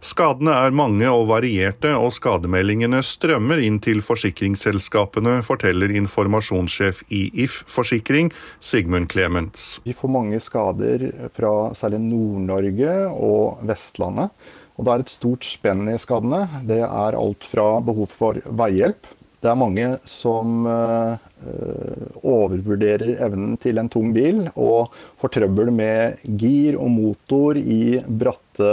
Skadene 0.00 0.56
er 0.64 0.72
mange 0.72 1.12
og 1.12 1.26
varierte, 1.28 1.92
og 2.00 2.14
skademeldingene 2.16 3.02
strømmer 3.04 3.60
inn 3.60 3.76
til 3.84 4.00
forsikringsselskapene, 4.06 5.42
forteller 5.44 5.92
informasjonssjef 6.00 7.04
i 7.12 7.26
If 7.44 7.60
Forsikring, 7.68 8.32
Sigmund 8.56 9.12
Clements. 9.12 9.82
Vi 9.84 9.92
får 9.92 10.16
mange 10.16 10.40
skader 10.40 11.10
fra 11.36 11.56
særlig 11.76 12.00
Nord-Norge 12.08 13.00
og 13.12 13.66
Vestlandet. 13.68 14.32
Og 14.80 14.86
Det 14.88 14.92
er 14.94 15.02
et 15.04 15.12
stort 15.12 15.44
spenn 15.44 15.90
i 15.92 16.00
skadene. 16.00 16.46
Det 16.64 16.80
er 16.86 17.20
alt 17.20 17.44
fra 17.44 17.74
behov 17.84 18.08
for 18.08 18.40
veihjelp 18.48 19.18
det 19.42 19.50
er 19.50 19.58
mange 19.58 19.86
som 20.06 20.66
uh, 20.68 21.16
overvurderer 22.22 23.16
evnen 23.26 23.56
til 23.62 23.80
en 23.82 23.90
tung 23.90 24.12
bil 24.14 24.44
og 24.52 24.92
får 25.18 25.34
trøbbel 25.38 25.72
med 25.74 26.22
gir 26.38 26.78
og 26.78 26.92
motor 26.94 27.58
i 27.58 27.98
bratte 28.06 28.70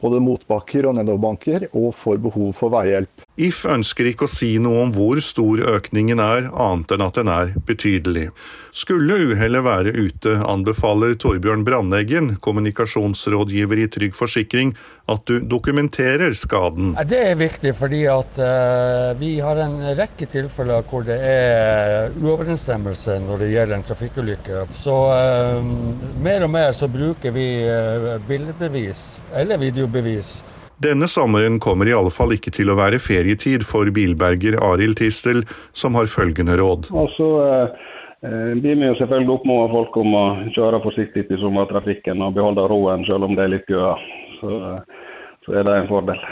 både 0.00 0.22
motbakker 0.24 0.88
og 0.88 0.96
nedoverbanker, 0.98 1.68
og 1.74 1.92
får 1.96 2.22
behov 2.24 2.54
for 2.56 2.72
veihjelp. 2.74 3.26
If 3.40 3.62
ønsker 3.64 4.10
ikke 4.10 4.26
å 4.26 4.30
si 4.30 4.54
noe 4.60 4.84
om 4.84 4.90
hvor 4.92 5.20
stor 5.24 5.62
økningen 5.76 6.20
er, 6.20 6.50
annet 6.50 6.96
enn 6.96 7.04
at 7.06 7.20
den 7.20 7.30
er 7.32 7.54
betydelig. 7.68 8.28
Skulle 8.76 9.16
uhellet 9.32 9.64
være 9.66 9.92
ute, 9.96 10.36
anbefaler 10.46 11.16
Torbjørn 11.18 11.64
Brandeggen, 11.66 12.34
kommunikasjonsrådgiver 12.44 13.82
i 13.82 13.88
Trygg 13.90 14.14
Forsikring, 14.14 14.74
at 15.10 15.24
du 15.26 15.40
dokumenterer 15.42 16.36
skaden. 16.38 16.92
Det 17.10 17.18
er 17.32 17.38
viktig, 17.40 17.72
fordi 17.74 18.04
at 18.12 18.38
uh, 18.38 19.18
vi 19.18 19.32
har 19.42 19.58
en 19.64 19.74
rekke 19.98 20.28
tilfeller 20.30 20.84
hvor 20.86 21.02
det 21.08 21.16
er 21.18 22.14
uoverensstemmelse 22.20 23.18
når 23.24 23.42
det 23.42 23.50
gjelder 23.54 23.78
en 23.78 23.88
trafikkulykke. 23.88 24.62
Så 24.76 24.96
uh, 25.10 25.58
mer 26.22 26.46
og 26.46 26.54
mer 26.54 26.70
så 26.76 26.86
bruker 26.92 27.34
vi 27.34 27.48
uh, 27.66 28.20
bildebevis 28.28 29.08
eller 29.34 29.58
videobevis 29.58 29.89
bevis. 29.92 30.40
Denne 30.80 31.08
sommeren 31.08 31.58
kommer 31.60 31.88
i 31.88 31.92
alle 31.92 32.08
fall 32.08 32.32
ikke 32.32 32.52
til 32.56 32.70
å 32.72 32.76
være 32.78 33.02
ferietid 33.04 33.66
for 33.68 33.90
bilberger 33.92 34.56
Arild 34.64 34.96
Tistel, 34.96 35.42
som 35.76 35.98
har 35.98 36.08
følgende 36.08 36.56
råd. 36.56 36.88
Og 36.96 37.10
så 37.18 37.28
eh, 37.44 38.54
blir 38.56 38.80
vi 38.80 38.88
jo 38.88 38.96
selvfølgelig 39.02 39.34
oppfordre 39.34 39.74
folk 39.74 40.00
om 40.00 40.16
å 40.16 40.24
kjøre 40.56 40.80
forsiktig 40.86 41.26
i 41.28 41.40
sommertrafikken 41.42 42.24
og 42.24 42.32
beholde 42.40 42.64
roen 42.72 43.04
selv 43.10 43.28
om 43.28 43.36
det 43.36 43.44
er 43.44 43.54
litt 43.58 43.68
køer. 43.68 44.08
Så, 44.40 44.56
eh, 44.56 45.06
så, 45.44 45.58
er 45.60 45.68
det 45.68 45.76
en 45.82 45.92
fordel. 45.92 46.26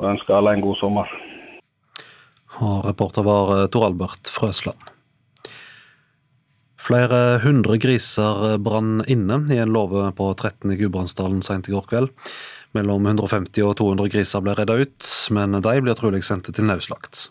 Og 0.00 0.12
ønsker 0.16 0.40
alle 0.40 0.58
en 0.58 0.66
god 0.66 0.82
sommer. 0.82 1.18
Og 2.58 2.86
reporter 2.90 3.30
var 3.30 3.54
eh, 3.54 3.66
Tor 3.70 3.86
Albert 3.92 4.34
Frøsland. 4.34 4.96
Flere 6.80 7.38
hundre 7.44 7.76
griser 7.78 8.56
brann 8.58 9.04
inne 9.06 9.44
i 9.52 9.62
en 9.62 9.70
låve 9.70 10.08
på 10.16 10.32
13 10.32 10.72
i 10.72 10.80
Gudbrandsdalen 10.80 11.44
sent 11.44 11.68
i 11.68 11.76
går 11.76 11.86
kveld. 11.86 12.10
Mellom 12.76 13.06
150 13.06 13.64
og 13.66 13.76
200 13.80 14.12
griser 14.12 14.42
ble 14.44 14.54
redda 14.54 14.76
ut, 14.78 15.06
men 15.34 15.58
de 15.58 15.76
blir 15.82 15.98
trolig 15.98 16.22
sendt 16.22 16.52
til 16.54 16.68
naudslakt. 16.68 17.28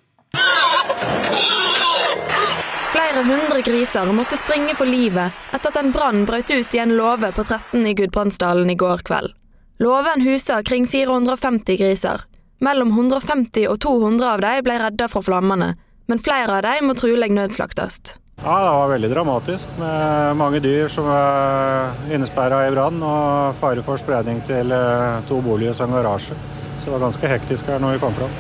Flere 2.90 3.24
hundre 3.24 3.62
griser 3.64 4.12
måtte 4.16 4.38
springe 4.40 4.76
for 4.76 4.90
livet 4.90 5.36
etter 5.56 5.72
at 5.72 5.80
en 5.80 5.94
brann 5.96 6.26
brøt 6.28 6.52
ut 6.52 6.76
i 6.76 6.82
en 6.84 6.96
låve 6.98 7.32
på 7.36 7.46
13 7.46 7.88
i 7.88 7.94
Gudbrandsdalen 7.96 8.70
i 8.70 8.76
går 8.80 9.06
kveld. 9.08 9.32
Låven 9.80 10.26
huser 10.26 10.64
kring 10.68 10.88
450 10.88 11.78
griser. 11.80 12.26
Mellom 12.60 12.92
150 12.92 13.70
og 13.72 13.80
200 13.80 14.34
av 14.34 14.42
dem 14.44 14.64
ble 14.68 14.80
redda 14.82 15.08
fra 15.08 15.22
flammene, 15.24 15.70
men 16.12 16.20
flere 16.20 16.58
av 16.58 16.66
dem 16.68 16.90
må 16.90 16.98
trolig 17.00 17.32
nødslaktes. 17.32 18.02
Ja, 18.44 18.64
Det 18.64 18.70
var 18.70 18.88
veldig 18.88 19.10
dramatisk 19.12 19.68
med 19.80 20.38
mange 20.38 20.60
dyr 20.64 20.88
som 20.88 21.08
er 21.12 22.14
innesperra 22.14 22.62
i 22.68 22.72
brann 22.72 23.02
og 23.04 23.58
fare 23.60 23.84
for 23.84 24.00
spredning 24.00 24.40
til 24.48 24.72
eh, 24.72 25.20
to 25.28 25.42
boliger 25.44 25.76
og 25.76 25.90
en 25.90 25.98
garasje. 25.98 26.38
Så 26.80 26.88
det 26.88 26.94
var 26.94 27.04
ganske 27.04 27.28
hektisk 27.28 27.68
her 27.68 27.84
når 27.84 27.98
vi 27.98 28.02
kom 28.06 28.16
fram. 28.16 28.32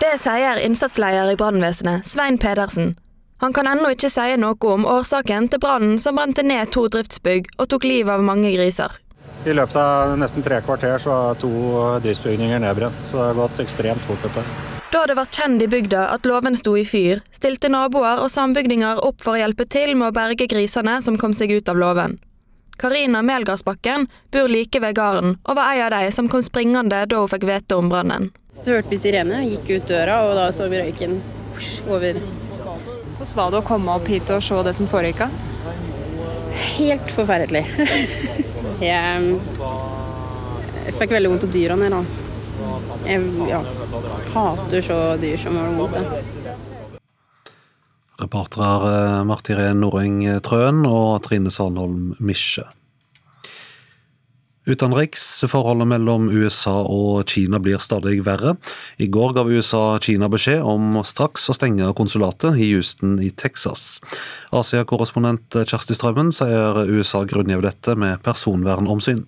Det 0.00 0.14
sier 0.22 0.62
innsatsleder 0.62 1.34
i 1.34 1.36
brannvesenet, 1.36 2.06
Svein 2.06 2.38
Pedersen. 2.38 2.94
Han 3.42 3.52
kan 3.52 3.66
ennå 3.66 3.90
ikke 3.96 4.12
si 4.12 4.36
noe 4.38 4.70
om 4.70 4.86
årsaken 4.86 5.50
til 5.50 5.60
brannen 5.60 5.98
som 5.98 6.16
brente 6.20 6.44
ned 6.46 6.70
to 6.70 6.86
driftsbygg 6.92 7.50
og 7.58 7.70
tok 7.72 7.88
livet 7.88 8.14
av 8.14 8.22
mange 8.22 8.52
griser. 8.54 9.00
I 9.48 9.54
løpet 9.56 9.76
av 9.80 10.18
nesten 10.20 10.44
tre 10.44 10.60
kvarter 10.62 11.00
så 11.00 11.10
var 11.10 11.40
to 11.40 11.50
driftsbygninger 12.04 12.60
nedbrent, 12.62 13.00
så 13.00 13.16
det 13.16 13.30
har 13.32 13.40
gått 13.46 13.64
ekstremt 13.64 14.04
fort. 14.06 14.22
dette. 14.22 14.79
Da 14.90 15.06
det 15.06 15.14
var 15.14 15.24
kjent 15.30 15.62
i 15.62 15.68
bygda 15.70 16.08
at 16.10 16.24
låven 16.26 16.56
sto 16.58 16.72
i 16.78 16.82
fyr, 16.84 17.20
stilte 17.30 17.68
naboer 17.70 18.18
og 18.24 18.30
sambygdinger 18.32 18.98
opp 19.06 19.20
for 19.22 19.36
å 19.36 19.38
hjelpe 19.38 19.62
til 19.70 19.92
med 19.94 20.08
å 20.10 20.14
berge 20.16 20.48
grisene 20.50 20.96
som 21.04 21.18
kom 21.18 21.34
seg 21.36 21.52
ut 21.54 21.68
av 21.70 21.78
låven. 21.78 22.16
Karina 22.80 23.20
Melgardsbakken 23.22 24.08
bor 24.34 24.48
like 24.50 24.80
ved 24.82 24.96
gården, 24.98 25.36
og 25.44 25.56
var 25.56 25.76
ei 25.76 25.84
av 25.84 25.92
de 25.94 26.10
som 26.10 26.26
kom 26.32 26.42
springende 26.42 27.04
da 27.06 27.20
hun 27.20 27.30
fikk 27.30 27.46
vite 27.46 27.78
om 27.78 27.90
brannen. 27.92 28.32
Så 28.56 28.74
hørte 28.74 28.90
vi 28.90 28.98
sirene, 28.98 29.44
gikk 29.46 29.70
ut 29.76 29.86
døra, 29.92 30.24
og 30.26 30.34
da 30.34 30.48
så 30.50 30.66
vi 30.72 30.80
røyken 30.80 31.20
over. 31.86 32.18
Hvordan 33.20 33.36
var 33.36 33.52
det 33.52 33.60
å 33.60 33.66
komme 33.68 33.94
opp 33.94 34.10
hit 34.10 34.32
og 34.34 34.42
se 34.42 34.58
det 34.66 34.72
som 34.74 34.88
foregikk? 34.90 35.22
Helt 36.80 37.14
forferdelig. 37.14 37.62
jeg, 38.90 39.38
jeg 40.80 40.98
fikk 40.98 41.14
veldig 41.14 41.30
vondt 41.36 41.46
av 41.46 41.54
dyrene. 41.54 41.92
da. 41.94 42.29
Jeg 43.06 43.48
ja, 43.48 43.60
hater 44.34 44.84
så 44.84 44.98
dyr 45.20 45.38
som 45.40 45.56
har 45.58 45.72
vondt. 45.78 45.96
Reportere 48.20 48.90
eh, 48.90 49.22
Martirén 49.24 49.80
Noreng 49.80 50.20
Trøen 50.44 50.84
og 50.88 51.22
Trine 51.24 51.52
Sandholm 51.52 52.12
Misje. 52.20 52.66
Utenriks, 54.68 55.22
forholdet 55.48 55.88
mellom 55.88 56.28
USA 56.28 56.74
og 56.84 57.24
Kina 57.32 57.58
blir 57.62 57.80
stadig 57.80 58.20
verre. 58.26 58.54
I 59.00 59.08
går 59.08 59.32
gav 59.38 59.48
USA 59.48 59.96
Kina 60.04 60.28
beskjed 60.30 60.60
om 60.60 61.00
straks 61.06 61.48
å 61.48 61.56
stenge 61.56 61.88
konsulatet 61.96 62.60
i 62.60 62.68
Houston 62.74 63.16
i 63.24 63.32
Texas. 63.32 63.98
Asia-korrespondent 64.54 65.62
Kjersti 65.64 65.96
Strømmen 65.96 66.30
sier 66.36 66.84
USA 66.92 67.24
grunngir 67.24 67.64
dette 67.64 67.96
med 67.98 68.20
personvernomsyn. 68.26 69.24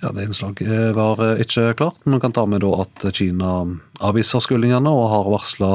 Ja, 0.00 0.12
Det 0.12 0.24
innslaget 0.24 0.94
var 0.96 1.20
eh, 1.20 1.42
ikke 1.44 1.74
klart, 1.76 2.00
men 2.08 2.20
kan 2.20 2.32
ta 2.32 2.46
med 2.48 2.64
at 2.64 3.04
Kina 3.12 3.66
avviser 4.00 4.40
skyldningene 4.40 4.88
og 4.88 5.10
har 5.12 5.28
varsla 5.28 5.70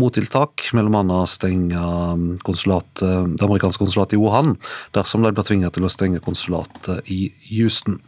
mottiltak, 0.00 0.70
bl.a. 0.72 1.18
stenge 1.28 1.76
mm, 1.76 2.30
eh, 2.40 3.18
det 3.36 3.44
amerikanske 3.44 3.84
konsulatet 3.84 4.16
i 4.16 4.20
Wuhan 4.22 4.56
dersom 4.96 5.26
de 5.26 5.34
blir 5.36 5.44
tvinga 5.44 5.72
til 5.74 5.84
å 5.84 5.92
stenge 5.92 6.24
konsulatet 6.24 7.04
i 7.12 7.28
Houston. 7.50 8.00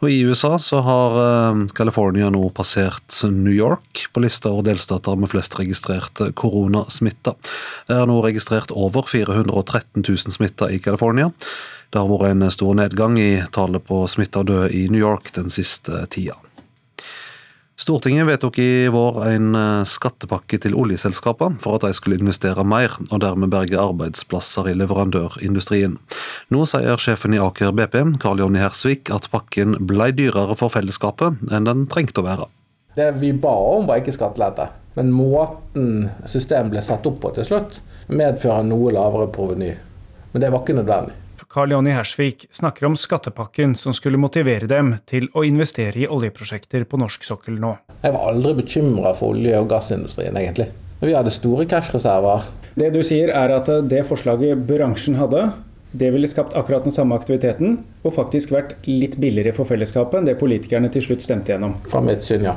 Og 0.00 0.08
I 0.08 0.24
USA 0.24 0.56
så 0.60 0.80
har 0.84 1.14
California 1.72 2.26
nå 2.28 2.42
passert 2.52 3.14
New 3.30 3.54
York 3.54 4.02
på 4.12 4.20
lista 4.20 4.50
over 4.50 4.66
delstater 4.66 5.16
med 5.16 5.30
flest 5.32 5.54
registrerte 5.56 6.26
koronasmitta. 6.36 7.32
Det 7.88 8.00
er 8.02 8.10
nå 8.10 8.18
registrert 8.24 8.74
over 8.74 9.06
413 9.08 10.02
000 10.02 10.34
smitta 10.34 10.68
i 10.74 10.80
California. 10.82 11.30
Det 11.90 12.00
har 12.00 12.08
vært 12.10 12.32
en 12.32 12.48
stor 12.50 12.74
nedgang 12.78 13.18
i 13.20 13.44
tallet 13.54 13.84
på 13.84 14.04
smitta 14.10 14.42
og 14.42 14.50
døde 14.50 14.72
i 14.74 14.86
New 14.88 15.00
York 15.00 15.32
den 15.36 15.52
siste 15.52 16.06
tida. 16.12 16.38
Stortinget 17.76 18.26
vedtok 18.26 18.58
i 18.62 18.86
vår 18.88 19.16
en 19.32 19.54
eh, 19.58 19.86
skattepakke 19.88 20.60
til 20.62 20.76
oljeselskapene 20.78 21.58
for 21.60 21.76
at 21.76 21.82
de 21.88 21.96
skulle 21.96 22.20
investere 22.20 22.62
mer, 22.62 22.94
og 23.10 23.18
dermed 23.24 23.50
berge 23.50 23.80
arbeidsplasser 23.80 24.70
i 24.70 24.76
leverandørindustrien. 24.78 25.96
Nå 26.54 26.66
sier 26.70 27.02
sjefen 27.02 27.34
i 27.34 27.40
Aker 27.42 27.74
BP, 27.74 27.96
Karl 28.22 28.44
Jonny 28.44 28.62
Hersvik, 28.62 29.10
at 29.10 29.26
pakken 29.32 29.74
ble 29.90 30.12
dyrere 30.14 30.54
for 30.60 30.70
fellesskapet 30.70 31.42
enn 31.50 31.66
den 31.66 31.88
trengte 31.90 32.22
å 32.22 32.28
være. 32.28 32.46
Det 32.94 33.10
vi 33.18 33.32
ba 33.34 33.56
om 33.74 33.90
var 33.90 33.98
ikke 33.98 34.14
skattelette, 34.14 34.68
men 34.94 35.10
måten 35.10 36.12
systemet 36.30 36.76
ble 36.76 36.86
satt 36.86 37.10
opp 37.10 37.18
på 37.24 37.34
til 37.34 37.50
slutt, 37.50 37.80
medfører 38.06 38.62
noe 38.70 38.94
lavere 38.94 39.26
proveny. 39.34 39.74
Men 40.30 40.46
det 40.46 40.54
var 40.54 40.62
ikke 40.62 40.78
nødvendig. 40.78 41.18
Karl 41.54 41.70
Jonny 41.70 41.92
Hersvik 41.94 42.48
snakker 42.50 42.86
om 42.86 42.96
skattepakken 42.98 43.76
som 43.78 43.94
skulle 43.94 44.18
motivere 44.18 44.66
dem 44.66 44.88
til 45.06 45.28
å 45.38 45.44
investere 45.46 46.00
i 46.02 46.08
oljeprosjekter 46.10 46.82
på 46.90 46.98
norsk 46.98 47.22
sokkel 47.22 47.60
nå. 47.62 47.76
Jeg 48.02 48.14
var 48.16 48.32
aldri 48.32 48.56
bekymra 48.58 49.12
for 49.14 49.36
olje- 49.36 49.60
og 49.62 49.68
gassindustrien, 49.70 50.34
egentlig. 50.34 50.66
Vi 50.98 51.14
hadde 51.14 51.30
store 51.30 51.68
cashreserver. 51.70 52.48
Det 52.74 52.90
du 52.90 52.98
sier 53.06 53.30
er 53.30 53.54
at 53.54 53.70
det 53.86 54.02
forslaget 54.08 54.66
bransjen 54.66 55.14
hadde, 55.20 55.44
det 55.94 56.10
ville 56.10 56.26
skapt 56.26 56.58
akkurat 56.58 56.88
den 56.88 56.96
samme 56.96 57.14
aktiviteten, 57.14 57.84
og 58.02 58.16
faktisk 58.18 58.50
vært 58.50 58.74
litt 58.90 59.14
billigere 59.22 59.54
for 59.54 59.70
fellesskapet 59.70 60.18
enn 60.18 60.26
det 60.26 60.40
politikerne 60.42 60.90
til 60.90 61.06
slutt 61.06 61.22
stemte 61.22 61.54
gjennom. 61.54 61.78
Fra 61.86 62.02
mitt 62.02 62.26
syn, 62.26 62.48
ja. 62.50 62.56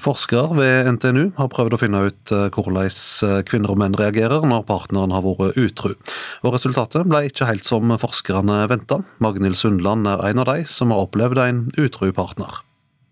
Forskere 0.00 0.56
ved 0.56 0.88
NTNU 0.96 1.26
har 1.36 1.50
prøvd 1.52 1.76
å 1.76 1.80
finne 1.80 2.00
ut 2.08 2.32
eh, 2.32 2.46
hvordan 2.54 2.88
eh, 2.88 3.42
kvinner 3.48 3.74
og 3.74 3.80
menn 3.82 3.98
reagerer 3.98 4.46
når 4.48 4.64
partneren 4.70 5.12
har 5.12 5.26
vært 5.26 5.58
utru. 5.60 5.92
Og 6.40 6.56
Resultatet 6.56 7.08
ble 7.10 7.26
ikke 7.28 7.48
helt 7.50 7.68
som 7.68 7.92
forskerne 8.00 8.62
venta. 8.72 9.02
Magnhild 9.20 9.60
Sundland 9.60 10.08
er 10.08 10.24
en 10.30 10.40
av 10.40 10.48
de 10.54 10.64
som 10.70 10.94
har 10.94 11.04
opplevd 11.04 11.44
en 11.44 11.62
utru 11.76 12.08
partner. 12.16 12.62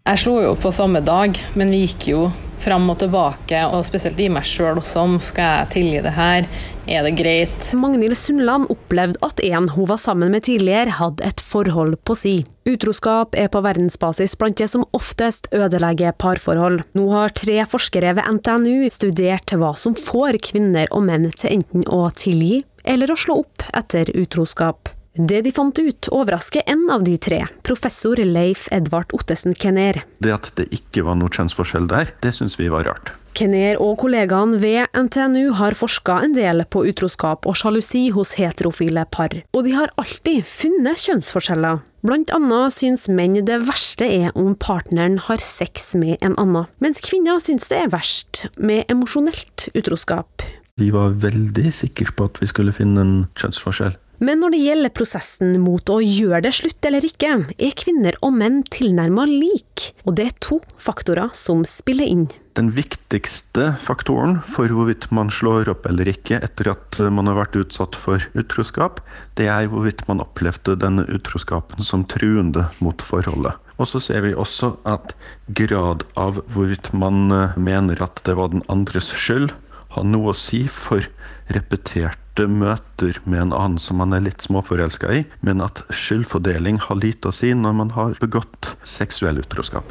Jeg 0.08 0.22
slo 0.22 0.38
jo 0.40 0.54
på 0.56 0.70
samme 0.72 1.02
dag, 1.04 1.36
men 1.52 1.68
vi 1.68 1.82
gikk 1.82 2.06
jo 2.08 2.20
fram 2.62 2.86
og 2.88 2.96
tilbake, 3.02 3.58
og 3.68 3.82
spesielt 3.84 4.16
i 4.24 4.30
meg 4.32 4.46
sjøl 4.48 4.80
også. 4.80 5.02
om 5.02 5.18
Skal 5.20 5.44
jeg 5.44 5.68
tilgi 5.74 6.00
det 6.06 6.14
her? 6.16 6.48
Er 6.88 7.04
det 7.04 7.12
greit? 7.18 7.68
Magnhild 7.76 8.16
Sundland 8.16 8.70
opplevde 8.72 9.20
at 9.20 9.44
en 9.44 9.68
hun 9.74 9.90
var 9.90 10.00
sammen 10.00 10.32
med 10.32 10.46
tidligere, 10.48 10.96
hadde 10.96 11.28
et 11.28 11.44
forhold 11.44 11.98
på 12.08 12.16
si. 12.16 12.34
Utroskap 12.64 13.36
er 13.36 13.52
på 13.52 13.60
verdensbasis 13.68 14.32
blant 14.40 14.56
det 14.56 14.70
som 14.72 14.88
oftest 14.96 15.52
ødelegger 15.52 16.16
parforhold. 16.16 16.80
Nå 16.96 17.08
har 17.12 17.36
tre 17.36 17.60
forskere 17.68 18.16
ved 18.16 18.32
NTNU 18.40 18.88
studert 18.88 19.52
hva 19.60 19.74
som 19.76 19.92
får 19.92 20.40
kvinner 20.48 20.88
og 20.88 21.04
menn 21.04 21.28
til 21.36 21.60
enten 21.60 21.84
å 21.84 22.06
tilgi 22.16 22.62
eller 22.88 23.12
å 23.12 23.20
slå 23.20 23.42
opp 23.44 23.68
etter 23.76 24.08
utroskap. 24.16 24.88
Det 25.18 25.40
de 25.42 25.50
fant 25.50 25.74
ut, 25.74 26.08
overrasker 26.14 26.62
en 26.70 26.84
av 26.94 27.02
de 27.02 27.16
tre, 27.18 27.40
professor 27.66 28.20
Leif 28.22 28.68
Edvard 28.70 29.10
Ottesen 29.16 29.56
Kenner. 29.58 29.98
Det 30.22 30.30
at 30.30 30.52
det 30.54 30.68
ikke 30.76 31.02
var 31.08 31.18
noe 31.18 31.32
kjønnsforskjell 31.34 31.88
der, 31.90 32.12
det 32.22 32.30
syns 32.36 32.54
vi 32.60 32.68
var 32.70 32.86
rart. 32.86 33.10
Kenner 33.38 33.80
og 33.82 33.96
kollegaene 33.98 34.60
ved 34.62 34.94
NTNU 34.94 35.56
har 35.58 35.76
forska 35.78 36.20
en 36.22 36.38
del 36.38 36.62
på 36.70 36.84
utroskap 36.86 37.50
og 37.50 37.58
sjalusi 37.58 38.08
hos 38.14 38.36
heterofile 38.38 39.04
par, 39.10 39.34
og 39.54 39.66
de 39.66 39.74
har 39.74 39.90
alltid 39.98 40.46
funnet 40.46 41.02
kjønnsforskjeller. 41.02 41.82
Blant 42.06 42.30
annet 42.34 42.78
syns 42.78 43.10
menn 43.10 43.34
det 43.42 43.60
verste 43.66 44.06
er 44.06 44.30
om 44.38 44.54
partneren 44.54 45.18
har 45.26 45.42
sex 45.42 45.96
med 45.98 46.22
en 46.22 46.38
annen, 46.38 46.70
mens 46.78 47.02
kvinner 47.02 47.42
syns 47.42 47.66
det 47.70 47.82
er 47.82 47.94
verst 47.94 48.46
med 48.54 48.86
emosjonelt 48.86 49.66
utroskap. 49.74 50.46
Vi 50.78 50.92
var 50.94 51.18
veldig 51.18 51.72
sikre 51.74 52.14
på 52.14 52.30
at 52.30 52.38
vi 52.38 52.46
skulle 52.46 52.74
finne 52.74 53.02
en 53.02 53.16
kjønnsforskjell. 53.34 53.98
Men 54.18 54.40
når 54.42 54.50
det 54.50 54.58
gjelder 54.64 54.90
prosessen 54.98 55.52
mot 55.62 55.90
å 55.94 56.00
gjøre 56.02 56.40
det 56.48 56.50
slutt 56.56 56.86
eller 56.88 57.04
ikke, 57.06 57.36
er 57.54 57.76
kvinner 57.78 58.16
og 58.26 58.34
menn 58.34 58.64
tilnærma 58.66 59.28
lik, 59.30 59.92
og 60.02 60.16
det 60.18 60.24
er 60.26 60.40
to 60.42 60.58
faktorer 60.80 61.30
som 61.38 61.62
spiller 61.68 62.08
inn. 62.10 62.24
Den 62.58 62.72
viktigste 62.74 63.76
faktoren 63.84 64.40
for 64.42 64.66
hvorvidt 64.74 65.06
man 65.14 65.30
slår 65.30 65.70
opp 65.70 65.86
eller 65.86 66.10
ikke 66.10 66.40
etter 66.42 66.72
at 66.72 66.98
man 67.14 67.30
har 67.30 67.38
vært 67.38 67.60
utsatt 67.60 67.94
for 67.94 68.24
utroskap, 68.34 68.98
det 69.38 69.46
er 69.46 69.70
hvorvidt 69.70 70.02
man 70.10 70.24
opplevde 70.24 70.74
denne 70.82 71.06
utroskapen 71.06 71.86
som 71.86 72.02
truende 72.10 72.66
mot 72.82 72.98
forholdet. 72.98 73.54
Og 73.78 73.86
så 73.86 74.02
ser 74.02 74.26
vi 74.26 74.34
også 74.34 74.72
at 74.90 75.14
grad 75.54 76.02
av 76.18 76.42
hvorvidt 76.50 76.90
man 76.90 77.30
mener 77.54 78.02
at 78.02 78.18
det 78.26 78.34
var 78.34 78.50
den 78.50 78.66
andres 78.66 79.12
skyld, 79.14 79.52
har 79.94 80.04
noe 80.04 80.34
å 80.34 80.36
si 80.36 80.66
for 80.66 81.06
repetert 81.54 82.18
møter 82.46 83.18
med 83.24 83.48
en 83.48 83.54
annen 83.56 83.80
som 83.82 83.98
man 83.98 84.14
er 84.14 84.22
litt 84.28 84.44
småforelska 84.44 85.10
i, 85.16 85.24
men 85.42 85.64
at 85.64 85.82
skyldfordeling 85.90 86.78
har 86.84 87.00
lite 87.00 87.32
å 87.32 87.34
si 87.34 87.50
når 87.56 87.74
man 87.80 87.90
har 87.96 88.14
begått 88.22 88.74
seksuell 88.86 89.40
utroskap. 89.42 89.90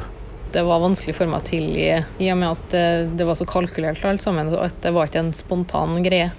Det 0.54 0.62
var 0.64 0.80
vanskelig 0.80 1.18
for 1.18 1.28
meg 1.28 1.42
å 1.42 1.48
tilgi, 1.50 1.90
i 2.24 2.30
og 2.32 2.38
med 2.40 2.54
at 2.54 2.78
det 3.18 3.26
var 3.28 3.36
så 3.36 3.44
kalkulert 3.44 4.00
alt 4.08 4.24
sammen, 4.24 4.48
at 4.56 4.80
det 4.80 4.94
var 4.96 5.10
ikke 5.10 5.26
en 5.26 5.34
spontan 5.36 5.98
greie. 6.06 6.30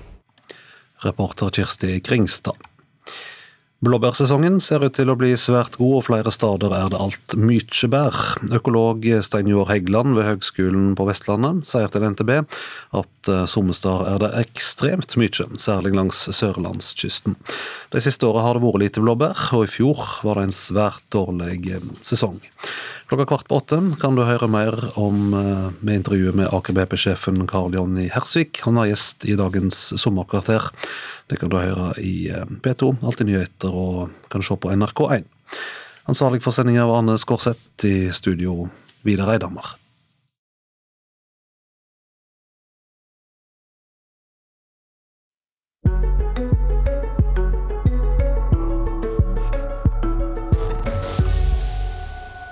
Reporter 1.06 1.54
Kirsti 1.54 2.00
Kringstad. 2.02 2.58
Blåbærsesongen 3.80 4.58
ser 4.60 4.84
ut 4.84 4.98
til 4.98 5.08
å 5.08 5.14
bli 5.16 5.30
svært 5.40 5.78
god, 5.80 5.94
og 6.02 6.06
flere 6.10 6.34
steder 6.36 6.74
er 6.76 6.90
det 6.92 6.98
alt 7.00 7.36
mykje 7.40 7.88
bær. 7.88 8.18
Økolog 8.58 9.06
Stein 9.24 9.48
Joar 9.48 9.70
Heggeland 9.72 10.18
ved 10.18 10.28
Høgskolen 10.28 10.90
på 11.00 11.06
Vestlandet 11.08 11.64
sier 11.64 11.88
til 11.88 12.04
NTB 12.04 12.34
at 13.00 13.30
eh, 13.32 13.46
somme 13.48 13.72
steder 13.72 14.10
er 14.12 14.20
det 14.26 14.34
ekstremt 14.42 15.16
mykje, 15.16 15.48
særlig 15.64 15.94
langs 15.96 16.26
sørlandskysten. 16.28 17.40
De 17.96 18.04
siste 18.04 18.28
åra 18.28 18.44
har 18.50 18.60
det 18.60 18.66
vært 18.66 18.84
lite 18.84 19.06
blåbær, 19.06 19.48
og 19.56 19.64
i 19.64 19.72
fjor 19.72 20.04
var 20.28 20.42
det 20.42 20.50
en 20.50 20.58
svært 20.60 21.06
dårlig 21.16 21.62
eh, 21.72 21.90
sesong. 22.04 22.42
Klokka 23.10 23.26
kvart 23.26 23.48
på 23.50 23.58
åtte 23.58 23.78
kan 23.98 24.14
du 24.14 24.22
høre 24.22 24.46
mer 24.46 24.76
om 25.02 25.32
eh, 25.34 25.70
med 25.82 25.96
intervjuet 26.04 26.36
med 26.38 26.52
Aker 26.54 26.76
BP-sjefen 26.78 27.40
Karl 27.50 27.74
Jonny 27.74 28.06
Hersvik. 28.14 28.60
Han 28.68 28.78
er 28.78 28.92
gjest 28.92 29.26
i 29.26 29.34
dagens 29.34 29.80
sommerkvarter. 29.98 30.68
Det 31.26 31.40
kan 31.42 31.50
du 31.50 31.58
høre 31.58 31.96
i 31.98 32.30
P2, 32.30 32.92
Alltid 33.02 33.32
nyheter 33.32 33.74
og 33.74 34.14
kan 34.30 34.46
se 34.46 34.60
på 34.62 34.70
NRK1. 34.76 35.26
Ansvarlig 36.06 36.44
for 36.46 36.54
sendinga 36.54 36.86
var 36.86 37.02
Arne 37.02 37.18
Skårseth, 37.18 37.82
i 37.90 38.14
studio 38.14 38.68
Vidar 39.02 39.34
Eidhammer. 39.34 39.74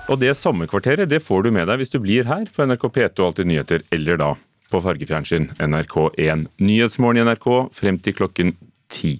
Og 0.08 0.16
det 0.22 0.32
sommerkvarteret 0.38 1.10
det 1.10 1.20
får 1.20 1.44
du 1.44 1.50
med 1.52 1.68
deg 1.68 1.82
hvis 1.82 1.92
du 1.92 1.98
blir 2.00 2.28
her 2.28 2.48
på 2.54 2.64
NRK 2.64 2.88
P2 2.94 3.26
Alltid 3.26 3.50
nyheter, 3.50 3.84
eller 3.92 4.20
da 4.20 4.32
på 4.68 4.80
fargefjernsyn 4.84 5.50
NRK1. 5.60 6.46
Nyhetsmorgen 6.60 7.22
i 7.22 7.28
NRK 7.28 7.48
frem 7.76 8.00
til 8.04 8.16
klokken 8.16 8.54
ti. 8.92 9.18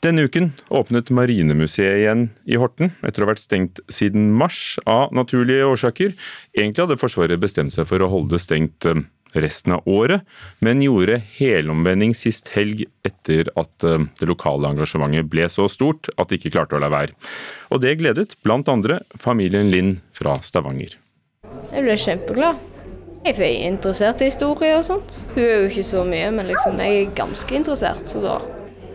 Denne 0.00 0.24
uken 0.24 0.48
åpnet 0.72 1.10
Marinemuseet 1.12 1.98
igjen 2.00 2.22
i 2.48 2.56
Horten, 2.60 2.94
etter 3.04 3.20
å 3.20 3.26
ha 3.26 3.34
vært 3.34 3.42
stengt 3.42 3.82
siden 3.92 4.30
mars 4.32 4.78
av 4.88 5.12
naturlige 5.12 5.66
årsaker. 5.68 6.14
Egentlig 6.56 6.86
hadde 6.86 7.00
Forsvaret 7.00 7.40
bestemt 7.42 7.76
seg 7.76 7.88
for 7.88 8.00
å 8.00 8.08
holde 8.08 8.38
det 8.38 8.40
stengt 8.40 8.88
eh, 8.88 9.02
resten 9.34 9.76
av 9.76 9.88
året, 9.88 10.24
men 10.64 10.82
gjorde 10.82 11.20
helomvending 11.36 12.14
sist 12.16 12.50
helg 12.54 12.84
etter 13.06 13.50
at 13.60 13.86
eh, 13.86 14.06
det 14.20 14.30
lokale 14.30 14.72
engasjementet 14.72 15.30
ble 15.30 15.48
så 15.52 15.68
stort 15.70 16.10
at 16.16 16.30
de 16.30 16.40
ikke 16.40 16.54
klarte 16.56 16.78
å 16.78 16.82
la 16.82 16.90
være. 16.92 17.14
Og 17.70 17.82
det 17.84 17.96
gledet 18.00 18.36
bl.a. 18.44 18.98
familien 19.20 19.70
Linn 19.70 19.98
fra 20.16 20.36
Stavanger. 20.42 20.96
Jeg 21.70 21.86
ble 21.86 21.96
kjempeglad. 21.98 22.66
Jeg 23.20 23.36
er 23.36 23.66
interessert 23.68 24.22
i 24.24 24.30
historie 24.30 24.78
og 24.78 24.86
sånt. 24.86 25.18
Hun 25.34 25.42
er 25.44 25.52
jo 25.58 25.68
ikke 25.68 25.84
så 25.84 26.06
mye, 26.08 26.30
men 26.32 26.48
liksom, 26.48 26.80
jeg 26.80 27.02
er 27.02 27.12
ganske 27.18 27.58
interessert, 27.58 28.08
så 28.08 28.22
da 28.24 28.38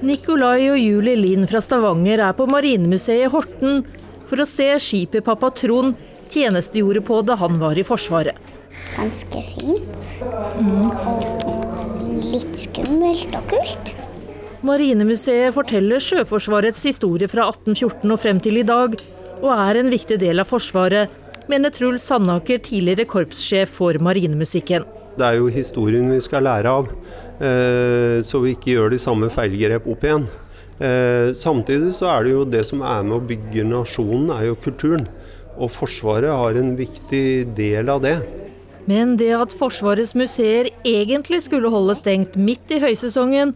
Nikolai 0.05 0.67
og 0.73 0.79
Julie 0.81 1.15
Lind 1.15 1.47
fra 1.47 1.61
Stavanger 1.63 2.19
er 2.27 2.33
på 2.35 2.45
Marinemuseet 2.51 3.25
i 3.25 3.29
Horten 3.31 3.85
for 4.27 4.41
å 4.41 4.47
se 4.49 4.67
skipet 4.81 5.23
pappa 5.25 5.51
Trond 5.55 5.95
tjenestegjorde 6.33 7.03
på 7.05 7.21
da 7.25 7.37
han 7.39 7.61
var 7.61 7.79
i 7.79 7.85
Forsvaret. 7.85 8.35
Ganske 8.95 9.41
fint. 9.51 10.05
Og 10.63 12.23
litt 12.23 12.55
skummelt 12.57 13.35
og 13.35 13.51
kult. 13.51 13.91
Marinemuseet 14.65 15.53
forteller 15.53 16.01
Sjøforsvarets 16.01 16.81
historie 16.87 17.29
fra 17.29 17.49
1814 17.51 18.15
og 18.15 18.21
frem 18.21 18.39
til 18.41 18.61
i 18.61 18.65
dag, 18.65 18.95
og 19.43 19.51
er 19.51 19.81
en 19.81 19.91
viktig 19.93 20.17
del 20.21 20.41
av 20.41 20.49
Forsvaret, 20.49 21.11
mener 21.51 21.73
Truls 21.75 22.05
Sandaker, 22.07 22.61
tidligere 22.65 23.05
korpssjef 23.09 23.75
for 23.77 23.99
marinemusikken. 24.01 24.87
Det 25.15 25.27
er 25.27 25.37
jo 25.37 25.51
historien 25.53 26.07
vi 26.11 26.21
skal 26.23 26.47
lære 26.47 26.71
av. 26.71 26.89
Eh, 27.35 28.23
så 28.25 28.41
vi 28.43 28.55
ikke 28.55 28.73
gjør 28.73 28.95
de 28.95 28.99
samme 28.99 29.29
feilgrep 29.31 29.85
opp 29.91 30.07
igjen. 30.07 30.25
Eh, 30.79 31.29
samtidig 31.37 31.93
så 31.95 32.09
er 32.15 32.25
det 32.25 32.33
jo 32.33 32.47
det 32.47 32.63
som 32.67 32.81
er 32.83 33.05
med 33.05 33.19
å 33.19 33.27
bygge 33.27 33.67
nasjonen, 33.69 34.31
er 34.35 34.49
jo 34.49 34.57
kulturen. 34.65 35.05
Og 35.55 35.71
Forsvaret 35.71 36.33
har 36.35 36.57
en 36.59 36.73
viktig 36.79 37.53
del 37.55 37.91
av 37.91 38.01
det. 38.03 38.17
Men 38.89 39.15
det 39.17 39.31
at 39.33 39.53
Forsvarets 39.57 40.13
museer 40.17 40.69
egentlig 40.85 41.41
skulle 41.47 41.71
holde 41.73 41.95
stengt 41.97 42.37
midt 42.37 42.69
i 42.73 42.81
høysesongen, 42.83 43.55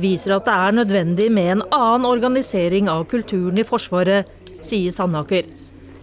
viser 0.00 0.36
at 0.36 0.46
det 0.48 0.54
er 0.54 0.76
nødvendig 0.78 1.26
med 1.32 1.50
en 1.56 1.64
annen 1.68 2.08
organisering 2.08 2.88
av 2.88 3.04
kulturen 3.10 3.60
i 3.60 3.66
Forsvaret, 3.66 4.28
sier 4.64 4.92
Sandaker. 4.94 5.44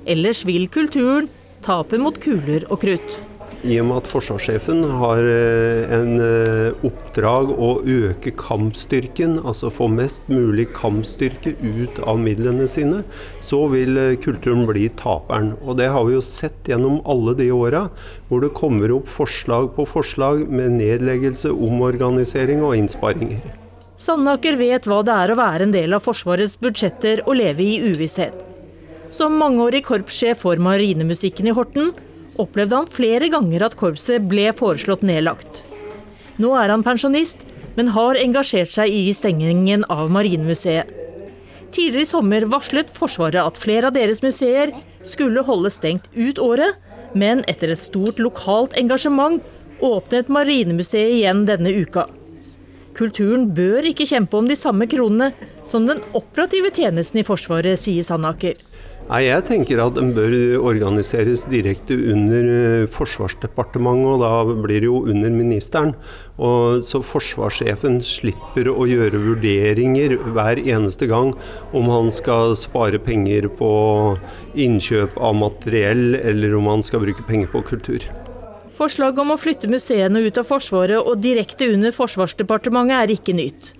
Ellers 0.07 0.43
vil 0.45 0.69
kulturen 0.69 1.29
tape 1.65 1.97
mot 2.01 2.17
kuler 2.21 2.67
og 2.69 2.81
krutt. 2.85 3.17
I 3.67 3.77
og 3.81 3.87
med 3.89 3.97
at 3.99 4.07
forsvarssjefen 4.07 4.83
har 5.01 5.25
eh, 5.27 5.89
en 5.91 6.21
eh, 6.23 6.85
oppdrag 6.87 7.49
å 7.51 7.71
øke 7.83 8.31
kampstyrken, 8.39 9.41
altså 9.43 9.71
få 9.73 9.89
mest 9.91 10.29
mulig 10.31 10.69
kampstyrke 10.77 11.51
ut 11.59 11.99
av 12.07 12.21
midlene 12.23 12.69
sine, 12.71 13.01
så 13.43 13.65
vil 13.73 13.99
eh, 13.99 14.15
kulturen 14.23 14.63
bli 14.69 14.87
taperen. 15.01 15.51
Og 15.65 15.81
det 15.81 15.89
har 15.91 16.07
vi 16.07 16.15
jo 16.15 16.23
sett 16.23 16.71
gjennom 16.71 17.01
alle 17.03 17.35
de 17.35 17.49
åra, 17.51 17.89
hvor 18.29 18.45
det 18.45 18.53
kommer 18.55 18.95
opp 18.95 19.11
forslag 19.11 19.73
på 19.75 19.87
forslag 19.97 20.47
med 20.47 20.79
nedleggelse, 20.79 21.51
omorganisering 21.51 22.63
og 22.63 22.77
innsparinger. 22.79 23.43
Sandaker 23.99 24.55
vet 24.55 24.87
hva 24.87 25.03
det 25.03 25.19
er 25.25 25.33
å 25.33 25.39
være 25.43 25.67
en 25.67 25.75
del 25.75 25.97
av 25.97 26.07
Forsvarets 26.07 26.55
budsjetter 26.61 27.25
og 27.25 27.39
leve 27.41 27.65
i 27.65 27.79
uvisshet. 27.83 28.45
Som 29.11 29.39
mangeårig 29.41 29.83
korpssjef 29.87 30.45
for 30.45 30.59
marinemusikken 30.61 31.49
i 31.49 31.55
Horten 31.57 31.95
opplevde 32.41 32.81
han 32.81 32.89
flere 32.89 33.29
ganger 33.33 33.65
at 33.67 33.77
korpset 33.79 34.25
ble 34.29 34.49
foreslått 34.55 35.05
nedlagt. 35.07 35.63
Nå 36.37 36.53
er 36.57 36.73
han 36.73 36.85
pensjonist, 36.85 37.43
men 37.77 37.93
har 37.93 38.17
engasjert 38.17 38.73
seg 38.73 38.93
i 38.93 39.09
stengingen 39.13 39.85
av 39.93 40.09
Marinemuseet. 40.13 40.89
Tidligere 41.73 42.05
i 42.05 42.09
sommer 42.09 42.45
varslet 42.49 42.89
Forsvaret 42.93 43.41
at 43.43 43.59
flere 43.59 43.89
av 43.89 43.95
deres 43.97 44.23
museer 44.23 44.71
skulle 45.05 45.43
holde 45.45 45.71
stengt 45.73 46.07
ut 46.15 46.39
året, 46.39 46.77
Men 47.13 47.43
etter 47.47 47.71
et 47.71 47.79
stort 47.79 48.19
lokalt 48.19 48.75
engasjement 48.77 49.41
åpnet 49.81 50.27
Marinemuseet 50.29 51.15
igjen 51.15 51.45
denne 51.47 51.71
uka. 51.71 52.03
Kulturen 52.97 53.47
bør 53.55 53.85
ikke 53.85 54.05
kjempe 54.09 54.37
om 54.37 54.47
de 54.49 54.57
samme 54.59 54.87
kronene 54.89 55.31
som 55.69 55.85
den 55.87 56.01
operative 56.17 56.71
tjenesten 56.73 57.21
i 57.21 57.25
Forsvaret, 57.25 57.79
sier 57.79 58.03
Sandaker. 58.03 58.57
Nei, 59.07 59.21
Jeg 59.23 59.45
tenker 59.47 59.79
at 59.79 59.95
den 59.95 60.09
bør 60.11 60.33
organiseres 60.67 61.45
direkte 61.47 61.95
under 62.11 62.47
eh, 62.51 62.87
Forsvarsdepartementet, 62.91 64.09
og 64.11 64.19
da 64.19 64.57
blir 64.65 64.83
det 64.83 64.89
jo 64.89 64.97
under 65.07 65.31
ministeren. 65.31 65.93
Og 66.35 66.83
så 66.83 66.99
forsvarssjefen 66.99 68.01
slipper 68.03 68.67
å 68.67 68.83
gjøre 68.83 69.21
vurderinger 69.23 70.17
hver 70.35 70.59
eneste 70.59 71.07
gang 71.07 71.31
om 71.71 71.87
han 71.93 72.11
skal 72.11 72.57
spare 72.59 72.99
penger 72.99 73.47
på 73.47 73.71
innkjøp 74.59 75.15
av 75.23 75.39
materiell, 75.39 76.19
eller 76.19 76.59
om 76.59 76.67
han 76.73 76.83
skal 76.83 77.05
bruke 77.07 77.23
penger 77.31 77.47
på 77.55 77.63
kultur. 77.71 78.11
Forslaget 78.75 79.23
om 79.23 79.31
å 79.33 79.39
flytte 79.39 79.71
museene 79.71 80.19
ut 80.27 80.35
av 80.37 80.51
Forsvaret 80.51 80.99
og 80.99 81.23
direkte 81.23 81.71
under 81.71 81.95
Forsvarsdepartementet 81.95 82.99
er 82.99 83.15
ikke 83.15 83.39
nytt. 83.39 83.71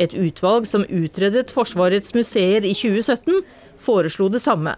Et 0.00 0.16
utvalg 0.16 0.64
som 0.64 0.88
utredet 0.88 1.52
Forsvarets 1.52 2.16
museer 2.16 2.64
i 2.64 2.72
2017, 2.72 3.42
foreslo 3.80 4.28
det 4.32 4.42
samme. 4.44 4.76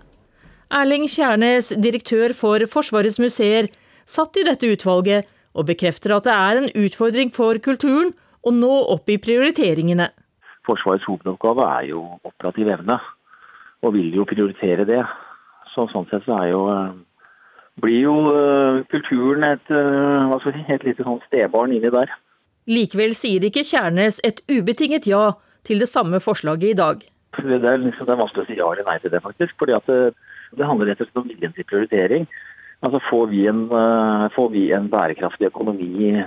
Erling 0.73 1.05
Kjærnes, 1.11 1.73
direktør 1.77 2.33
for 2.37 2.65
Forsvarets 2.71 3.19
museer, 3.21 3.69
satt 4.09 4.39
i 4.41 4.47
dette 4.47 4.71
utvalget 4.73 5.29
og 5.53 5.69
bekrefter 5.69 6.15
at 6.17 6.27
det 6.27 6.33
er 6.35 6.61
en 6.61 6.71
utfordring 6.85 7.33
for 7.35 7.61
kulturen 7.61 8.15
å 8.43 8.53
nå 8.57 8.73
opp 8.95 9.11
i 9.13 9.19
prioriteringene. 9.21 10.09
Forsvarets 10.67 11.05
hovedoppgave 11.11 11.67
er 11.77 11.91
jo 11.91 12.03
operativ 12.23 12.71
evne, 12.73 12.99
og 13.83 13.95
vil 13.97 14.15
jo 14.17 14.27
prioritere 14.29 14.87
det. 14.89 15.03
Så 15.75 15.87
sånn 15.93 16.09
sett 16.11 16.25
så 16.27 16.39
er 16.39 16.53
jo, 16.53 16.65
blir 17.83 18.01
jo 18.07 18.17
uh, 18.31 18.83
kulturen 18.93 19.47
et, 19.49 19.65
skal 19.69 20.57
si, 20.57 20.65
et 20.73 20.87
lite 20.87 21.07
sånn 21.07 21.23
stebarn 21.27 21.75
inni 21.75 21.93
der. 21.93 22.13
Likevel 22.71 23.17
sier 23.19 23.43
ikke 23.45 23.65
Kjærnes 23.67 24.21
et 24.25 24.41
ubetinget 24.49 25.09
ja 25.11 25.33
til 25.67 25.83
det 25.83 25.91
samme 25.91 26.21
forslaget 26.23 26.71
i 26.71 26.79
dag. 26.79 27.03
Det 27.33 27.59
er, 27.65 27.79
liksom, 27.81 28.07
det 28.07 28.13
er 28.13 28.21
vanskelig 28.21 28.45
å 28.45 28.49
si 28.51 28.59
ja 28.59 28.69
eller 28.69 28.89
nei 28.89 28.99
til 29.01 29.13
det, 29.13 29.23
faktisk. 29.25 29.55
fordi 29.59 29.77
at 29.77 29.87
det, 29.89 30.01
det 30.59 30.69
handler 30.69 30.91
rett 30.91 31.01
og 31.01 31.09
slett 31.09 31.23
om 31.23 31.31
viljen 31.31 31.55
til 31.57 31.69
prioritering. 31.69 32.27
Altså 32.83 33.01
Får 33.09 33.29
vi 33.31 33.47
en, 33.47 33.65
uh, 33.71 34.29
får 34.35 34.51
vi 34.53 34.67
en 34.77 34.91
bærekraftig 34.93 35.49
økonomi 35.49 36.19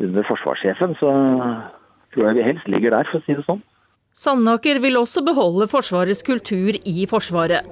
under 0.00 0.24
forsvarssjefen, 0.24 0.96
så 1.00 1.10
tror 2.14 2.28
jeg 2.28 2.38
vi 2.38 2.46
helst 2.46 2.68
ligger 2.70 2.96
der, 2.96 3.08
for 3.10 3.20
å 3.20 3.26
si 3.26 3.36
det 3.36 3.44
sånn. 3.46 3.62
Sandaker 4.12 4.80
vil 4.82 4.98
også 5.00 5.22
beholde 5.24 5.64
Forsvarets 5.70 6.20
kultur 6.26 6.76
i 6.76 7.06
Forsvaret. 7.08 7.64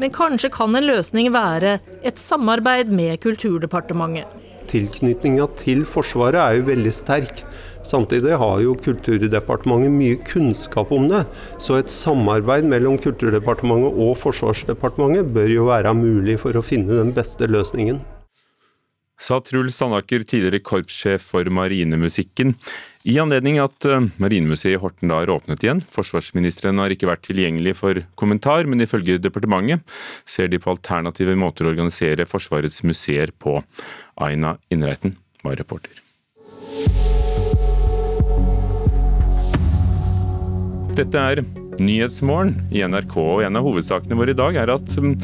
Men 0.00 0.12
kanskje 0.14 0.50
kan 0.50 0.74
en 0.74 0.86
løsning 0.88 1.28
være 1.34 1.76
et 2.02 2.18
samarbeid 2.18 2.88
med 2.88 3.20
Kulturdepartementet. 3.22 4.24
Tilknytninga 4.70 5.46
til 5.60 5.84
Forsvaret 5.86 6.40
er 6.40 6.56
jo 6.58 6.68
veldig 6.70 6.94
sterk. 6.94 7.44
Samtidig 7.84 8.38
har 8.40 8.62
jo 8.64 8.74
Kulturdepartementet 8.80 9.92
mye 9.92 10.16
kunnskap 10.24 10.92
om 10.94 11.06
det, 11.10 11.24
så 11.60 11.78
et 11.78 11.92
samarbeid 11.92 12.64
mellom 12.68 12.96
Kulturdepartementet 13.00 14.00
og 14.00 14.16
Forsvarsdepartementet 14.22 15.28
bør 15.36 15.52
jo 15.52 15.68
være 15.68 15.92
mulig 15.98 16.38
for 16.40 16.56
å 16.56 16.64
finne 16.64 16.96
den 17.02 17.12
beste 17.16 17.48
løsningen. 17.50 18.00
Sa 19.20 19.38
Truls 19.38 19.76
Sandaker, 19.78 20.24
tidligere 20.26 20.58
korpssjef 20.64 21.22
for 21.30 21.46
Marinemusikken, 21.46 22.56
i 23.06 23.14
anledning 23.22 23.60
at 23.62 23.86
eh, 23.86 24.08
Marinemuseet 24.18 24.74
i 24.74 24.80
Horten 24.80 25.12
da 25.12 25.20
er 25.22 25.30
åpnet 25.30 25.62
igjen. 25.62 25.82
Forsvarsministeren 25.94 26.80
har 26.82 26.90
ikke 26.90 27.08
vært 27.12 27.22
tilgjengelig 27.28 27.76
for 27.78 28.00
kommentar, 28.18 28.66
men 28.66 28.82
ifølge 28.82 29.20
departementet 29.22 29.84
ser 30.26 30.50
de 30.50 30.58
på 30.58 30.72
alternative 30.74 31.36
måter 31.38 31.68
å 31.68 31.74
organisere 31.76 32.26
Forsvarets 32.26 32.82
museer 32.88 33.30
på. 33.38 33.60
Aina 34.24 34.56
Innreiten 34.74 35.14
var 35.46 35.60
reporter. 35.62 36.00
Dette 40.94 41.18
er 41.18 41.40
Nyhetsmorgen 41.82 42.68
i 42.70 42.84
NRK, 42.86 43.14
og 43.18 43.40
en 43.42 43.58
av 43.58 43.64
hovedsakene 43.66 44.14
våre 44.14 44.30
i 44.30 44.38
dag 44.38 44.54
er 44.60 44.70
at 44.70 44.92
mm, 44.94 45.16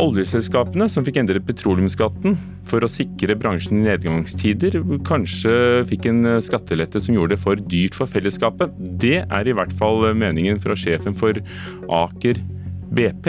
oljeselskapene 0.00 0.86
som 0.88 1.04
fikk 1.04 1.18
endret 1.20 1.44
petroleumsskatten 1.44 2.38
for 2.68 2.84
å 2.84 2.88
sikre 2.88 3.36
bransjen 3.36 3.82
i 3.82 3.90
nedgangstider, 3.90 4.78
kanskje 5.04 5.84
fikk 5.90 6.08
en 6.08 6.30
skattelette 6.44 7.02
som 7.04 7.18
gjorde 7.18 7.36
det 7.36 7.42
for 7.42 7.60
dyrt 7.60 7.98
for 7.98 8.08
fellesskapet. 8.08 8.72
Det 8.80 9.18
er 9.22 9.50
i 9.50 9.54
hvert 9.56 9.74
fall 9.76 10.08
meningen 10.16 10.62
fra 10.62 10.76
sjefen 10.78 11.16
for 11.18 11.36
Aker 11.92 12.40
BP. 12.96 13.28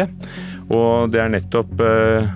Og 0.71 1.11
det 1.11 1.21
er 1.21 1.33
nettopp 1.33 1.83
eh, 1.83 2.29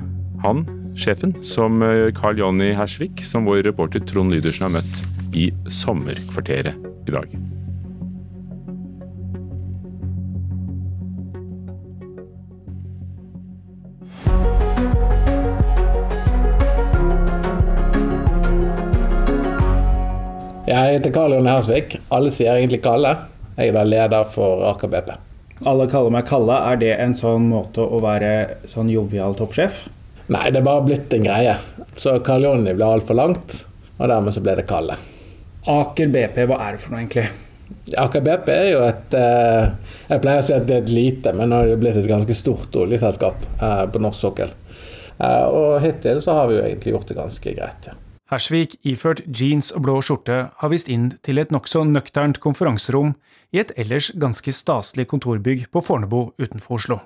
han, 0.44 0.66
sjefen, 1.00 1.38
som 1.46 1.80
eh, 1.86 2.10
Carl 2.18 2.44
Jonny 2.44 2.74
Hersvik, 2.76 3.24
som 3.24 3.48
vår 3.48 3.64
reporter 3.72 4.04
Trond 4.04 4.36
Lydersen 4.36 4.68
har 4.68 4.76
møtt 4.82 5.06
i 5.32 5.48
sommerkvarteret 5.80 6.76
i 7.08 7.16
dag. 7.16 7.40
Jeg 20.70 21.00
heter 21.00 21.10
Karl 21.10 21.34
Jonny 21.34 21.50
Hersvik. 21.50 21.96
Alle 22.14 22.30
sier 22.30 22.54
egentlig 22.54 22.84
Kalle. 22.84 23.16
Jeg 23.58 23.72
er 23.72 23.74
da 23.74 23.82
leder 23.88 24.26
for 24.30 24.62
Aker 24.70 24.92
BP. 24.92 25.08
Alle 25.66 25.88
kaller 25.90 26.14
meg 26.14 26.28
Kalle. 26.30 26.60
Er 26.70 26.78
det 26.78 26.92
en 27.02 27.16
sånn 27.18 27.48
måte 27.50 27.82
å 27.82 27.98
være 28.04 28.60
sånn 28.70 28.92
jovial 28.94 29.34
toppsjef? 29.40 29.80
Nei, 30.30 30.44
det 30.54 30.60
er 30.60 30.68
bare 30.68 30.84
blitt 30.86 31.16
en 31.18 31.26
greie. 31.26 31.56
Så 31.98 32.20
Karl 32.28 32.46
Jonny 32.46 32.76
ble 32.78 32.86
altfor 32.86 33.18
langt, 33.18 33.56
og 33.98 34.12
dermed 34.12 34.36
så 34.36 34.44
ble 34.46 34.60
det 34.60 34.68
Kalle. 34.70 35.00
Aker 35.74 36.12
BP, 36.14 36.38
hva 36.52 36.60
er 36.68 36.78
det 36.78 36.84
for 36.84 36.94
noe 36.94 37.02
egentlig? 37.02 37.26
Aker 38.04 38.26
BP 38.28 38.52
er 38.54 38.70
jo 38.70 38.84
et 38.86 39.16
eh, 39.18 39.96
Jeg 40.12 40.22
pleier 40.24 40.44
å 40.44 40.46
si 40.46 40.54
at 40.54 40.68
det 40.70 40.76
er 40.76 40.84
et 40.84 40.92
lite, 40.94 41.34
men 41.34 41.50
nå 41.50 41.64
har 41.64 41.72
det 41.72 41.80
blitt 41.82 41.98
et 41.98 42.12
ganske 42.12 42.38
stort 42.38 42.78
oljeselskap 42.84 43.42
eh, 43.58 43.82
på 43.90 44.04
norsk 44.06 44.22
sokkel. 44.22 44.54
Eh, 45.18 45.48
og 45.50 45.82
hittil 45.82 46.22
så 46.22 46.38
har 46.38 46.54
vi 46.54 46.60
jo 46.60 46.68
egentlig 46.68 46.94
gjort 46.94 47.10
det 47.10 47.18
ganske 47.24 47.56
greit. 47.58 47.90
Ja. 47.90 47.98
Hersvik, 48.30 48.76
iført 48.86 49.24
jeans 49.34 49.72
og 49.74 49.88
blå 49.88 49.96
skjorte, 50.06 50.36
har 50.54 50.70
vist 50.70 50.90
inn 50.92 51.08
til 51.26 51.42
et 51.42 51.50
nokså 51.54 51.82
nøkternt 51.90 52.38
konferanserom 52.44 53.16
i 53.50 53.62
et 53.64 53.72
ellers 53.82 54.12
ganske 54.22 54.54
staselig 54.54 55.08
kontorbygg 55.10 55.66
på 55.74 55.82
Fornebu 55.82 56.36
utenfor 56.38 56.78
Oslo. 56.78 57.00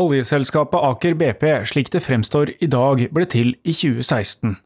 Oljeselskapet 0.00 0.80
Aker 0.88 1.18
BP, 1.18 1.44
slik 1.68 1.92
det 1.92 2.00
fremstår 2.06 2.54
i 2.64 2.70
dag, 2.70 3.04
ble 3.12 3.28
til 3.28 3.52
i 3.60 3.74
2016. 3.76 4.56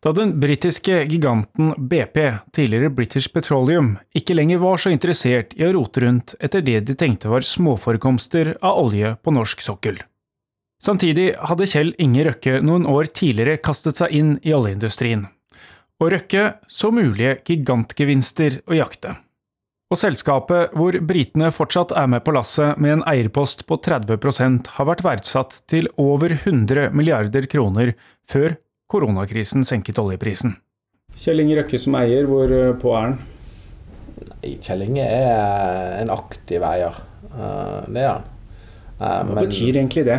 Da 0.00 0.12
den 0.16 0.32
britiske 0.40 1.02
giganten 1.10 1.74
BP, 1.76 2.16
tidligere 2.56 2.94
British 2.96 3.28
Petroleum, 3.34 3.96
ikke 4.16 4.38
lenger 4.38 4.62
var 4.62 4.80
så 4.80 4.94
interessert 4.94 5.52
i 5.58 5.66
å 5.66 5.72
rote 5.76 6.00
rundt 6.06 6.36
etter 6.40 6.64
det 6.64 6.84
de 6.88 6.96
tenkte 6.96 7.28
var 7.28 7.44
småforekomster 7.44 8.54
av 8.62 8.86
olje 8.86 9.16
på 9.20 9.36
norsk 9.36 9.66
sokkel. 9.68 10.00
Samtidig 10.82 11.30
hadde 11.48 11.68
Kjell 11.70 11.94
Inge 12.02 12.26
Røkke 12.28 12.58
noen 12.64 12.84
år 12.90 13.08
tidligere 13.16 13.60
kastet 13.64 14.00
seg 14.00 14.12
inn 14.14 14.34
i 14.44 14.52
oljeindustrien, 14.56 15.24
og 16.02 16.10
Røkke 16.12 16.50
så 16.68 16.90
mulige 16.92 17.38
gigantgevinster 17.48 18.60
å 18.68 18.76
jakte. 18.76 19.14
Og 19.86 20.00
selskapet, 20.00 20.72
hvor 20.74 20.96
britene 21.06 21.52
fortsatt 21.54 21.92
er 21.94 22.08
med 22.10 22.24
på 22.26 22.34
lasset 22.34 22.78
med 22.82 22.96
en 22.96 23.04
eierpost 23.06 23.62
på 23.70 23.78
30% 23.78 24.72
har 24.76 24.88
vært 24.88 25.04
verdsatt 25.06 25.60
til 25.70 25.86
over 26.02 26.34
100 26.34 26.90
milliarder 26.90 27.46
kroner 27.46 27.94
før 28.26 28.56
koronakrisen 28.90 29.62
senket 29.66 30.00
oljeprisen. 30.02 30.56
Kjell 31.16 31.40
Inge 31.44 31.60
Røkke 31.60 31.78
som 31.80 31.94
eier, 31.96 32.26
hvor 32.28 32.50
eh, 32.52 32.74
på 32.76 32.92
er 32.92 33.06
han? 33.06 33.14
Kjell 34.42 34.84
Inge 34.88 35.06
er 35.06 36.00
en 36.02 36.10
aktiv 36.12 36.66
eier. 36.66 36.98
Eh, 37.30 37.86
det 37.86 38.02
er 38.02 38.10
han. 38.10 38.26
Eh, 38.98 39.22
Hva 39.30 39.38
betyr 39.38 39.78
egentlig 39.78 40.04
det? 40.10 40.18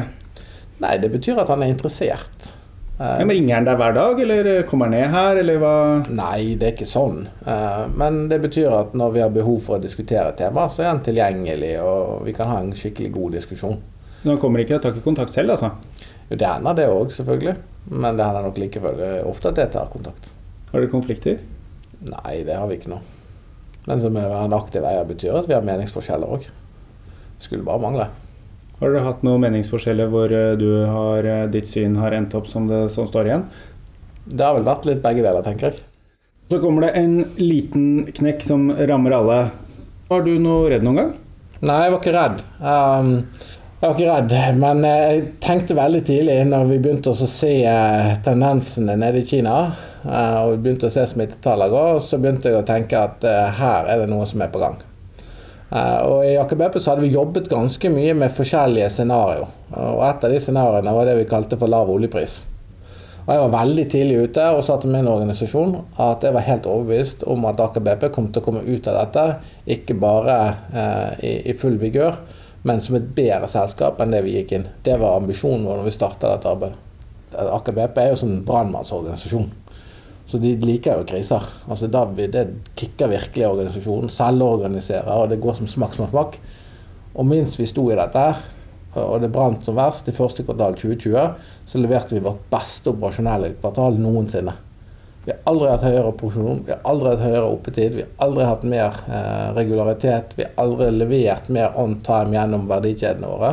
Nei, 0.84 0.98
det 1.02 1.10
betyr 1.14 1.40
at 1.42 1.50
han 1.50 1.64
er 1.66 1.74
interessert. 1.74 2.54
Ja, 2.98 3.20
men 3.22 3.36
Ringer 3.36 3.60
han 3.60 3.66
deg 3.68 3.78
hver 3.78 3.94
dag, 3.94 4.20
eller 4.24 4.48
kommer 4.66 4.90
han 4.90 4.96
ned 4.98 5.12
her, 5.14 5.40
eller 5.44 5.60
hva? 5.62 5.74
Nei, 6.10 6.56
det 6.58 6.66
er 6.66 6.74
ikke 6.74 6.90
sånn. 6.90 7.20
Eh, 7.46 7.84
men 7.94 8.24
det 8.32 8.40
betyr 8.42 8.74
at 8.74 8.96
når 8.98 9.14
vi 9.14 9.22
har 9.22 9.36
behov 9.36 9.60
for 9.68 9.78
å 9.78 9.84
diskutere 9.84 10.32
et 10.32 10.40
tema, 10.42 10.66
så 10.74 10.82
er 10.82 10.90
han 10.96 11.04
tilgjengelig, 11.06 11.76
og 11.86 12.26
vi 12.26 12.34
kan 12.38 12.50
ha 12.50 12.58
en 12.64 12.74
skikkelig 12.78 13.12
god 13.14 13.38
diskusjon. 13.38 13.78
Men 14.24 14.34
han 14.34 14.42
kommer 14.42 14.64
ikke 14.64 14.80
og 14.80 14.82
tar 14.86 14.96
ikke 14.96 15.06
kontakt 15.06 15.38
selv, 15.38 15.54
altså? 15.54 15.70
Jo, 16.32 16.40
det 16.42 16.50
hender 16.50 16.80
det 16.80 16.90
òg, 16.90 17.14
selvfølgelig. 17.14 17.56
Men 17.94 18.18
det 18.18 18.26
hender 18.26 18.50
nok 18.50 18.62
likevel 18.66 19.04
ofte 19.30 19.54
at 19.54 19.62
jeg 19.62 19.74
tar 19.78 19.94
kontakt. 19.94 20.34
Har 20.72 20.82
dere 20.82 20.92
konflikter? 20.92 21.38
Nei, 22.02 22.40
det 22.48 22.58
har 22.58 22.66
vi 22.70 22.82
ikke 22.82 22.96
nå. 22.96 22.98
Men 23.88 24.02
som 24.02 24.18
en 24.20 24.58
aktiv 24.58 24.84
eier 24.84 25.06
betyr 25.08 25.38
at 25.38 25.48
vi 25.48 25.56
har 25.56 25.66
meningsforskjeller 25.66 26.34
òg. 26.34 26.50
Skulle 27.40 27.64
bare 27.66 27.86
mangle. 27.86 28.10
Har 28.78 28.94
dere 28.94 29.06
hatt 29.08 29.24
noen 29.26 29.42
meningsforskjeller 29.48 30.10
hvor 30.14 30.32
eh, 30.34 30.54
du 30.60 30.68
har, 30.86 31.26
eh, 31.26 31.46
ditt 31.54 31.70
syn 31.70 31.96
har 31.98 32.14
endt 32.14 32.36
opp 32.38 32.50
som 32.50 32.68
det 32.70 32.84
som 32.94 33.08
står 33.10 33.30
igjen? 33.30 33.46
Det 34.28 34.44
har 34.44 34.58
vel 34.58 34.68
vært 34.68 34.86
litt 34.90 35.04
begge 35.06 35.24
deler, 35.26 35.46
tenker 35.46 35.72
jeg. 35.72 35.86
Så 36.52 36.60
kommer 36.64 36.86
det 36.86 36.94
en 37.00 37.16
liten 37.42 37.88
knekk 38.16 38.44
som 38.46 38.70
rammer 38.72 39.16
alle. 39.18 39.40
Var 40.08 40.22
du 40.24 40.34
noe 40.40 40.70
redd 40.72 40.86
noen 40.86 41.02
gang? 41.02 41.16
Nei, 41.66 41.80
jeg 41.84 41.94
var 41.94 42.04
ikke 42.04 42.16
redd. 42.16 42.44
Um, 42.62 43.10
Jeg 43.78 43.92
var 43.92 44.00
ikke 44.00 44.14
redd, 44.34 44.58
men 44.58 44.80
jeg 44.88 45.26
tenkte 45.38 45.76
veldig 45.78 46.00
tidlig 46.08 46.38
når 46.50 46.64
vi 46.72 46.78
begynte 46.82 47.12
å 47.12 47.28
se 47.30 47.52
eh, 47.62 48.16
tendensene 48.26 48.96
nede 48.98 49.22
i 49.22 49.28
Kina, 49.30 49.54
eh, 50.02 50.38
og 50.40 50.56
vi 50.56 50.64
begynte 50.64 50.90
å 50.90 50.94
se 50.96 51.04
smittetallene 51.12 51.70
gå, 51.70 51.84
så 52.02 52.18
begynte 52.18 52.50
jeg 52.50 52.58
å 52.58 52.66
tenke 52.66 52.98
at 52.98 53.28
eh, 53.30 53.52
her 53.60 53.86
er 53.94 54.02
det 54.02 54.08
noe 54.10 54.26
som 54.26 54.42
er 54.42 54.50
på 54.50 54.64
gang. 54.64 54.80
Og 55.68 56.22
I 56.24 56.38
Aker 56.40 56.56
BP 56.56 56.78
så 56.80 56.94
hadde 56.94 57.04
vi 57.04 57.12
jobbet 57.12 57.50
ganske 57.52 57.90
mye 57.92 58.14
med 58.16 58.32
forskjellige 58.32 58.88
scenarioer. 58.94 59.50
Et 59.74 60.24
av 60.24 60.32
de 60.32 60.40
scenarioene 60.40 60.94
var 60.96 61.10
det 61.10 61.18
vi 61.18 61.26
kalte 61.28 61.60
for 61.60 61.68
lav 61.68 61.92
oljepris. 61.92 62.38
Og 63.28 63.34
Jeg 63.34 63.42
var 63.44 63.56
veldig 63.60 63.84
tidlig 63.92 64.20
ute 64.24 64.44
og 64.56 64.62
sa 64.64 64.78
til 64.80 64.94
min 64.94 65.08
organisasjon 65.12 65.74
at 66.00 66.24
jeg 66.24 66.32
var 66.32 66.46
helt 66.48 66.68
overbevist 66.72 67.26
om 67.28 67.44
at 67.50 67.60
Aker 67.60 67.84
BP 67.84 68.06
kom 68.16 68.30
til 68.32 68.40
å 68.40 68.46
komme 68.46 68.64
ut 68.64 68.88
av 68.88 69.02
dette, 69.02 69.26
ikke 69.76 69.98
bare 70.00 70.38
eh, 70.72 71.18
i, 71.20 71.34
i, 71.52 71.56
full 71.60 71.76
vigør, 71.82 72.22
men 72.64 72.80
som 72.84 72.96
et 72.96 73.10
bedre 73.18 73.50
selskap 73.52 74.00
enn 74.00 74.16
det 74.16 74.24
vi 74.24 74.38
gikk 74.38 74.54
inn. 74.56 74.70
Det 74.88 74.96
var 75.02 75.20
ambisjonen 75.20 75.68
vår 75.68 75.82
når 75.82 75.90
vi 75.90 75.96
starta 75.98 76.32
dette 76.32 76.54
arbeidet. 76.54 76.80
Aker 77.36 77.76
BP 77.76 78.00
er 78.00 78.10
jo 78.14 78.22
som 78.24 78.32
en 78.32 78.46
brannmannsorganisasjon. 78.48 79.52
Så 80.28 80.40
de 80.44 80.54
liker 80.60 81.00
jo 81.00 81.08
kriser. 81.08 81.44
Altså 81.70 81.88
Det 81.88 82.48
kicker 82.76 83.08
virkelig 83.08 83.48
organisasjonen. 83.48 84.10
Selvorganiserer, 84.10 85.08
og 85.08 85.30
det 85.30 85.40
går 85.42 85.54
som 85.54 85.68
smakk, 85.68 85.96
smakk, 85.96 86.12
smakk. 86.12 86.40
Og 87.16 87.26
minst 87.26 87.60
vi 87.60 87.66
sto 87.66 87.88
i 87.92 87.98
dette, 87.98 88.26
og 88.98 89.22
det 89.22 89.32
brant 89.34 89.64
som 89.66 89.78
verst 89.78 90.10
i 90.10 90.16
første 90.16 90.44
kvartal 90.44 90.76
2020, 90.78 91.36
så 91.66 91.82
leverte 91.82 92.16
vi 92.16 92.24
vårt 92.26 92.44
beste 92.52 92.92
operasjonelle 92.92 93.56
kvartal 93.62 93.98
noensinne. 94.02 94.54
Vi 95.28 95.34
har 95.34 95.42
aldri 95.52 95.68
hatt 95.68 95.84
høyere 95.84 96.12
produksjon, 96.16 96.62
vi 96.64 96.72
har 96.72 96.86
aldri 96.88 97.10
hatt 97.12 97.24
høyere 97.26 97.48
oppetid, 97.52 97.96
vi 97.98 98.04
har 98.06 98.28
aldri 98.28 98.46
hatt 98.48 98.62
mer 98.64 99.00
eh, 99.12 99.48
regularitet. 99.58 100.38
Vi 100.38 100.46
har 100.46 100.54
aldri 100.64 100.88
levert 100.96 101.50
mer 101.52 101.76
on 101.76 101.98
time 102.06 102.38
gjennom 102.38 102.64
verdikjedene 102.70 103.32
våre. 103.34 103.50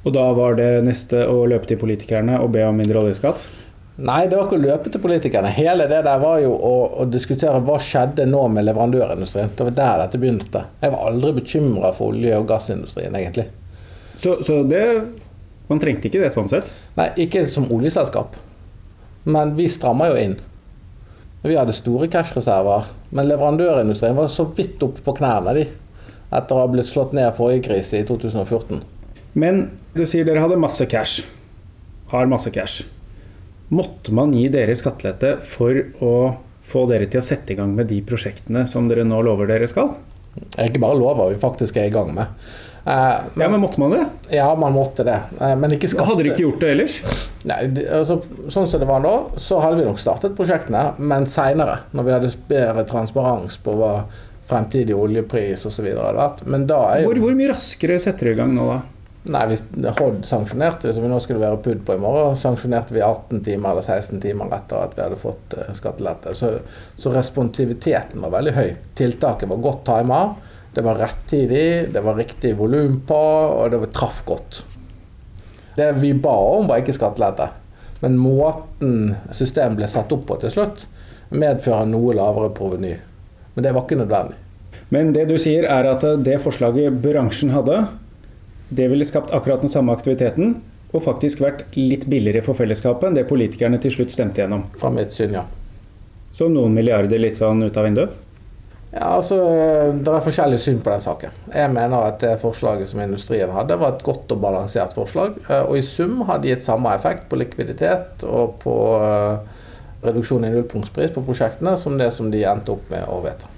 Og 0.00 0.14
da 0.16 0.22
var 0.32 0.56
det 0.56 0.70
neste 0.86 1.26
å 1.28 1.42
løpe 1.50 1.68
til 1.68 1.80
politikerne 1.82 2.38
og 2.40 2.54
be 2.54 2.64
om 2.64 2.80
mindre 2.80 3.02
oljeskatt? 3.02 3.44
Nei, 4.00 4.20
det 4.30 4.36
var 4.38 4.46
ikke 4.46 4.56
å 4.56 4.62
løpe 4.62 4.90
til 4.92 5.02
politikerne. 5.02 5.50
Hele 5.52 5.84
det 5.90 5.98
der 6.06 6.20
var 6.22 6.38
jo 6.40 6.54
å, 6.54 6.74
å 7.02 7.06
diskutere 7.10 7.58
hva 7.64 7.76
skjedde 7.84 8.24
nå 8.28 8.46
med 8.48 8.64
leverandørindustrien. 8.64 9.50
Det 9.56 9.66
var 9.66 9.74
der 9.76 10.04
dette 10.04 10.20
begynte. 10.22 10.62
Jeg 10.80 10.94
var 10.94 11.08
aldri 11.10 11.34
bekymra 11.36 11.90
for 11.96 12.14
olje- 12.14 12.38
og 12.38 12.46
gassindustrien, 12.48 13.16
egentlig. 13.18 13.50
Så, 14.20 14.38
så 14.44 14.62
det 14.68 14.84
Man 15.70 15.78
trengte 15.78 16.08
ikke 16.08 16.18
det 16.18 16.32
sånn 16.34 16.48
sett? 16.50 16.66
Nei, 16.96 17.12
ikke 17.22 17.44
som 17.46 17.68
oljeselskap. 17.70 18.34
Men 19.30 19.52
vi 19.54 19.68
stramma 19.70 20.08
jo 20.10 20.16
inn. 20.18 20.32
Vi 21.44 21.54
hadde 21.54 21.76
store 21.76 22.08
cashreserver. 22.10 22.88
Men 23.14 23.28
leverandørindustrien 23.28 24.16
var 24.18 24.32
så 24.32 24.48
vidt 24.56 24.82
oppe 24.82 25.04
på 25.06 25.14
knærne, 25.20 25.54
de. 25.54 25.68
Etter 26.30 26.56
å 26.56 26.64
ha 26.64 26.70
blitt 26.72 26.90
slått 26.90 27.14
ned 27.14 27.30
forrige 27.36 27.68
krise 27.68 28.00
i 28.00 28.08
2014. 28.08 28.80
Men 29.38 29.68
du 29.94 30.02
sier 30.02 30.26
dere 30.26 30.42
hadde 30.42 30.58
masse 30.58 30.88
cash. 30.90 31.22
Har 32.10 32.26
masse 32.26 32.50
cash. 32.50 32.88
Måtte 33.70 34.14
man 34.14 34.32
gi 34.34 34.48
dere 34.50 34.74
skattelette 34.78 35.36
for 35.46 35.76
å 36.02 36.14
få 36.70 36.86
dere 36.90 37.06
til 37.10 37.22
å 37.22 37.24
sette 37.24 37.54
i 37.54 37.58
gang 37.58 37.74
med 37.76 37.90
de 37.90 38.00
prosjektene 38.06 38.64
som 38.68 38.88
dere 38.90 39.04
nå 39.06 39.20
lover 39.26 39.50
dere 39.50 39.68
skal? 39.70 39.94
Ikke 40.58 40.82
bare 40.82 40.98
lover, 40.98 41.32
vi 41.32 41.40
faktisk 41.42 41.78
er 41.78 41.88
i 41.88 41.94
gang 41.94 42.12
med. 42.14 42.26
Men, 42.84 42.94
eh, 42.94 43.44
ja, 43.44 43.48
men 43.50 43.60
måtte 43.60 43.80
man 43.80 43.94
det? 43.94 44.04
Ja, 44.34 44.54
man 44.58 44.72
måtte 44.72 45.04
det. 45.04 45.18
Eh, 45.40 45.56
men 45.56 45.74
ikke 45.76 45.90
skatte... 45.90 46.08
Hadde 46.08 46.24
du 46.24 46.30
ikke 46.32 46.46
gjort 46.46 46.62
det 46.64 46.70
ellers? 46.74 46.96
Nei, 47.46 47.58
altså, 47.86 48.20
Sånn 48.48 48.68
som 48.70 48.82
det 48.82 48.88
var 48.88 49.02
nå, 49.04 49.14
så 49.38 49.60
hadde 49.62 49.80
vi 49.80 49.88
nok 49.88 50.00
startet 50.02 50.36
prosjektene, 50.38 50.94
men 50.98 51.28
seinere. 51.30 51.82
Når 51.92 52.06
vi 52.06 52.14
hadde 52.16 52.32
bedre 52.50 52.86
transparens 52.88 53.58
på 53.62 53.76
hva 53.78 53.94
fremtidig 54.50 54.96
oljepris 54.96 55.66
osv. 55.68 55.92
hadde 55.92 56.16
vært. 56.18 56.42
Men 56.50 56.66
da 56.70 56.80
er 56.94 57.04
jo... 57.04 57.12
hvor, 57.12 57.22
hvor 57.26 57.36
mye 57.38 57.52
raskere 57.52 58.00
setter 58.02 58.30
du 58.30 58.34
i 58.34 58.40
gang 58.40 58.56
nå, 58.56 58.66
da? 58.72 58.80
Nei, 59.28 59.42
hvis 59.50 59.62
Hod 59.98 60.22
sanksjonerte 60.24 60.88
vi, 60.88 60.94
som 60.96 61.04
vi 61.04 61.10
nå 61.10 61.18
skulle 61.20 61.42
være 61.42 61.60
PUD 61.60 61.82
på 61.84 61.92
i 61.92 62.00
morgen, 62.00 62.38
sanksjonerte 62.40 62.94
vi 62.96 63.02
18 63.04 63.42
timer 63.44 63.74
eller 63.74 63.84
16 63.84 64.22
timer 64.22 64.54
etter 64.56 64.80
at 64.80 64.94
vi 64.96 65.04
hadde 65.04 65.18
fått 65.20 65.56
uh, 65.58 65.66
skattelette. 65.76 66.32
Så, 66.38 66.54
så 66.96 67.12
responsiviteten 67.12 68.24
var 68.24 68.32
veldig 68.38 68.54
høy. 68.56 68.70
Tiltaket 68.96 69.52
var 69.52 69.60
godt 69.66 69.84
tima. 69.90 70.22
Det 70.72 70.86
var 70.86 71.02
rettidig, 71.02 71.92
det 71.92 72.04
var 72.06 72.16
riktig 72.16 72.54
volum 72.56 73.02
på, 73.04 73.20
og 73.60 73.74
det 73.74 73.92
traff 73.92 74.22
godt. 74.24 74.62
Det 75.76 75.92
vi 75.98 76.14
ba 76.16 76.32
om, 76.56 76.70
var 76.70 76.80
ikke 76.80 76.96
skattelette. 76.96 77.50
Men 78.00 78.16
måten 78.16 79.16
systemet 79.36 79.82
ble 79.82 79.88
satt 79.90 80.12
opp 80.16 80.24
på 80.30 80.40
til 80.40 80.54
slutt, 80.54 80.86
medfører 81.28 81.90
noe 81.90 82.16
lavere 82.16 82.54
proveny. 82.56 82.94
Men 83.52 83.66
det 83.66 83.74
var 83.76 83.84
ikke 83.84 84.00
nødvendig. 84.00 84.38
Men 84.90 85.12
det 85.14 85.28
du 85.28 85.36
sier 85.38 85.66
er 85.68 85.86
at 85.90 86.06
det 86.24 86.40
forslaget 86.42 86.96
bransjen 87.04 87.52
hadde, 87.54 87.82
det 88.70 88.88
ville 88.90 89.06
skapt 89.06 89.34
akkurat 89.34 89.64
den 89.64 89.72
samme 89.72 89.94
aktiviteten, 89.94 90.56
og 90.90 91.04
faktisk 91.04 91.42
vært 91.42 91.62
litt 91.78 92.08
billigere 92.10 92.42
for 92.42 92.58
fellesskapet 92.58 93.08
enn 93.08 93.18
det 93.18 93.28
politikerne 93.30 93.78
til 93.82 93.94
slutt 93.94 94.14
stemte 94.14 94.42
gjennom? 94.42 94.64
Fra 94.80 94.90
mitt 94.94 95.14
syn, 95.14 95.36
ja. 95.38 95.44
Så 96.34 96.48
noen 96.50 96.74
milliarder 96.74 97.18
litt 97.18 97.38
sånn 97.38 97.62
ut 97.66 97.78
av 97.78 97.86
vinduet? 97.86 98.18
Ja, 98.90 99.06
altså, 99.20 99.36
Det 100.02 100.10
er 100.10 100.24
forskjellig 100.24 100.58
syn 100.58 100.80
på 100.82 100.90
den 100.90 101.02
saken. 101.04 101.34
Jeg 101.54 101.70
mener 101.70 102.08
at 102.08 102.18
det 102.22 102.40
forslaget 102.42 102.90
som 102.90 103.02
industrien 103.02 103.52
hadde, 103.54 103.78
var 103.78 103.94
et 103.94 104.02
godt 104.06 104.32
og 104.34 104.42
balansert 104.42 104.96
forslag. 104.98 105.38
Eh, 105.46 105.62
og 105.62 105.78
i 105.78 105.84
sum 105.86 106.24
har 106.26 106.42
de 106.42 106.50
gitt 106.50 106.66
samme 106.66 106.90
effekt 106.96 107.28
på 107.30 107.38
likviditet 107.38 108.24
og 108.26 108.58
på 108.64 108.74
eh, 108.98 109.60
reduksjon 110.02 110.46
i 110.48 110.50
nullpunktspris 110.50 111.14
på 111.14 111.22
prosjektene 111.22 111.76
som 111.78 111.98
det 112.00 112.10
som 112.16 112.32
de 112.32 112.42
endte 112.42 112.74
opp 112.74 112.90
med 112.90 113.06
å 113.06 113.20
vedta. 113.22 113.50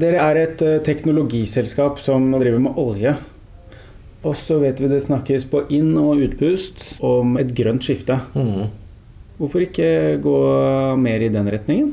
Dere 0.00 0.22
er 0.30 0.40
et 0.40 0.64
eh, 0.64 0.80
teknologiselskap 0.86 2.00
som 2.02 2.32
driver 2.32 2.64
med 2.64 2.80
olje. 2.80 3.14
Og 4.24 4.36
så 4.40 4.56
vet 4.62 4.80
vi 4.80 4.88
det 4.88 5.02
snakkes 5.04 5.44
på 5.52 5.66
inn- 5.74 5.98
og 6.00 6.22
utpust 6.24 6.94
om 7.04 7.36
et 7.40 7.52
grønt 7.56 7.84
skifte. 7.84 8.16
Mm. 8.32 8.70
Hvorfor 9.36 9.64
ikke 9.66 10.16
gå 10.22 10.38
mer 11.00 11.24
i 11.24 11.32
den 11.32 11.50
retningen? 11.50 11.92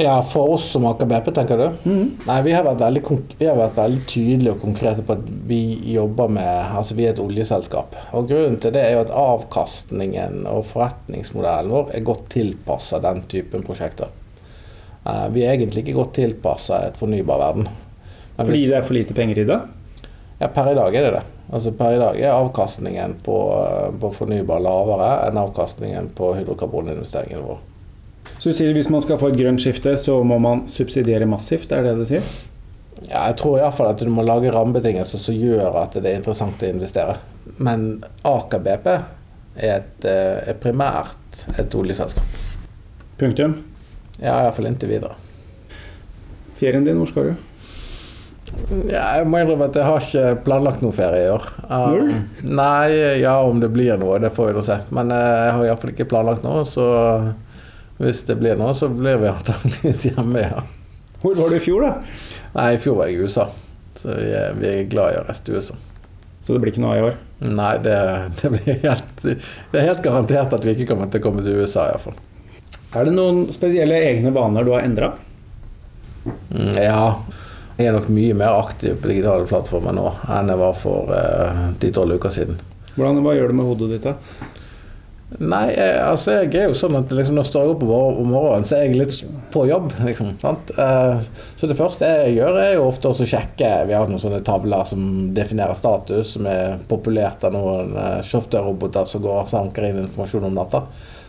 Ja, 0.00 0.22
For 0.22 0.54
oss 0.54 0.70
som 0.72 0.86
Aker 0.88 1.06
BP, 1.06 1.28
tenker 1.36 1.58
du? 1.60 1.66
Mm. 1.84 2.06
Nei, 2.24 2.38
vi 2.46 2.54
har, 2.56 2.64
veldig, 2.64 3.02
vi 3.36 3.46
har, 3.46 3.58
vært 3.58 3.76
veldig, 3.76 4.00
tydelige 4.08 4.54
og 4.54 4.62
konkrete 4.64 5.04
på 5.04 5.18
at 5.18 5.26
vi 5.50 5.60
jobber 5.92 6.32
med 6.32 6.48
Altså, 6.78 6.96
vi 6.96 7.04
er 7.06 7.12
et 7.12 7.20
oljeselskap. 7.22 7.98
Og 8.16 8.30
Grunnen 8.30 8.56
til 8.62 8.72
det 8.74 8.86
er 8.86 8.96
jo 8.96 9.02
at 9.04 9.12
avkastningen 9.12 10.46
og 10.50 10.64
forretningsmodellen 10.70 11.74
vår 11.74 11.92
er 11.98 12.06
godt 12.08 12.30
tilpassa 12.32 13.02
den 13.04 13.22
typen 13.30 13.66
prosjekter. 13.66 14.10
Uh, 15.04 15.28
vi 15.34 15.44
er 15.44 15.56
egentlig 15.58 15.84
ikke 15.84 15.98
godt 15.98 16.16
tilpassa 16.16 16.86
et 16.88 16.98
fornybarverden. 16.98 17.68
Fordi 18.38 18.56
hvis, 18.56 18.68
det 18.70 18.78
er 18.78 18.86
for 18.86 18.96
lite 18.96 19.14
penger 19.18 19.42
i 19.42 19.48
det? 19.50 19.60
Ja, 20.40 20.48
per 20.48 20.72
i 20.72 20.78
dag 20.78 20.94
er 20.96 21.06
det 21.06 21.14
det. 21.18 21.24
Altså 21.52 21.72
Per 21.76 21.96
i 21.96 22.00
dag 22.00 22.16
er 22.16 22.32
avkastningen 22.32 23.18
på, 23.24 23.36
på 24.00 24.10
fornybar 24.16 24.62
lavere 24.64 25.10
enn 25.26 25.40
avkastningen 25.40 26.08
på 26.16 26.32
hydrokarboninvesteringene 26.38 27.44
våre. 27.44 27.60
Så 28.38 28.50
du 28.50 28.56
sier 28.56 28.72
at 28.72 28.78
hvis 28.78 28.88
man 28.90 29.02
skal 29.04 29.20
få 29.20 29.28
et 29.30 29.38
grønt 29.38 29.60
skifte, 29.62 29.92
så 30.00 30.16
må 30.26 30.38
man 30.42 30.64
subsidiere 30.70 31.28
massivt, 31.28 31.70
er 31.70 31.84
det 31.84 31.92
det 31.92 32.00
du 32.00 32.08
sier? 32.08 32.30
Ja, 33.02 33.26
jeg 33.28 33.36
tror 33.42 33.58
iallfall 33.58 33.92
at 33.92 34.00
du 34.00 34.08
må 34.10 34.24
lage 34.24 34.50
rammebetingelser 34.54 35.20
som 35.20 35.36
gjør 35.36 35.76
at 35.82 35.98
det 35.98 36.08
er 36.08 36.20
interessant 36.20 36.62
å 36.62 36.70
investere. 36.70 37.18
Men 37.62 38.02
Aker 38.26 38.62
BP 38.62 38.88
er, 38.94 39.04
et, 39.76 40.08
eh, 40.08 40.40
er 40.54 40.58
primært 40.62 41.44
et 41.58 41.74
oljeselskap. 41.76 42.38
Punktum? 43.20 43.58
Ja, 44.18 44.38
iallfall 44.38 44.70
inntil 44.70 44.94
videre. 44.94 45.18
Ferien 46.56 46.86
din, 46.86 46.96
hvor 46.96 47.10
skal 47.10 47.32
du? 47.32 47.51
Ja, 48.88 49.04
jeg 49.18 49.28
må 49.28 49.40
innrømme 49.42 49.68
at 49.68 49.76
jeg 49.76 49.86
har 49.86 50.04
ikke 50.04 50.44
planlagt 50.46 50.82
noe 50.84 50.94
ferie 50.96 51.26
i 51.26 51.30
år. 51.32 51.46
Null? 51.68 52.12
Uh, 52.12 52.42
nei, 52.48 52.88
ja 53.20 53.34
om 53.44 53.60
det 53.62 53.72
blir 53.74 54.00
noe, 54.00 54.20
det 54.22 54.32
får 54.34 54.50
vi 54.50 54.56
nå 54.56 54.64
se. 54.66 54.78
Men 54.94 55.12
uh, 55.12 55.18
jeg 55.18 55.54
har 55.56 55.66
iallfall 55.68 55.92
ikke 55.94 56.08
planlagt 56.10 56.46
noe, 56.46 56.64
så 56.68 56.86
hvis 58.02 58.24
det 58.28 58.38
blir 58.40 58.58
noe, 58.58 58.74
så 58.76 58.88
blir 58.92 59.20
vi 59.22 59.30
antakeligvis 59.34 60.08
hjemme, 60.10 60.46
ja. 60.46 60.64
Hvor 61.22 61.36
var 61.38 61.52
du 61.52 61.58
i 61.58 61.62
fjor, 61.62 61.84
da? 61.86 62.18
Nei, 62.56 62.72
i 62.74 62.82
fjor 62.82 62.98
var 62.98 63.10
jeg 63.10 63.20
i 63.20 63.26
USA. 63.26 63.48
Så 63.98 64.16
vi 64.16 64.30
er, 64.34 64.56
vi 64.58 64.70
er 64.72 64.88
glad 64.90 65.14
i 65.14 65.20
å 65.20 65.26
reise 65.28 65.44
til 65.46 65.60
USA. 65.60 65.76
Så 66.42 66.56
det 66.56 66.62
blir 66.64 66.72
ikke 66.72 66.82
noe 66.82 66.96
i 66.98 67.04
år? 67.06 67.18
Nei, 67.46 67.72
det, 67.84 67.96
det, 68.40 68.50
blir 68.50 68.80
helt, 68.82 69.12
det 69.22 69.78
er 69.78 69.86
helt 69.92 70.02
garantert 70.02 70.54
at 70.56 70.64
vi 70.66 70.74
ikke 70.74 70.88
kommer 70.90 71.10
til 71.10 71.22
å 71.22 71.26
komme 71.28 71.44
til 71.44 71.60
USA, 71.62 71.86
iallfall. 71.92 72.18
Er 72.92 73.06
det 73.06 73.14
noen 73.14 73.44
spesielle 73.54 74.00
egne 74.10 74.32
vaner 74.34 74.66
du 74.66 74.72
har 74.74 74.82
endra? 74.84 75.12
Mm, 76.26 76.74
ja. 76.82 77.04
Jeg 77.78 77.88
er 77.88 77.96
nok 77.96 78.10
mye 78.12 78.34
mer 78.36 78.58
aktiv 78.60 78.98
på 79.00 79.10
digitale 79.10 79.46
plattformer 79.48 79.94
nå 79.96 80.08
enn 80.30 80.50
jeg 80.52 80.60
var 80.60 80.74
for 80.76 81.12
eh, 81.16 81.62
ti-tolv 81.80 82.16
uh, 82.16 82.18
uker 82.20 82.34
siden. 82.34 82.58
Hvordan, 82.96 83.22
Hva 83.24 83.36
gjør 83.38 83.52
du 83.52 83.56
med 83.56 83.70
hodet 83.70 83.94
ditt, 83.94 84.10
da? 84.10 84.50
Nei, 85.40 85.70
jeg, 85.72 85.92
altså 86.04 86.34
jeg 86.42 86.50
er 86.60 86.66
jo 86.68 86.76
sånn 86.76 86.98
at 86.98 87.12
liksom, 87.14 87.38
når 87.38 87.46
jeg 87.46 87.50
står 87.54 87.70
opp 87.72 87.84
om 87.86 88.28
morgenen, 88.28 88.66
så 88.68 88.76
er 88.76 88.82
jeg 88.84 88.98
litt 89.00 89.14
på 89.54 89.64
jobb. 89.70 89.94
Liksom, 90.04 90.34
uh, 90.44 91.22
så 91.56 91.70
det 91.70 91.78
første 91.78 92.10
jeg 92.10 92.36
gjør, 92.36 92.58
er 92.60 92.74
jo 92.76 92.84
ofte 92.90 93.08
å 93.08 93.16
sjekke 93.16 93.70
Vi 93.88 93.96
har 93.96 94.10
noen 94.10 94.20
sånne 94.20 94.42
tavler 94.44 94.84
som 94.88 95.06
definerer 95.36 95.78
status, 95.78 96.34
som 96.36 96.48
er 96.50 96.76
populert 96.90 97.44
av 97.48 97.56
noen 97.56 97.96
eh, 97.96 98.18
software-roboter 98.28 99.08
som 99.08 99.24
går 99.24 99.46
og 99.46 99.52
sanker 99.52 99.88
inn 99.88 100.02
informasjon 100.04 100.50
om 100.50 100.58
natta. 100.58 100.84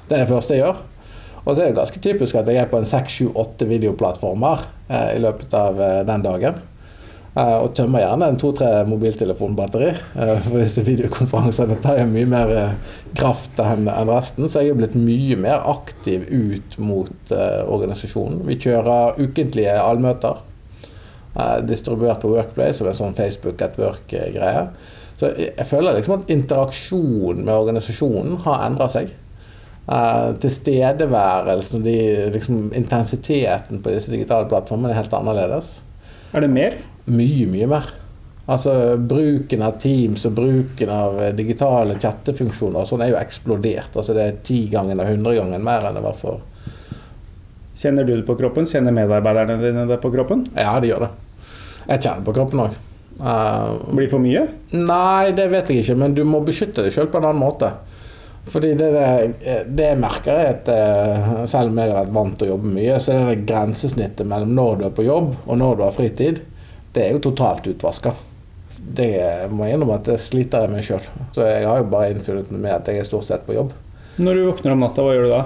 Det 0.10 0.18
er 0.18 0.26
det 0.26 0.34
første 0.34 0.58
jeg 0.58 0.66
gjør. 0.66 0.84
Og 1.44 1.56
så 1.56 1.62
er 1.62 1.72
det 1.72 1.80
ganske 1.80 2.00
typisk 2.00 2.36
at 2.40 2.48
jeg 2.48 2.62
er 2.62 2.70
på 2.72 2.80
en 2.80 2.88
seks, 2.88 3.18
sju, 3.20 3.32
åtte 3.36 3.68
videoplattformer 3.68 4.62
eh, 4.88 5.10
i 5.18 5.24
løpet 5.24 5.54
av 5.60 5.82
den 6.08 6.24
dagen. 6.24 6.62
Eh, 7.34 7.56
og 7.58 7.72
tømmer 7.74 8.04
gjerne 8.04 8.28
en 8.30 8.38
to-tre 8.38 8.68
mobiltelefonbatteri. 8.86 9.90
eh, 10.22 10.44
For 10.46 10.62
disse 10.62 10.84
videokonferansene 10.86 11.80
tar 11.82 11.98
jo 12.00 12.06
mye 12.12 12.30
mer 12.30 12.54
eh, 12.54 12.76
kraft 13.18 13.58
enn 13.60 13.90
en 13.90 14.12
resten. 14.14 14.46
Så 14.48 14.62
jeg 14.62 14.76
er 14.76 14.78
blitt 14.80 14.96
mye 14.96 15.36
mer 15.42 15.66
aktiv 15.72 16.28
ut 16.30 16.78
mot 16.78 17.34
eh, 17.34 17.62
organisasjonen. 17.66 18.44
Vi 18.48 18.60
kjører 18.68 19.18
ukentlige 19.18 19.74
allmøter. 19.82 20.44
eh, 21.36 21.58
Distribuert 21.66 22.22
på 22.22 22.32
Workplace 22.36 22.78
som 22.80 22.88
en 22.92 23.00
sånn 23.02 23.18
Facebook 23.18 23.66
at 23.66 23.80
work-greie. 23.82 24.68
Så 25.18 25.34
jeg 25.34 25.54
jeg 25.58 25.66
føler 25.70 25.98
liksom 25.98 26.22
at 26.22 26.30
interaksjonen 26.30 27.44
med 27.46 27.54
organisasjonen 27.56 28.38
har 28.46 28.64
endra 28.70 28.88
seg. 28.88 29.10
Eh, 29.84 30.30
tilstedeværelsen 30.40 31.82
og 31.82 31.88
de, 31.88 31.98
liksom, 32.32 32.70
intensiteten 32.78 33.82
på 33.84 33.92
disse 33.92 34.14
digitale 34.14 34.48
plattformene 34.48 34.94
er 34.94 35.02
helt 35.02 35.16
annerledes. 35.18 35.82
Er 36.32 36.46
det 36.46 36.50
mer? 36.54 36.78
Mye, 37.06 37.50
mye 37.52 37.68
mer. 37.68 37.90
Altså 38.44 38.74
Bruken 39.00 39.62
av 39.64 39.78
Teams 39.80 40.24
og 40.28 40.38
bruken 40.40 40.90
av 40.92 41.20
eh, 41.20 41.34
digitale 41.36 41.98
chattefunksjoner 42.00 42.80
og 42.80 42.88
sånn 42.88 43.04
er 43.04 43.12
jo 43.12 43.20
eksplodert. 43.20 43.92
Altså 43.96 44.16
Det 44.16 44.24
er 44.24 44.40
ti 44.48 44.64
ganger 44.72 45.04
og 45.04 45.12
hundre 45.12 45.36
ganger 45.42 45.68
mer 45.68 45.90
enn 45.90 46.00
det 46.00 46.08
var 46.08 46.18
for 46.20 46.42
Kjenner 47.74 48.06
du 48.06 48.14
det 48.14 48.26
på 48.28 48.36
kroppen? 48.38 48.68
Kjenner 48.70 48.94
medarbeiderne 48.94 49.56
dine 49.58 49.88
det 49.90 49.98
på 50.00 50.12
kroppen? 50.14 50.44
Ja, 50.54 50.76
de 50.80 50.92
gjør 50.92 51.08
det. 51.08 51.14
Jeg 51.88 52.04
kjenner 52.04 52.20
det 52.20 52.28
på 52.28 52.36
kroppen 52.38 52.62
òg. 52.62 52.76
Blir 53.18 54.06
det 54.06 54.12
for 54.12 54.22
mye? 54.22 54.44
Nei, 54.78 55.32
det 55.36 55.48
vet 55.50 55.72
jeg 55.72 55.82
ikke, 55.82 55.96
men 55.98 56.14
du 56.14 56.22
må 56.28 56.44
beskytte 56.46 56.86
deg 56.86 56.94
sjøl 56.94 57.10
på 57.10 57.18
en 57.18 57.32
annen 57.32 57.42
måte. 57.42 57.72
Fordi 58.46 58.74
det, 58.76 58.90
det, 58.92 59.54
det 59.72 59.86
jeg 59.88 60.00
merker 60.02 60.34
er 60.36 60.50
at 60.52 60.70
eh, 60.72 61.30
selv 61.50 61.72
om 61.72 61.80
jeg 61.80 61.94
har 61.94 62.02
vært 62.02 62.16
vant 62.18 62.36
til 62.40 62.50
å 62.50 62.56
jobbe 62.56 62.74
mye, 62.76 62.98
så 63.00 63.16
er 63.16 63.30
det 63.30 63.46
grensesnittet 63.48 64.28
mellom 64.28 64.52
når 64.58 64.82
du 64.82 64.86
er 64.90 64.98
på 64.98 65.06
jobb 65.08 65.32
og 65.46 65.60
når 65.62 65.80
du 65.80 65.86
har 65.86 65.96
fritid, 65.96 66.42
det 66.94 67.06
er 67.06 67.16
jo 67.16 67.24
totalt 67.30 67.70
utvaska. 67.72 68.14
Det 68.84 69.14
må 69.50 69.66
jeg 69.66 69.78
innrømme 69.78 69.96
at 69.96 70.12
det 70.12 70.20
sliter 70.20 70.66
jeg 70.66 70.74
med 70.74 70.86
sjøl. 70.86 71.08
Så 71.34 71.48
jeg 71.48 71.64
har 71.70 71.80
jo 71.80 71.88
bare 71.94 72.12
innfunnet 72.12 72.52
meg 72.52 72.66
med 72.68 72.76
at 72.76 72.92
jeg 72.92 73.00
er 73.00 73.08
stort 73.08 73.30
sett 73.30 73.48
på 73.48 73.56
jobb. 73.56 73.72
Når 74.20 74.38
du 74.38 74.44
våkner 74.50 74.76
om 74.76 74.84
natta, 74.84 75.06
hva 75.06 75.16
gjør 75.16 75.26
du 75.30 75.34
da? 75.34 75.42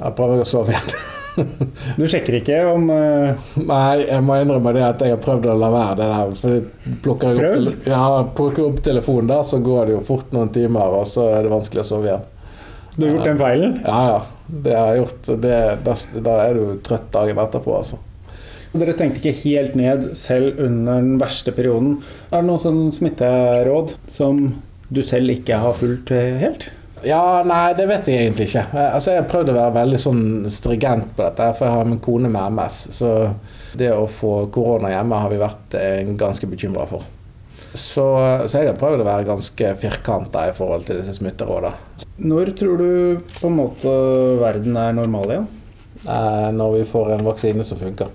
Jeg 0.00 0.16
prøver 0.18 0.42
å 0.42 0.50
sove 0.50 0.74
igjen. 0.74 1.00
Du 2.00 2.04
sjekker 2.10 2.38
ikke 2.40 2.58
om 2.70 2.88
uh... 2.92 3.52
Nei, 3.60 4.02
jeg 4.06 4.24
må 4.26 4.38
innrømme 4.40 4.74
det 4.76 4.84
at 4.86 5.04
jeg 5.04 5.14
har 5.14 5.22
prøvd 5.22 5.48
å 5.52 5.56
la 5.60 5.70
være 5.74 5.96
det 6.00 6.10
der. 6.10 6.34
For 6.40 6.98
plukker 7.04 7.30
jeg 7.30 7.38
opp, 7.38 7.44
Prøvd? 7.44 7.70
tele 7.84 7.94
ja, 7.94 8.02
plukker 8.40 8.66
opp 8.68 8.82
telefonen 8.86 9.32
der, 9.32 9.46
så 9.46 9.62
går 9.64 9.88
det 9.88 9.96
jo 9.96 10.02
fort 10.10 10.36
noen 10.36 10.52
timer, 10.54 11.00
og 11.00 11.08
så 11.10 11.30
er 11.34 11.46
det 11.46 11.54
vanskelig 11.54 11.84
å 11.84 11.88
sove 11.92 12.10
igjen. 12.10 12.28
Du 12.96 13.06
har 13.06 13.12
gjort 13.14 13.28
den 13.30 13.40
feilen? 13.40 13.80
Ja, 13.86 14.00
ja. 14.10 14.20
Det 14.50 14.72
har 14.74 14.88
jeg 14.90 15.02
gjort. 15.04 15.28
Det, 15.44 15.58
da, 15.86 15.92
da 16.26 16.38
er 16.42 16.56
du 16.58 16.80
trøtt 16.84 17.12
dagen 17.14 17.38
etterpå, 17.38 17.76
altså. 17.78 18.00
Dere 18.70 18.94
stengte 18.94 19.18
ikke 19.18 19.38
helt 19.42 19.76
ned 19.78 20.10
selv 20.18 20.58
under 20.62 21.00
den 21.02 21.16
verste 21.22 21.54
perioden. 21.54 21.96
Er 22.30 22.42
det 22.42 22.48
noen 22.50 22.62
sånn 22.62 22.82
smitteråd 22.94 23.96
som 24.10 24.44
du 24.90 25.00
selv 25.06 25.32
ikke 25.34 25.58
har 25.62 25.74
fulgt 25.78 26.12
helt? 26.14 26.68
Ja, 27.06 27.42
nei, 27.46 27.72
det 27.78 27.86
vet 27.88 28.08
jeg 28.10 28.24
egentlig 28.26 28.48
ikke. 28.50 28.64
Eh, 28.74 28.94
Altså, 28.96 29.14
jeg 29.14 29.22
har 29.22 29.30
prøvd 29.30 29.52
å 29.52 29.56
være 29.56 29.76
veldig 29.78 30.00
sånn 30.02 30.22
strigent 30.52 31.14
på 31.16 31.24
dette, 31.24 31.46
for 31.56 31.66
jeg 31.68 31.76
har 31.78 31.88
min 31.88 32.02
kone 32.04 32.28
med 32.32 32.52
MS. 32.58 32.80
Så 32.96 33.12
det 33.80 33.88
å 33.94 34.04
få 34.10 34.34
korona 34.52 34.90
hjemme 34.92 35.20
har 35.22 35.32
vi 35.32 35.40
vært 35.40 35.76
eh, 35.80 36.02
ganske 36.20 36.46
bekymra 36.50 36.84
for. 36.90 37.06
Så, 37.70 38.04
så 38.50 38.58
jeg 38.64 38.72
har 38.72 38.78
prøvd 38.80 39.04
å 39.04 39.06
være 39.06 39.28
ganske 39.28 39.74
firkanta 39.78 40.48
i 40.50 40.54
forhold 40.56 40.88
til 40.88 40.98
disse 40.98 41.14
smitterådene. 41.20 41.76
Når 42.20 42.50
tror 42.58 42.80
du 42.82 43.20
på 43.38 43.46
en 43.48 43.56
måte 43.60 43.92
verden 44.40 44.76
er 44.76 44.96
normal 44.98 45.30
igjen? 45.36 45.46
Eh, 46.04 46.48
Når 46.56 46.78
vi 46.80 46.88
får 46.90 47.14
en 47.16 47.24
vaksine 47.30 47.64
som 47.64 47.78
funker. 47.80 48.10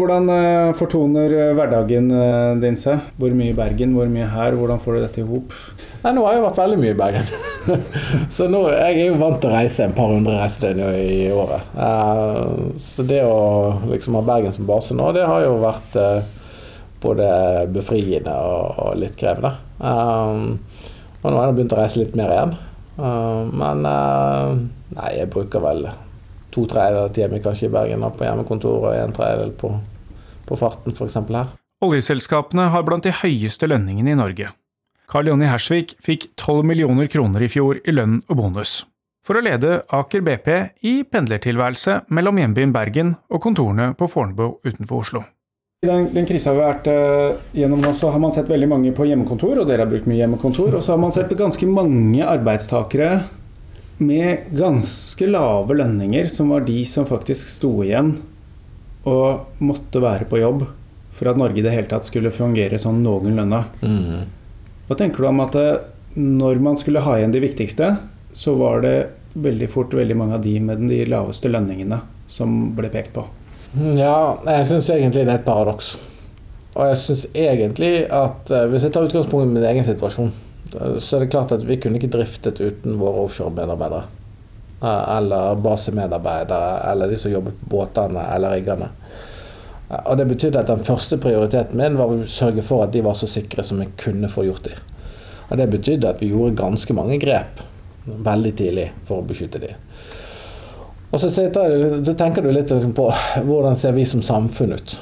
Hvordan 0.00 0.30
eh, 0.32 0.70
fortoner 0.78 1.32
eh, 1.34 1.50
hverdagen 1.56 2.06
eh, 2.14 2.54
din 2.62 2.78
seg? 2.80 3.02
Hvor 3.20 3.34
mye 3.36 3.52
i 3.52 3.56
Bergen, 3.56 3.92
hvor 3.92 4.08
mye 4.08 4.28
her? 4.32 4.56
Hvordan 4.56 4.80
får 4.80 4.96
du 4.96 5.00
dette 5.02 5.20
i 5.20 5.26
hop? 5.28 5.52
Nei, 6.00 6.12
nå 6.16 6.24
har 6.24 6.38
jeg 6.38 6.44
vært 6.46 6.60
veldig 6.62 6.78
mye 6.80 6.94
i 6.94 6.98
Bergen. 7.00 7.28
så 8.36 8.48
nå, 8.48 8.62
jeg 8.72 8.96
er 8.96 9.10
jo 9.10 9.20
vant 9.20 9.36
til 9.42 9.50
å 9.50 9.58
reise 9.58 9.84
en 9.84 9.96
par 9.98 10.14
hundre 10.14 10.38
reisedøgn 10.38 10.80
i 10.96 11.20
året. 11.36 11.76
Så 12.80 13.04
det 13.04 13.20
å 13.28 13.36
liksom 13.90 14.16
ha 14.16 14.24
Bergen 14.30 14.56
som 14.56 14.68
base 14.70 14.96
nå, 14.96 15.10
det 15.16 15.28
har 15.28 15.44
jo 15.44 15.58
vært 15.60 15.98
både 17.04 17.30
befriende 17.74 18.32
og, 18.40 18.94
litt 19.00 19.20
krevende. 19.20 19.52
Og 19.84 21.26
nå 21.28 21.36
har 21.36 21.50
jeg 21.50 21.58
begynt 21.58 21.76
å 21.76 21.82
reise 21.82 22.00
litt 22.00 22.16
mer 22.16 22.32
igjen. 22.32 22.56
Men 23.60 23.84
nei, 23.84 25.10
jeg 25.18 25.32
bruker 25.32 25.64
vel 25.64 25.90
to 26.50 26.66
tredjedeler 26.66 27.06
av 27.06 27.14
tiden 27.14 27.30
min 27.34 27.42
kanskje 27.42 27.68
i 27.68 27.72
Bergen, 27.72 28.04
på 28.16 28.26
hjemmekontor, 28.26 28.86
og 28.88 28.94
en 28.94 29.14
tredjedel 29.14 29.52
på, 29.58 29.70
på 30.50 30.58
farten, 30.60 30.92
f.eks. 30.92 31.18
her. 31.30 31.54
Oljeselskapene 31.80 32.68
har 32.74 32.84
blant 32.84 33.06
de 33.06 33.14
høyeste 33.22 33.70
lønningene 33.70 34.12
i 34.12 34.18
Norge. 34.18 34.50
Karl 35.10 35.30
Jonny 35.30 35.48
Hersvik 35.48 35.96
fikk 36.04 36.28
12 36.36 36.62
millioner 36.68 37.08
kroner 37.10 37.42
i 37.42 37.48
fjor 37.50 37.80
i 37.82 37.94
lønn 37.94 38.20
og 38.28 38.36
bonus. 38.42 38.82
For 39.26 39.36
å 39.36 39.42
lede 39.44 39.82
Aker 39.96 40.22
BP 40.24 40.48
i 40.86 40.94
pendlertilværelse 41.08 42.02
mellom 42.14 42.38
hjembyen 42.40 42.72
Bergen 42.74 43.14
og 43.28 43.42
kontorene 43.44 43.90
på 43.98 44.08
Fornebu 44.10 44.60
utenfor 44.64 45.02
Oslo. 45.02 45.22
I 45.80 45.88
den, 45.88 46.10
den 46.12 46.26
krisa 46.28 46.52
vi 46.52 46.60
har 46.60 46.74
vært 46.74 46.88
uh, 46.92 47.42
gjennom 47.56 47.80
nå, 47.80 47.94
så 47.96 48.12
har 48.12 48.20
man 48.20 48.32
sett 48.34 48.48
veldig 48.52 48.68
mange 48.68 48.92
på 48.96 49.06
hjemmekontor, 49.08 49.62
og 49.62 49.68
dere 49.68 49.86
har 49.86 49.90
brukt 49.90 50.08
mye 50.10 50.20
hjemmekontor. 50.20 50.74
Og 50.76 50.84
så 50.84 50.92
har 50.92 51.00
man 51.00 51.14
sett 51.14 51.32
ganske 51.38 51.68
mange 51.68 52.20
arbeidstakere 52.20 53.22
med 54.04 54.50
ganske 54.56 55.28
lave 55.28 55.76
lønninger, 55.80 56.28
som 56.28 56.52
var 56.52 56.68
de 56.68 56.82
som 56.88 57.08
faktisk 57.08 57.48
sto 57.48 57.72
igjen 57.84 58.14
og 59.08 59.62
måtte 59.64 60.02
være 60.02 60.26
på 60.28 60.40
jobb 60.42 60.66
for 61.16 61.30
at 61.30 61.38
Norge 61.40 61.60
i 61.60 61.64
det 61.64 61.72
hele 61.74 61.88
tatt 61.90 62.06
skulle 62.06 62.32
fungere 62.32 62.78
sånn 62.80 63.02
noenlunde. 63.04 63.62
Hva 64.88 64.98
tenker 64.98 65.22
du 65.22 65.28
om 65.30 65.42
at 65.44 65.56
eh, 65.58 65.82
når 66.18 66.60
man 66.64 66.78
skulle 66.80 67.02
ha 67.04 67.16
igjen 67.18 67.34
de 67.34 67.42
viktigste, 67.44 67.92
så 68.34 68.54
var 68.58 68.82
det 68.82 68.94
veldig 69.34 69.68
fort 69.70 69.94
veldig 69.94 70.16
mange 70.18 70.38
av 70.38 70.42
de 70.42 70.56
med 70.64 70.82
de 70.90 71.04
laveste 71.06 71.50
lønningene 71.50 72.00
som 72.30 72.72
ble 72.74 72.90
pekt 72.90 73.14
på? 73.14 73.26
Ja, 73.94 74.40
jeg 74.46 74.66
syns 74.66 74.90
egentlig 74.90 75.26
det 75.26 75.34
er 75.34 75.38
et 75.38 75.46
paradoks. 75.46 75.94
Og 76.74 76.86
jeg 76.90 76.98
syns 77.02 77.26
egentlig 77.34 77.92
at 78.14 78.50
eh, 78.54 78.66
hvis 78.70 78.86
jeg 78.86 78.94
tar 78.94 79.06
utgangspunkt 79.06 79.46
i 79.46 79.52
min 79.52 79.68
egen 79.70 79.86
situasjon, 79.86 80.32
eh, 80.74 80.96
så 80.98 81.16
er 81.16 81.24
det 81.24 81.32
klart 81.34 81.54
at 81.54 81.66
vi 81.66 81.78
kunne 81.82 82.00
ikke 82.00 82.12
driftet 82.16 82.62
uten 82.62 82.98
våre 82.98 83.26
offshore-medarbeidere. 83.26 84.06
Eh, 84.82 85.16
Eller 85.16 85.54
basemedarbeidere, 85.54 86.90
eller 86.90 87.08
de 87.08 87.18
som 87.18 87.30
jobbet 87.30 87.60
på 87.60 87.66
båtene 87.76 88.22
eller 88.34 88.50
riggene. 88.50 88.88
Eh, 89.90 90.06
Og 90.06 90.16
det 90.16 90.28
betydde 90.28 90.60
at 90.60 90.66
den 90.66 90.84
første 90.84 91.16
prioriteten 91.16 91.76
min 91.76 91.98
var 91.98 92.06
å 92.06 92.24
sørge 92.24 92.62
for 92.62 92.84
at 92.84 92.92
de 92.92 93.04
var 93.04 93.14
så 93.14 93.26
sikre 93.26 93.64
som 93.64 93.80
jeg 93.80 93.92
kunne 93.96 94.28
få 94.28 94.44
gjort 94.44 94.64
dem. 94.64 94.78
Og 95.50 95.58
det 95.58 95.70
betydde 95.70 96.08
at 96.08 96.20
vi 96.22 96.30
gjorde 96.30 96.56
ganske 96.56 96.94
mange 96.94 97.18
grep 97.20 97.60
veldig 98.06 98.56
tidlig 98.56 98.90
for 99.04 99.20
å 99.20 99.26
beskytte 99.26 99.60
dem. 99.60 99.76
Og 101.12 101.20
så, 101.20 101.28
tenker 102.14 102.42
du 102.42 102.52
litt 102.54 102.70
på 102.94 103.06
hvordan 103.44 103.74
ser 103.74 103.92
vi 103.92 104.04
som 104.06 104.22
samfunn 104.22 104.72
ut. 104.72 104.98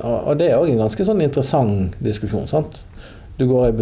Og, 0.00 0.38
det 0.38 0.50
er 0.50 0.58
òg 0.58 0.70
en 0.70 0.84
ganske 0.86 1.04
sånn 1.04 1.22
interessant 1.22 1.96
diskusjon. 2.02 2.46
sant? 2.46 2.84
Du 3.36 3.46
går 3.50 3.68
i 3.68 3.72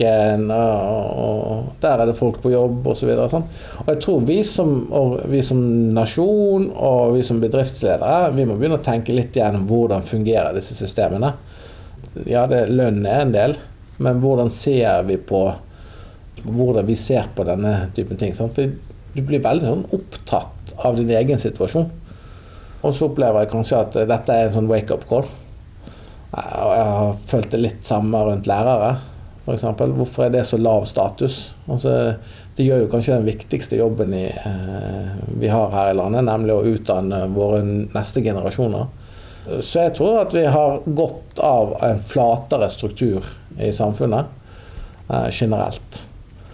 butikken, 0.00 0.50
og, 0.50 1.74
der 1.80 2.00
er 2.00 2.06
det 2.06 2.16
folk 2.18 2.40
på 2.42 2.50
jobb 2.50 2.86
osv. 2.86 3.10
Og, 3.14 3.30
sånn. 3.30 3.46
og 3.84 3.88
jeg 3.88 4.00
tror 4.02 4.20
vi 4.26 4.42
som, 4.44 4.90
vi 5.28 5.42
som 5.42 5.60
nasjon 5.94 6.70
og 6.74 7.16
vi 7.16 7.22
som 7.22 7.40
bedriftsledere 7.40 8.32
vi 8.34 8.46
må 8.46 8.56
begynne 8.56 8.80
å 8.80 8.84
tenke 8.84 9.12
litt 9.12 9.36
gjennom 9.36 9.66
hvordan 9.68 10.02
fungerer 10.02 10.54
disse 10.54 10.74
systemene. 10.74 11.34
Ja, 12.26 12.46
det, 12.46 12.68
lønn 12.70 13.04
er 13.06 13.24
en 13.24 13.34
del, 13.34 13.56
men 13.98 14.20
hvordan 14.20 14.50
ser 14.50 15.04
vi 15.04 15.16
på 15.16 15.50
hvordan 16.40 16.86
vi 16.86 16.96
ser 16.96 17.28
på 17.36 17.44
denne 17.44 17.90
typen 17.94 18.16
ting. 18.16 18.32
Sant? 18.32 18.56
For 18.56 18.70
du 19.12 19.22
blir 19.26 19.42
veldig 19.44 19.66
sånn 19.66 19.88
opptatt 19.92 20.72
av 20.80 20.96
din 20.96 21.10
egen 21.12 21.38
situasjon. 21.38 21.90
Og 22.80 22.94
så 22.96 23.10
opplever 23.10 23.42
jeg 23.42 23.50
kanskje 23.50 23.80
at 23.82 23.98
dette 24.08 24.32
er 24.32 24.46
en 24.46 24.54
sånn 24.54 24.70
wake-up 24.70 25.04
call. 25.10 25.28
Og 26.30 26.70
jeg 26.72 26.86
har 26.86 27.18
følt 27.28 27.50
det 27.52 27.60
litt 27.60 27.84
samme 27.84 28.22
rundt 28.24 28.48
lærere, 28.48 28.94
f.eks. 29.44 29.64
Hvorfor 29.64 30.26
er 30.26 30.34
det 30.34 30.44
så 30.48 30.58
lav 30.60 30.84
status? 30.88 31.54
Altså, 31.68 32.14
de 32.56 32.66
gjør 32.66 32.84
jo 32.84 32.90
kanskje 32.92 33.16
den 33.16 33.28
viktigste 33.28 33.78
jobben 33.80 34.14
i, 34.14 34.26
eh, 34.28 35.12
vi 35.40 35.48
har 35.48 35.72
her 35.74 35.92
i 35.92 35.96
landet, 35.96 36.26
nemlig 36.28 36.56
å 36.56 36.64
utdanne 36.74 37.24
våre 37.34 37.62
neste 37.64 38.22
generasjoner. 38.24 38.88
Så 39.60 39.86
jeg 39.86 39.94
tror 39.96 40.20
at 40.26 40.34
vi 40.36 40.44
har 40.44 40.82
godt 40.84 41.40
av 41.42 41.72
en 41.86 42.02
flatere 42.04 42.68
struktur 42.70 43.24
i 43.58 43.72
samfunnet 43.72 44.28
eh, 45.08 45.30
generelt. 45.32 46.02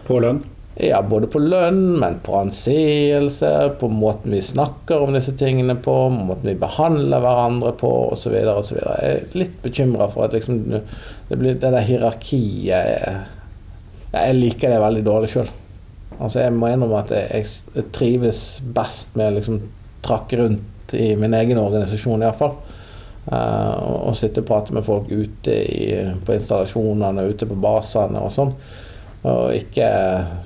På 0.07 0.21
lønn? 0.23 0.45
Ja, 0.79 0.99
både 1.03 1.27
på 1.33 1.41
lønn, 1.41 1.95
men 2.03 2.19
på 2.21 2.35
anseelse, 2.37 3.51
på 3.81 3.89
måten 3.89 4.35
vi 4.37 4.43
snakker 4.45 5.07
om 5.07 5.15
disse 5.17 5.33
tingene 5.41 5.79
på, 5.81 5.95
måten 6.13 6.51
vi 6.51 6.59
behandler 6.61 7.23
hverandre 7.25 7.73
på, 7.81 7.93
osv. 8.13 8.35
osv. 8.53 8.83
Jeg 8.83 9.15
er 9.15 9.39
litt 9.41 9.57
bekymra 9.65 10.11
for 10.13 10.27
at 10.27 10.37
liksom, 10.37 10.61
det, 10.69 11.33
blir, 11.33 11.57
det 11.57 11.73
der 11.73 11.89
hierarkiet 11.89 12.69
jeg, 12.69 13.17
jeg 14.13 14.37
liker 14.37 14.75
det 14.75 14.85
veldig 14.85 15.07
dårlig 15.09 15.33
sjøl. 15.33 15.51
Altså, 16.19 16.43
jeg 16.43 16.53
må 16.53 16.69
innrømme 16.69 17.01
at 17.07 17.17
jeg, 17.17 17.49
jeg 17.73 17.91
trives 17.97 18.45
best 18.77 19.17
med 19.17 19.31
å 19.33 19.37
liksom, 19.41 19.61
trakke 20.05 20.45
rundt 20.45 20.97
i 20.97 21.15
min 21.17 21.35
egen 21.41 21.59
organisasjon, 21.61 22.21
iallfall. 22.21 22.53
og 23.33 24.13
sitte 24.15 24.45
og 24.45 24.47
prate 24.53 24.77
med 24.77 24.85
folk 24.87 25.09
ute 25.09 25.57
i, 25.57 25.95
på 26.21 26.37
installasjonene, 26.37 27.31
ute 27.33 27.49
på 27.49 27.57
basene 27.65 28.21
og 28.21 28.37
sånn. 28.37 28.53
Og 29.25 29.55
ikke 29.57 29.89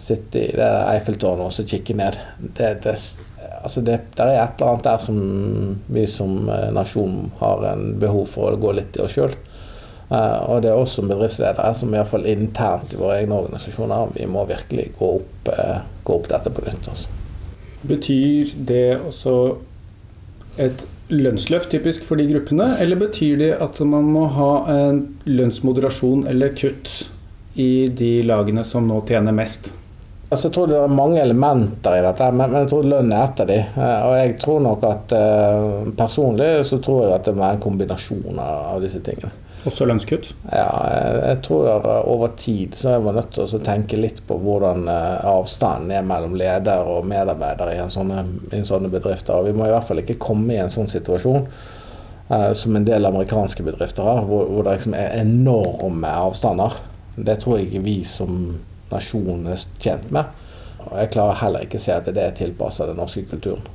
sitte 0.00 0.44
i 0.44 0.54
det 0.56 0.70
Eiffeltårnet 0.94 1.60
og 1.60 1.68
kikke 1.68 1.96
ned. 1.98 2.16
Det, 2.56 2.70
det, 2.84 2.96
altså 3.62 3.82
det, 3.84 3.98
er 4.16 4.30
et 4.30 4.60
eller 4.60 4.70
annet 4.70 4.86
der 4.86 5.02
som 5.04 5.20
vi 5.92 6.06
som 6.08 6.48
nasjon 6.76 7.30
har 7.42 7.66
en 7.74 7.94
behov 8.00 8.26
for 8.32 8.54
å 8.54 8.60
gå 8.60 8.74
litt 8.78 8.96
i 8.96 9.04
oss 9.04 9.16
sjøl. 9.18 9.34
Og 10.10 10.62
det 10.64 10.72
er 10.72 10.78
oss 10.78 10.96
som 10.98 11.10
bedriftsledere 11.10 11.74
som 11.78 11.92
iallfall 11.94 12.24
internt 12.26 12.94
i 12.94 12.98
våre 12.98 13.20
egne 13.20 13.36
organisasjoner, 13.44 14.14
vi 14.16 14.26
må 14.26 14.42
virkelig 14.48 14.88
gå 14.98 15.10
opp, 15.20 15.50
gå 16.04 16.16
opp 16.16 16.30
dette 16.32 16.50
på 16.50 16.64
nytt. 16.66 16.88
Altså. 16.90 17.12
Betyr 17.86 18.56
det 18.66 18.86
også 18.98 19.36
et 20.60 20.82
lønnsløft 21.10 21.70
typisk 21.70 22.04
for 22.06 22.18
de 22.18 22.26
gruppene, 22.30 22.72
eller 22.82 22.98
betyr 22.98 23.38
det 23.40 23.52
at 23.62 23.78
man 23.86 24.10
må 24.14 24.26
ha 24.34 24.50
en 24.72 25.00
lønnsmoderasjon 25.30 26.26
eller 26.30 26.54
kutt 26.58 27.08
i 27.60 27.90
de 27.92 28.14
lagene 28.26 28.64
som 28.66 28.88
nå 28.88 29.02
tjener 29.08 29.36
mest? 29.36 29.72
Altså, 30.30 30.46
jeg 30.46 30.54
tror 30.54 30.68
det 30.70 30.78
er 30.78 30.92
mange 30.94 31.18
elementer 31.18 31.96
i 31.98 32.02
dette, 32.04 32.26
men, 32.38 32.52
jeg 32.62 32.70
tror 32.70 32.84
lønn 32.86 33.10
er 33.10 33.24
et 33.24 33.40
av 33.42 33.48
de. 33.50 33.56
Og 33.82 34.12
jeg 34.14 34.34
tror 34.38 34.60
nok 34.62 34.84
at 34.86 35.14
personlig 35.98 36.50
så 36.68 36.78
tror 36.78 37.00
jeg 37.02 37.14
at 37.16 37.26
det 37.26 37.34
må 37.34 37.42
være 37.42 37.58
en 37.58 37.64
kombinasjon 37.64 38.38
av 38.44 38.78
disse 38.84 39.00
tingene. 39.02 39.32
Også 39.66 39.84
lønnskutt? 39.84 40.30
Ja, 40.54 40.68
jeg 41.26 41.40
tror 41.44 41.66
at 41.74 41.88
over 42.08 42.30
tid 42.38 42.78
så 42.78 42.94
er 42.94 43.02
man 43.04 43.18
nødt 43.18 43.34
til 43.34 43.44
å 43.44 43.60
tenke 43.64 43.98
litt 43.98 44.22
på 44.28 44.38
hvordan 44.40 44.86
avstanden 44.88 45.92
er 45.98 46.06
mellom 46.06 46.38
leder 46.38 46.86
og 46.88 47.10
medarbeider 47.10 47.74
i 47.74 47.82
en 47.82 47.92
sånne, 47.92 48.22
i 48.52 48.60
en 48.62 48.70
sånne 48.70 48.88
bedrifter. 48.92 49.34
Og 49.34 49.50
vi 49.50 49.56
må 49.58 49.66
i 49.66 49.74
hvert 49.74 49.90
fall 49.90 50.00
ikke 50.00 50.20
komme 50.22 50.54
i 50.54 50.62
en 50.62 50.72
sånn 50.72 50.88
situasjon 50.88 51.50
som 52.56 52.78
en 52.78 52.86
del 52.86 53.10
amerikanske 53.10 53.66
bedrifter 53.66 54.06
har, 54.06 54.22
hvor, 54.30 54.46
hvor 54.46 54.64
det 54.64 54.78
liksom 54.78 54.94
er 54.94 55.18
enorme 55.18 56.14
avstander. 56.30 56.78
Det 57.26 57.36
tror 57.42 57.60
jeg 57.60 57.82
vi 57.84 58.00
som 58.06 58.58
nasjon 58.90 59.46
er 59.50 59.60
tjent 59.82 60.10
med. 60.14 60.30
Og 60.86 60.96
jeg 60.96 61.12
klarer 61.14 61.40
heller 61.42 61.66
ikke 61.66 61.78
å 61.80 61.84
se 61.84 61.94
at 61.94 62.08
det 62.08 62.22
er 62.24 62.36
tilpassa 62.36 62.88
den 62.88 62.98
norske 63.00 63.26
kulturen. 63.28 63.66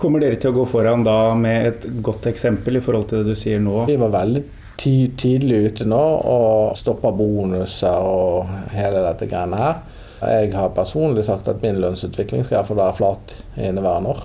Kommer 0.00 0.22
dere 0.22 0.38
til 0.40 0.50
å 0.50 0.56
gå 0.56 0.64
foran 0.66 1.04
da 1.06 1.34
med 1.38 1.68
et 1.68 1.84
godt 2.02 2.26
eksempel 2.26 2.80
i 2.80 2.82
forhold 2.82 3.06
til 3.10 3.22
det 3.22 3.34
du 3.34 3.38
sier 3.38 3.60
nå? 3.62 3.84
Vi 3.86 3.98
var 4.00 4.12
veldig 4.14 4.42
tidlig 4.80 5.60
ute 5.68 5.86
nå 5.86 6.02
og 6.26 6.74
stoppa 6.76 7.12
bonuser 7.14 8.08
og 8.08 8.50
hele 8.74 9.04
dette 9.04 9.28
greiene 9.30 9.60
her. 9.60 9.82
Jeg 10.24 10.54
har 10.56 10.72
personlig 10.74 11.26
sagt 11.28 11.48
at 11.50 11.62
min 11.62 11.78
lønnsutvikling 11.82 12.44
skal 12.44 12.58
iallfall 12.58 12.80
være 12.80 12.96
flat 12.98 13.34
i 13.58 13.68
inneværende 13.68 14.14
år. 14.14 14.24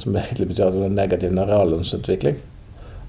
Som 0.00 0.16
egentlig 0.16 0.48
betyr 0.50 0.70
at 0.70 0.74
det 0.74 0.86
er 0.88 0.96
negativ 0.96 1.36
reallønnsutvikling. 1.38 2.40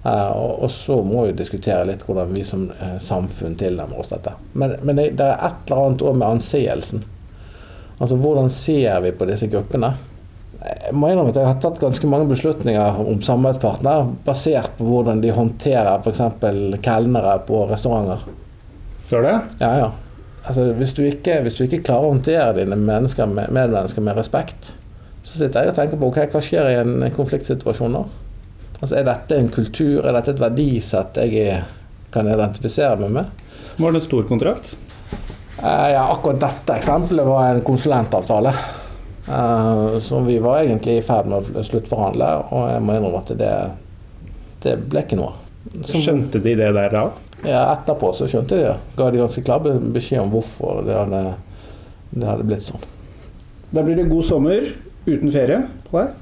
Og 0.04 0.68
så 0.72 0.98
må 1.06 1.28
vi 1.30 1.36
diskutere 1.38 1.86
litt 1.88 2.02
hvordan 2.04 2.34
vi 2.36 2.44
som 2.44 2.66
samfunn 3.00 3.56
tilnærmer 3.56 4.02
oss 4.02 4.12
dette. 4.12 4.34
Men, 4.52 4.76
men 4.84 5.00
det, 5.00 5.14
er 5.24 5.38
et 5.38 5.70
eller 5.70 5.86
annet 5.86 6.04
òg 6.04 6.18
med 6.20 6.28
anseelsen. 6.28 7.06
Altså 8.00 8.18
hvordan 8.20 8.50
ser 8.52 9.00
vi 9.06 9.14
på 9.16 9.28
disse 9.30 9.48
gruppene? 9.48 9.94
Jeg 10.64 10.96
må 10.96 11.10
innrømme 11.10 11.32
at 11.32 11.40
jeg 11.40 11.48
har 11.48 11.60
tatt 11.64 11.80
ganske 11.80 12.08
mange 12.08 12.28
beslutninger 12.30 13.00
om 13.04 13.20
samarbeidspartner 13.24 14.12
basert 14.28 14.76
på 14.78 14.88
hvordan 14.88 15.24
de 15.24 15.32
håndterer 15.36 16.04
f.eks. 16.04 16.22
kelnere 16.84 17.38
på 17.48 17.66
restauranter. 17.72 18.24
Gjør 19.10 19.28
det? 19.28 19.36
Ja, 19.60 19.72
ja. 19.82 19.90
Altså, 20.44 20.70
hvis, 20.76 20.94
du 20.96 21.04
ikke, 21.08 21.40
hvis 21.44 21.56
du 21.56 21.64
ikke 21.64 21.84
klarer 21.88 22.08
å 22.08 22.14
håndtere 22.16 22.56
dine 22.60 22.76
med, 22.76 23.08
medmennesker 23.08 24.04
med 24.04 24.20
respekt, 24.20 24.74
så 25.24 25.40
sitter 25.40 25.64
jeg 25.64 25.72
og 25.72 25.78
tenker 25.80 26.00
på 26.00 26.10
okay, 26.12 26.28
hva 26.32 26.42
skjer 26.44 26.72
i 26.72 26.80
en 26.82 27.08
konfliktsituasjon 27.16 27.96
nå? 27.96 28.04
Altså, 28.84 28.98
er 29.00 29.06
dette 29.08 29.40
en 29.40 29.48
kultur, 29.48 30.02
er 30.04 30.12
dette 30.18 30.34
et 30.34 30.42
verdisett 30.44 31.20
jeg 31.24 31.60
kan 32.12 32.28
identifisere 32.28 32.98
meg 33.00 33.14
med? 33.16 33.44
Var 33.78 33.94
det 33.94 34.02
en 34.02 34.06
stor 34.06 34.26
kontrakt? 34.28 34.74
Ja, 35.64 36.10
akkurat 36.10 36.42
dette 36.42 36.76
eksempelet 36.82 37.30
var 37.30 37.54
en 37.54 37.64
konsulentavtale. 37.64 38.52
Eh, 39.28 40.00
som 40.04 40.26
vi 40.28 40.36
var 40.44 40.66
egentlig 40.66 40.98
i 40.98 41.04
ferd 41.06 41.30
med 41.32 41.56
å 41.56 41.64
sluttforhandle, 41.64 42.28
og 42.52 42.66
jeg 42.74 42.82
må 42.84 42.98
innrømme 42.98 43.22
at 43.24 43.32
det, 43.40 43.54
det 44.66 44.74
ble 44.92 45.06
ikke 45.06 45.20
noe. 45.22 45.32
Som, 45.86 46.02
skjønte 46.04 46.42
de 46.44 46.58
det 46.60 46.74
der 46.76 46.92
da? 46.92 47.06
Ja, 47.44 47.62
etterpå 47.78 48.12
så 48.18 48.28
skjønte 48.28 48.60
de 48.60 48.66
det. 48.68 48.76
Ga 49.00 49.08
de 49.14 49.22
ganske 49.24 49.46
klar 49.48 49.64
beskjed 49.64 50.26
om 50.26 50.34
hvorfor 50.34 50.84
det 50.84 50.98
hadde, 51.00 51.22
det 52.12 52.28
hadde 52.28 52.50
blitt 52.52 52.68
sånn. 52.68 52.84
Da 53.72 53.86
blir 53.86 53.96
det 53.96 54.10
god 54.12 54.28
sommer 54.28 54.68
uten 55.08 55.32
ferie 55.32 55.64
på 55.88 56.02
deg? 56.02 56.20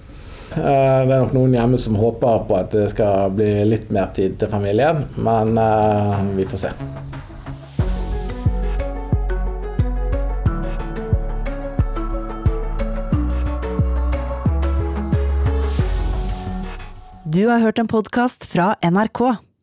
Uh, 0.52 1.08
det 1.08 1.14
er 1.16 1.22
nok 1.22 1.32
noen 1.36 1.54
hjemme 1.56 1.78
som 1.80 1.95
håper 1.95 2.43
på 2.49 2.58
at 2.60 2.74
det 2.76 2.89
skal 2.91 3.32
bli 3.38 3.54
litt 3.70 3.88
mer 3.93 4.12
tid 4.16 4.36
til 4.41 4.52
familien, 4.52 5.06
men 5.16 5.56
uh, 5.56 6.20
vi 6.36 6.43
får 6.43 6.66
se. 6.68 6.74
Du 17.32 17.45
har 17.47 17.64
hørt 17.64 17.80
en 17.80 17.88
podkast 17.88 18.43
fra 18.52 18.74
NRK. 18.84 19.22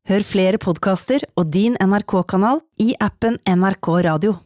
Hør 0.09 0.24
flere 0.24 0.57
podkaster 0.57 1.26
og 1.36 1.51
din 1.53 1.76
NRK-kanal 1.76 2.62
i 2.80 2.95
appen 2.97 3.36
NRK 3.45 3.91
Radio. 4.09 4.39